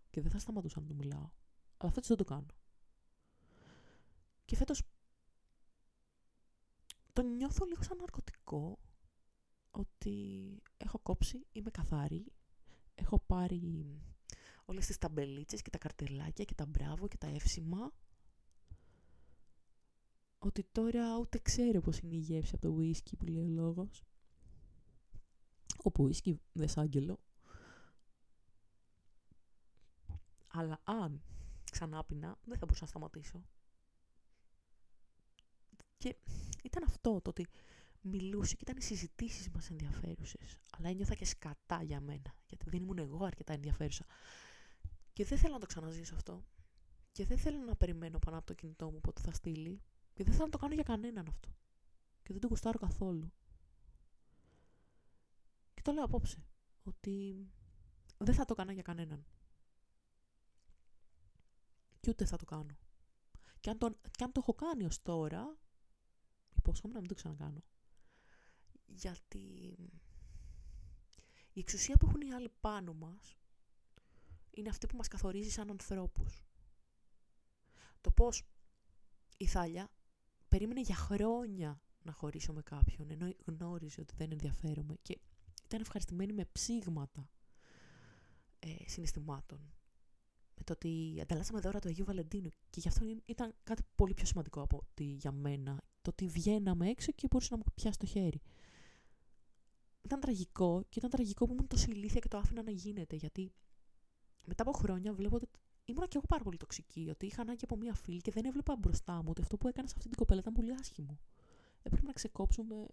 [0.09, 1.29] Και δεν θα σταματούσα να του μιλάω.
[1.77, 2.45] Αλλά φέτος δεν το κάνω.
[4.45, 4.83] Και φέτος
[7.13, 8.79] το νιώθω λίγο σαν ναρκωτικό
[9.71, 12.33] ότι έχω κόψει, είμαι καθαρή,
[12.95, 14.01] έχω πάρει
[14.65, 17.91] όλες τις ταμπελίτσες και τα καρτελάκια και τα μπράβο και τα εύσημα
[20.47, 24.03] ότι τώρα ούτε ξέρω πώς είναι η γεύση από το whisky που λέει ο λόγος.
[25.83, 27.19] Όπου whisky δεν σ' άγγελο.
[30.47, 31.21] Αλλά αν
[31.71, 33.43] ξανά πεινά, δεν θα μπορούσα να σταματήσω.
[35.97, 36.15] Και
[36.63, 37.47] ήταν αυτό το ότι
[38.01, 40.59] μιλούσε και ήταν οι συζητήσεις μας ενδιαφέρουσες.
[40.77, 44.05] Αλλά ένιωθα και σκατά για μένα, γιατί δεν ήμουν εγώ αρκετά ενδιαφέρουσα.
[45.13, 46.45] Και δεν θέλω να το ξαναζήσω αυτό.
[47.11, 49.81] Και δεν θέλω να περιμένω πάνω από το κινητό μου πότε θα στείλει.
[50.15, 51.49] Και δεν θα το κάνω για κανέναν αυτό.
[52.23, 53.33] Και δεν το γουστάρω καθόλου.
[55.73, 56.45] Και το λέω απόψε.
[56.83, 57.47] Ότι
[58.17, 59.25] δεν θα το κάνω για κανέναν.
[61.99, 62.77] Και ούτε θα το κάνω.
[63.59, 65.57] Και αν το, και αν το έχω κάνει ως τώρα,
[66.55, 67.63] υπόσχομαι να μην το ξανακάνω.
[68.85, 69.75] γιατί
[71.53, 73.37] η εξουσία που έχουν οι άλλοι πάνω μας
[74.51, 76.43] είναι αυτή που μας καθορίζει σαν ανθρώπους.
[78.01, 78.43] Το πώς
[79.37, 79.89] η Θάλια
[80.55, 85.19] περίμενε για χρόνια να χωρίσω με κάποιον, ενώ γνώριζε ότι δεν ενδιαφέρομαι και
[85.65, 87.29] ήταν ευχαριστημένη με ψήγματα
[88.59, 89.59] ε, συναισθημάτων.
[90.55, 94.25] Με το ότι ανταλλάσσαμε δώρα του Αγίου Βαλεντίνου και γι' αυτό ήταν κάτι πολύ πιο
[94.25, 95.81] σημαντικό από ότι για μένα.
[96.01, 98.41] Το ότι βγαίναμε έξω και μπορούσε να μου πιάσει το χέρι.
[100.01, 103.53] Ήταν τραγικό και ήταν τραγικό που ήμουν τόσο ηλίθια και το άφηνα να γίνεται γιατί
[104.45, 105.47] μετά από χρόνια βλέπω ότι
[105.85, 108.75] ήμουν και εγώ πάρα πολύ τοξική, ότι είχα ανάγκη από μία φίλη και δεν έβλεπα
[108.75, 111.19] μπροστά μου ότι αυτό που έκανα σε αυτή την κοπέλα ήταν πολύ άσχημο.
[111.83, 112.87] Έπρεπε να ξεκόψουμε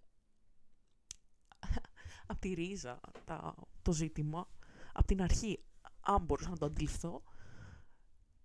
[2.27, 4.49] από τη ρίζα τα, το ζήτημα,
[4.93, 5.65] από την αρχή,
[6.01, 7.23] αν μπορούσα να το αντιληφθώ,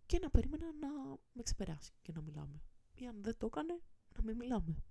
[0.08, 0.88] και να περίμενα να
[1.34, 2.62] με ξεπεράσει και να μιλάμε.
[2.94, 3.82] Ή αν δεν το έκανε,
[4.16, 4.84] να μην μιλάμε.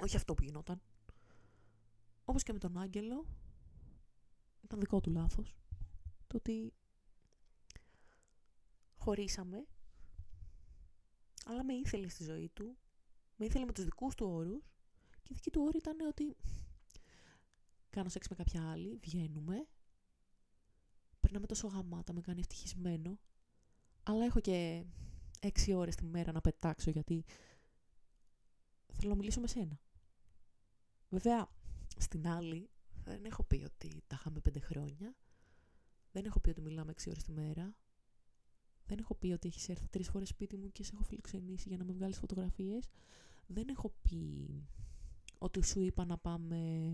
[0.00, 0.80] Όχι αυτό που γινόταν.
[2.24, 3.26] Όπως και με τον Άγγελο,
[4.60, 5.56] ήταν δικό του λάθος.
[6.26, 6.72] Το ότι
[9.06, 9.66] χωρίσαμε,
[11.44, 12.76] αλλά με ήθελε στη ζωή του,
[13.36, 14.64] με ήθελε με τους δικούς του όρους
[15.22, 16.36] και η δική του όρη ήταν ότι
[17.90, 19.66] κάνω σεξ με κάποια άλλη, βγαίνουμε,
[21.20, 23.18] περνάμε τόσο γαμάτα, με κάνει ευτυχισμένο,
[24.02, 24.84] αλλά έχω και
[25.40, 27.24] έξι ώρες τη μέρα να πετάξω γιατί
[28.92, 29.80] θέλω να μιλήσω με σένα.
[31.08, 31.48] Βέβαια,
[31.96, 32.70] στην άλλη
[33.04, 35.14] δεν έχω πει ότι τα είχαμε πέντε χρόνια,
[36.12, 37.76] δεν έχω πει ότι μιλάμε έξι ώρες τη μέρα,
[38.86, 41.76] δεν έχω πει ότι έχεις έρθει τρεις φορές σπίτι μου και σε έχω φιλοξενήσει για
[41.76, 42.88] να με βγάλεις φωτογραφίες.
[43.46, 44.46] Δεν έχω πει
[45.38, 46.92] ότι σου είπα να πάμε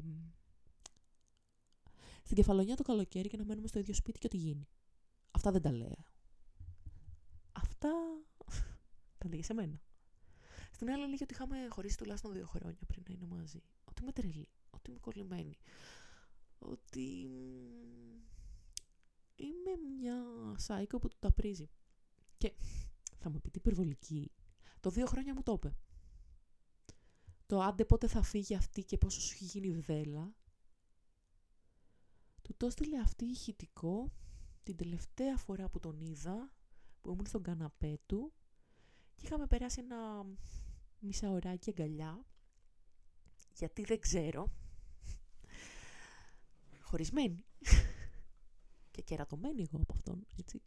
[2.22, 4.68] στην κεφαλονιά το καλοκαίρι και να μένουμε στο ίδιο σπίτι και ό,τι γίνει.
[5.30, 6.04] Αυτά δεν τα λέω.
[7.52, 7.90] Αυτά
[9.18, 9.80] τα λέγε σε μένα.
[10.72, 13.62] Στην άλλη λέγει ότι είχαμε χωρίσει τουλάχιστον δύο χρόνια πριν να είναι μαζί.
[13.84, 14.48] Ότι είμαι τρελή.
[14.70, 15.58] Ότι είμαι κολλημένη.
[16.58, 17.30] Ότι
[19.36, 20.14] είμαι μια
[20.56, 21.70] σάικο που του τα πρίζει.
[22.42, 22.52] Και
[23.18, 24.32] θα μου πείτε υπερβολική.
[24.80, 25.76] Το δύο χρόνια μου το είπε.
[27.46, 30.34] Το άντε πότε θα φύγει αυτή και πόσο σου έχει γίνει βδέλα.
[32.42, 34.12] Του το έστειλε αυτή ηχητικό
[34.62, 36.52] την τελευταία φορά που τον είδα,
[37.00, 38.32] που ήμουν στον καναπέ του
[39.14, 40.26] και είχαμε περάσει ένα
[40.98, 42.24] μισάωράκι αγκαλιά,
[43.56, 44.52] γιατί δεν ξέρω,
[46.80, 47.44] χωρισμένη
[48.90, 50.62] και κερατωμένη εγώ από αυτόν, έτσι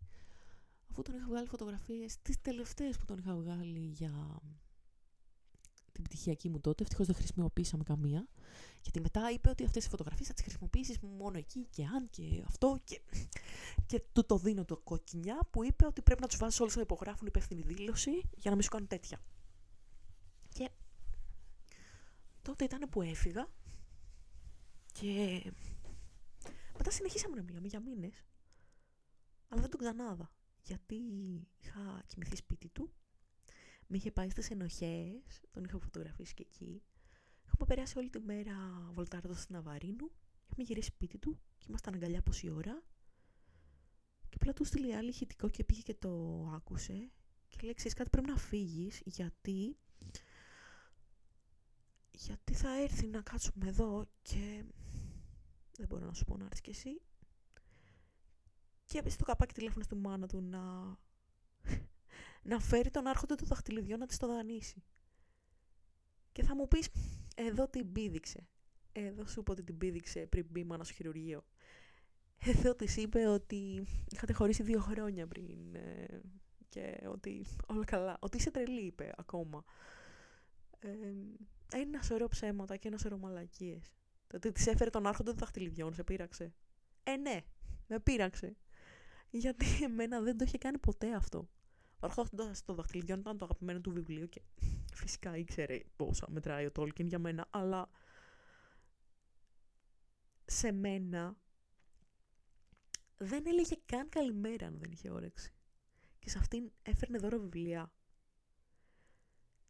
[0.96, 4.42] αφού τον είχα βγάλει φωτογραφίες, τις τελευταίες που τον είχα βγάλει για
[5.92, 8.28] την πτυχιακή μου τότε, ευτυχώς δεν χρησιμοποίησαμε καμία.
[8.82, 12.44] Γιατί μετά είπε ότι αυτές οι φωτογραφίες θα τις χρησιμοποιήσεις μόνο εκεί και αν και
[12.46, 12.80] αυτό.
[12.84, 13.02] Και,
[13.86, 16.82] και του το δίνω το κόκκινιά που είπε ότι πρέπει να τους βάζει όλους να
[16.82, 19.22] υπογράφουν υπεύθυνη δήλωση για να μην σου κάνουν τέτοια.
[20.50, 20.70] Και
[22.42, 23.48] τότε ήταν που έφυγα
[24.94, 25.42] και
[26.78, 28.26] μετά συνεχίσαμε να μιλάμε για μήνες.
[29.48, 30.32] Αλλά δεν τον ξανάδα
[30.66, 30.96] γιατί
[31.62, 32.92] είχα κοιμηθεί σπίτι του,
[33.88, 36.84] με είχε πάει στις ενοχές, τον είχα φωτογραφίσει και εκεί.
[37.46, 38.56] Είχαμε περάσει όλη τη μέρα
[38.94, 40.12] βολτάροντας στην Αβαρίνου,
[40.46, 42.84] είχαμε γυρίσει σπίτι του και ήμασταν αγκαλιά πόση ώρα.
[44.30, 47.10] Και απλά του στείλει άλλη ηχητικό και πήγε και το άκουσε
[47.48, 49.78] και λέει, ξέρεις κάτι πρέπει να φύγεις γιατί...
[52.12, 54.64] Γιατί θα έρθει να κάτσουμε εδώ και
[55.78, 57.02] δεν μπορώ να σου πω να έρθεις κι εσύ
[58.86, 60.62] και έπεσε το καπάκι τηλέφωνο στη μάνα του να,
[62.52, 64.84] να φέρει τον άρχοντα του δαχτυλιδιού να της το δανείσει.
[66.32, 66.90] Και θα μου πεις,
[67.36, 68.48] εδώ την πήδηξε.
[68.92, 71.46] Εδώ σου είπα ότι την πήδηξε πριν μπει μάνα στο χειρουργείο.
[72.38, 76.22] Εδώ της είπε ότι είχατε χωρίσει δύο χρόνια πριν ε,
[76.70, 78.18] και ότι όλα καλά.
[78.20, 79.64] Ότι είσαι τρελή, είπε ακόμα.
[80.80, 80.90] Ε,
[81.74, 83.94] ένα σωρό ψέματα και ένα σωρό μαλακίες.
[84.28, 86.54] Το ότι της έφερε τον άρχοντα των δαχτυλιδιών, σε πείραξε.
[87.04, 87.42] Ε, ναι,
[87.88, 88.56] με πείραξε.
[89.38, 91.50] Γιατί εμένα δεν το είχε κάνει ποτέ αυτό.
[92.00, 94.42] Άρχοντα το δαχτυλιδιών ήταν το αγαπημένο του βιβλίο και
[95.00, 97.90] φυσικά ήξερε πόσα μετράει ο Τόλκιν για μένα, αλλά
[100.46, 101.38] σε μένα
[103.18, 105.54] δεν έλεγε καν καλημέρα αν δεν είχε όρεξη.
[106.20, 107.92] Και σε αυτήν έφερνε δώρο βιβλία.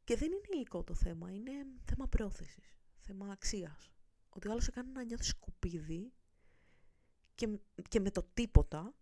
[0.04, 1.52] Και δεν είναι υλικό το θέμα, είναι
[1.86, 3.92] θέμα πρόθεσης, θέμα αξίας.
[4.30, 6.14] Ότι ο άλλος σε κάνει να νιώθει σκουπίδι
[7.36, 8.94] και, και με το τίποτα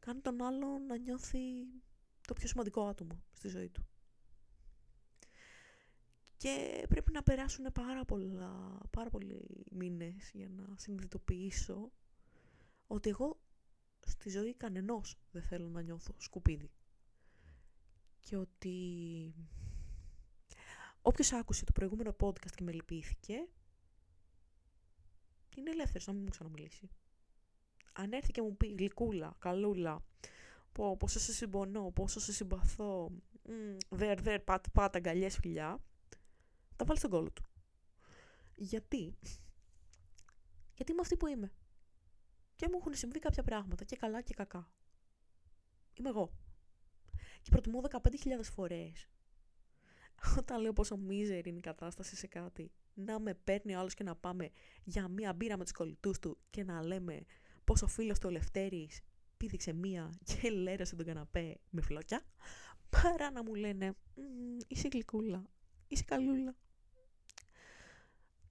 [0.00, 1.66] κάνει τον άλλο να νιώθει
[2.26, 3.86] το πιο σημαντικό άτομο στη ζωή του.
[6.36, 11.92] Και πρέπει να περάσουν πάρα, πολλά, πάρα πολλοί μήνες για να συνειδητοποιήσω
[12.86, 13.40] ότι εγώ
[14.06, 16.70] στη ζωή κανενός δεν θέλω να νιώθω σκουπίδι.
[18.20, 19.34] Και ότι
[21.02, 23.48] όποιος άκουσε το προηγούμενο podcast και με λυπήθηκε,
[25.56, 26.88] είναι ελεύθερος να μην μου ξαναμιλήσει.
[27.92, 30.04] Αν έρθει και μου πει γλυκούλα, καλούλα,
[30.72, 33.10] πω, πόσο σε συμπονώ, πόσο σε συμπαθώ,
[33.88, 35.80] δερ, δερ, πατ, πατ, αγκαλιές, φιλιά,
[36.76, 37.44] τα βάλει στον κόλλο του.
[38.54, 39.14] Γιατί;
[40.74, 41.52] Γιατί είμαι αυτή που είμαι.
[42.56, 44.70] Και μου έχουν συμβεί κάποια πράγματα, και καλά και κακά.
[45.94, 46.32] Είμαι εγώ.
[47.42, 49.08] Και προτιμώ 15.000 φορές
[50.38, 54.04] όταν λέω πόσο μίζερη είναι η κατάσταση σε κάτι, να με παίρνει ο άλλος και
[54.04, 54.50] να πάμε
[54.84, 57.24] για μία μπύρα με τους κολλητούς του και να λέμε
[57.70, 59.00] πόσο φίλος του ο Λευτέρης
[59.36, 62.22] πήδηξε μία και λέρασε τον καναπέ με φλόκια,
[62.90, 63.94] παρά να μου λένε
[64.68, 65.50] «Είσαι γλυκούλα,
[65.88, 66.56] είσαι καλούλα».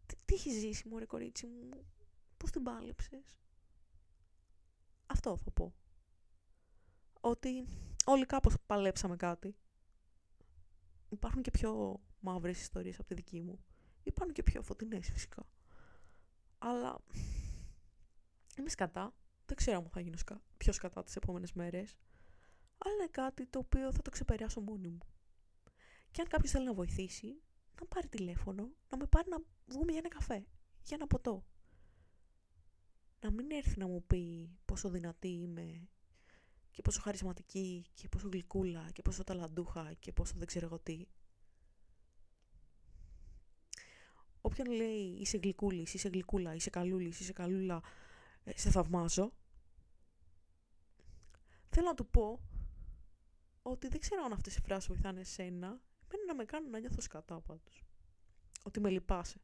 [0.05, 1.69] Τι, τι έχεις ζήσει μωρέ κορίτσι μου,
[2.37, 3.39] πώς την πάλεψες;
[5.05, 5.73] Αυτό θα πω.
[7.21, 7.65] Ότι
[8.05, 9.55] όλοι κάπως παλέψαμε κάτι
[11.09, 13.59] υπάρχουν και πιο μαύρες ιστορίες από τη δική μου.
[14.03, 15.45] Υπάρχουν και πιο φωτεινές φυσικά.
[16.57, 16.99] Αλλά
[18.59, 19.13] είμαι σκατά.
[19.45, 20.41] Δεν ξέρω αν θα γίνω σκα...
[20.57, 21.97] πιο σκατά τις επόμενες μέρες.
[22.77, 25.07] Αλλά είναι κάτι το οποίο θα το ξεπεράσω μόνη μου.
[26.11, 27.41] Και αν κάποιος θέλει να βοηθήσει,
[27.79, 30.45] να πάρει τηλέφωνο, να με πάρει να βγούμε για ένα καφέ,
[30.83, 31.45] για ένα ποτό.
[33.21, 35.87] Να μην έρθει να μου πει πόσο δυνατή είμαι
[36.71, 41.05] και πόσο χαρισματική και πόσο γλυκούλα και πόσο ταλαντούχα και πόσο δεν ξέρω εγώ τι.
[44.41, 47.79] Όποιον λέει είσαι γλυκούλης, είσαι γλυκούλα, είσαι καλούλης, είσαι καλούλα, ε,
[48.55, 49.33] σε θαυμάζω.
[51.69, 52.39] Θέλω να του πω
[53.61, 57.01] ότι δεν ξέρω αν αυτές οι φράσεις βοηθάνε εσένα, εμένα να με κάνουν να νιώθω
[57.01, 57.83] σκατά πάντως.
[58.63, 59.41] Ότι με λυπάσαι.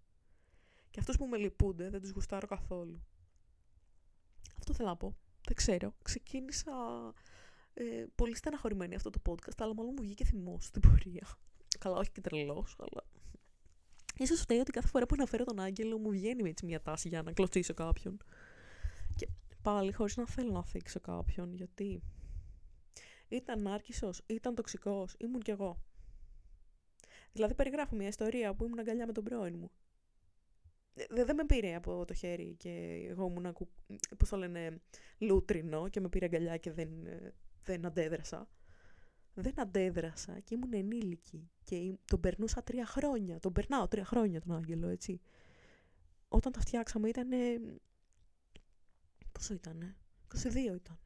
[0.89, 3.01] Και αυτούς που με λυπούνται δεν τους γουστάρω καθόλου.
[4.57, 5.15] Αυτό θέλω να πω.
[5.45, 5.93] Δεν ξέρω.
[6.01, 6.71] Ξεκίνησα
[7.73, 11.27] ε, πολύ στεναχωρημένη αυτό το podcast, αλλά μάλλον μου βγήκε θυμός στην πορεία.
[11.79, 13.03] Καλά, όχι και τρελός, αλλά.
[14.17, 17.21] Ίσως φταίει ότι κάθε φορά που αναφέρω τον Άγγελο μου βγαίνει έτσι μια τάση για
[17.21, 18.17] να κλωτσίσω κάποιον.
[19.15, 19.27] Και
[19.61, 22.03] πάλι χωρίς να θέλω να θίξω κάποιον, γιατί
[23.27, 25.83] ήταν άρκισος, ήταν τοξικός, ήμουν κι εγώ.
[27.31, 29.71] Δηλαδή περιγράφω μια ιστορία που ήμουν αγκαλιά με τον πρώην μου
[31.09, 32.69] δεν με πήρε από το χέρι και
[33.09, 33.55] εγώ ήμουν,
[34.17, 34.81] πώς το λένε,
[35.17, 36.89] λούτρινο και με πήρε αγκαλιά και δεν,
[37.63, 38.49] δεν αντέδρασα.
[39.33, 43.39] Δεν αντέδρασα και ήμουν ενήλικη και τον περνούσα τρία χρόνια.
[43.39, 45.21] Τον περνάω τρία χρόνια τον Άγγελο, έτσι.
[46.27, 47.29] Όταν τα φτιάξαμε ήταν.
[49.35, 49.97] Πόσο ήτανε,
[50.43, 50.99] 22 ήταν.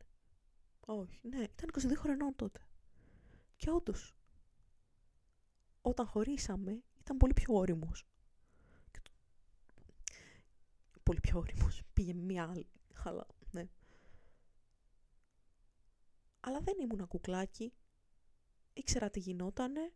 [0.80, 2.60] Όχι, ναι, ήταν 22 χρονών τότε.
[3.56, 4.16] Και όντως,
[5.82, 8.10] όταν χωρίσαμε, ήταν πολύ πιο όριμος
[11.10, 11.82] πολύ πιο όριμος.
[11.94, 12.70] Πήγε μια άλλη.
[13.04, 13.68] Αλλά, ναι.
[16.40, 17.74] Αλλά δεν ήμουν κουκλάκι.
[18.74, 19.94] Ήξερα τι γινότανε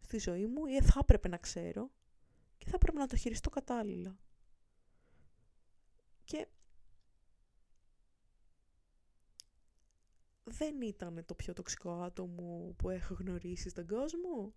[0.00, 1.90] στη ζωή μου ή θα έπρεπε να ξέρω
[2.58, 4.18] και θα έπρεπε να το χειριστώ κατάλληλα.
[6.24, 6.48] Και
[10.44, 14.54] δεν ήταν το πιο τοξικό άτομο που έχω γνωρίσει στον κόσμο;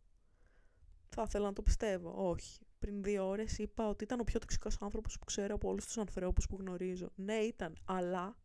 [1.09, 2.29] Θα ήθελα να το πιστεύω.
[2.29, 5.85] Όχι πριν δύο ώρες είπα ότι ήταν ο πιο τοξικός άνθρωπος που ξέρω από όλους
[5.85, 7.11] τους ανθρώπους που γνωρίζω.
[7.15, 8.37] Ναι, ήταν, αλλά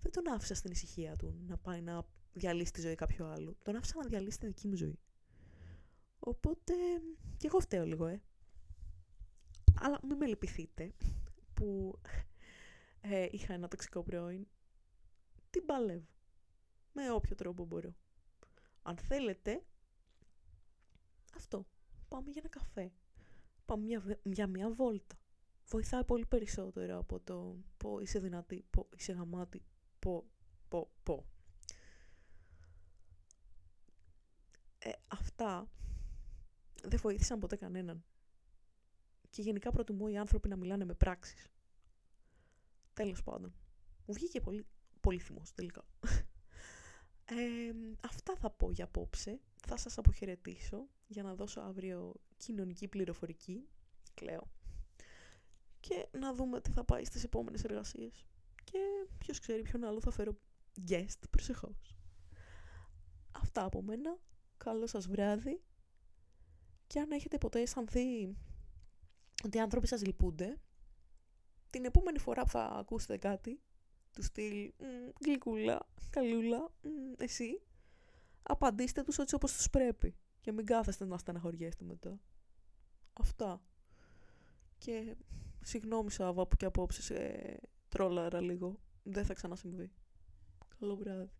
[0.00, 3.56] δεν τον άφησα στην ησυχία του να πάει να διαλύσει τη ζωή κάποιου άλλου.
[3.64, 4.98] Τον άφησα να διαλύσει τη δική μου ζωή.
[6.18, 6.74] Οπότε
[7.36, 8.22] και εγώ φταίω λίγο, ε.
[9.80, 10.94] Αλλά μην με λυπηθείτε
[11.54, 11.98] που
[13.00, 14.46] ε, είχα ένα τοξικό πρώην.
[15.50, 16.17] Την παλεύω.
[16.92, 17.94] Με όποιο τρόπο μπορώ.
[18.82, 19.64] Αν θέλετε,
[21.34, 21.66] αυτό.
[22.08, 22.92] Πάμε για ένα καφέ
[23.68, 25.18] πάμε μια, για μια βόλτα.
[25.66, 29.62] Βοηθάει πολύ περισσότερο από το πω είσαι δυνατή, πω είσαι γαμάτη,
[29.98, 30.24] πω,
[30.68, 31.24] πω, πω.
[34.78, 35.68] Ε, αυτά
[36.82, 38.04] δεν βοήθησαν ποτέ κανέναν.
[39.30, 41.48] Και γενικά προτιμώ οι άνθρωποι να μιλάνε με πράξεις.
[42.94, 43.54] Τέλος πάντων.
[44.06, 44.66] Μου βγήκε πολύ,
[45.00, 45.84] πολύ θυμός τελικά.
[47.30, 49.40] Ε, αυτά θα πω για απόψε.
[49.66, 53.68] Θα σας αποχαιρετήσω για να δώσω αύριο κοινωνική πληροφορική.
[54.14, 54.48] Κλαίω.
[55.80, 58.26] Και να δούμε τι θα πάει στις επόμενες εργασίες.
[58.64, 58.78] Και
[59.18, 60.38] ποιος ξέρει ποιον άλλο θα φέρω
[60.88, 61.96] guest προσεχώς.
[63.32, 64.18] Αυτά από μένα.
[64.56, 65.62] Καλό σας βράδυ.
[66.86, 68.36] Και αν έχετε ποτέ αισθανθεί
[69.44, 70.60] ότι οι άνθρωποι σας λυπούνται,
[71.70, 73.60] την επόμενη φορά που θα ακούσετε κάτι,
[74.18, 74.72] του στυλ
[75.24, 76.70] γλυκούλα, καλούλα,
[77.16, 77.62] εσύ,
[78.42, 82.20] απαντήστε τους έτσι όπως τους πρέπει και μην κάθεστε να στεναχωριέστε μετά.
[83.12, 83.62] Αυτά.
[84.78, 85.16] Και
[85.60, 88.80] συγγνώμη Σάβα που και απόψε σε τρόλαρα λίγο.
[89.02, 89.90] Δεν θα ξανασυμβεί.
[90.78, 91.30] Καλό βράδυ.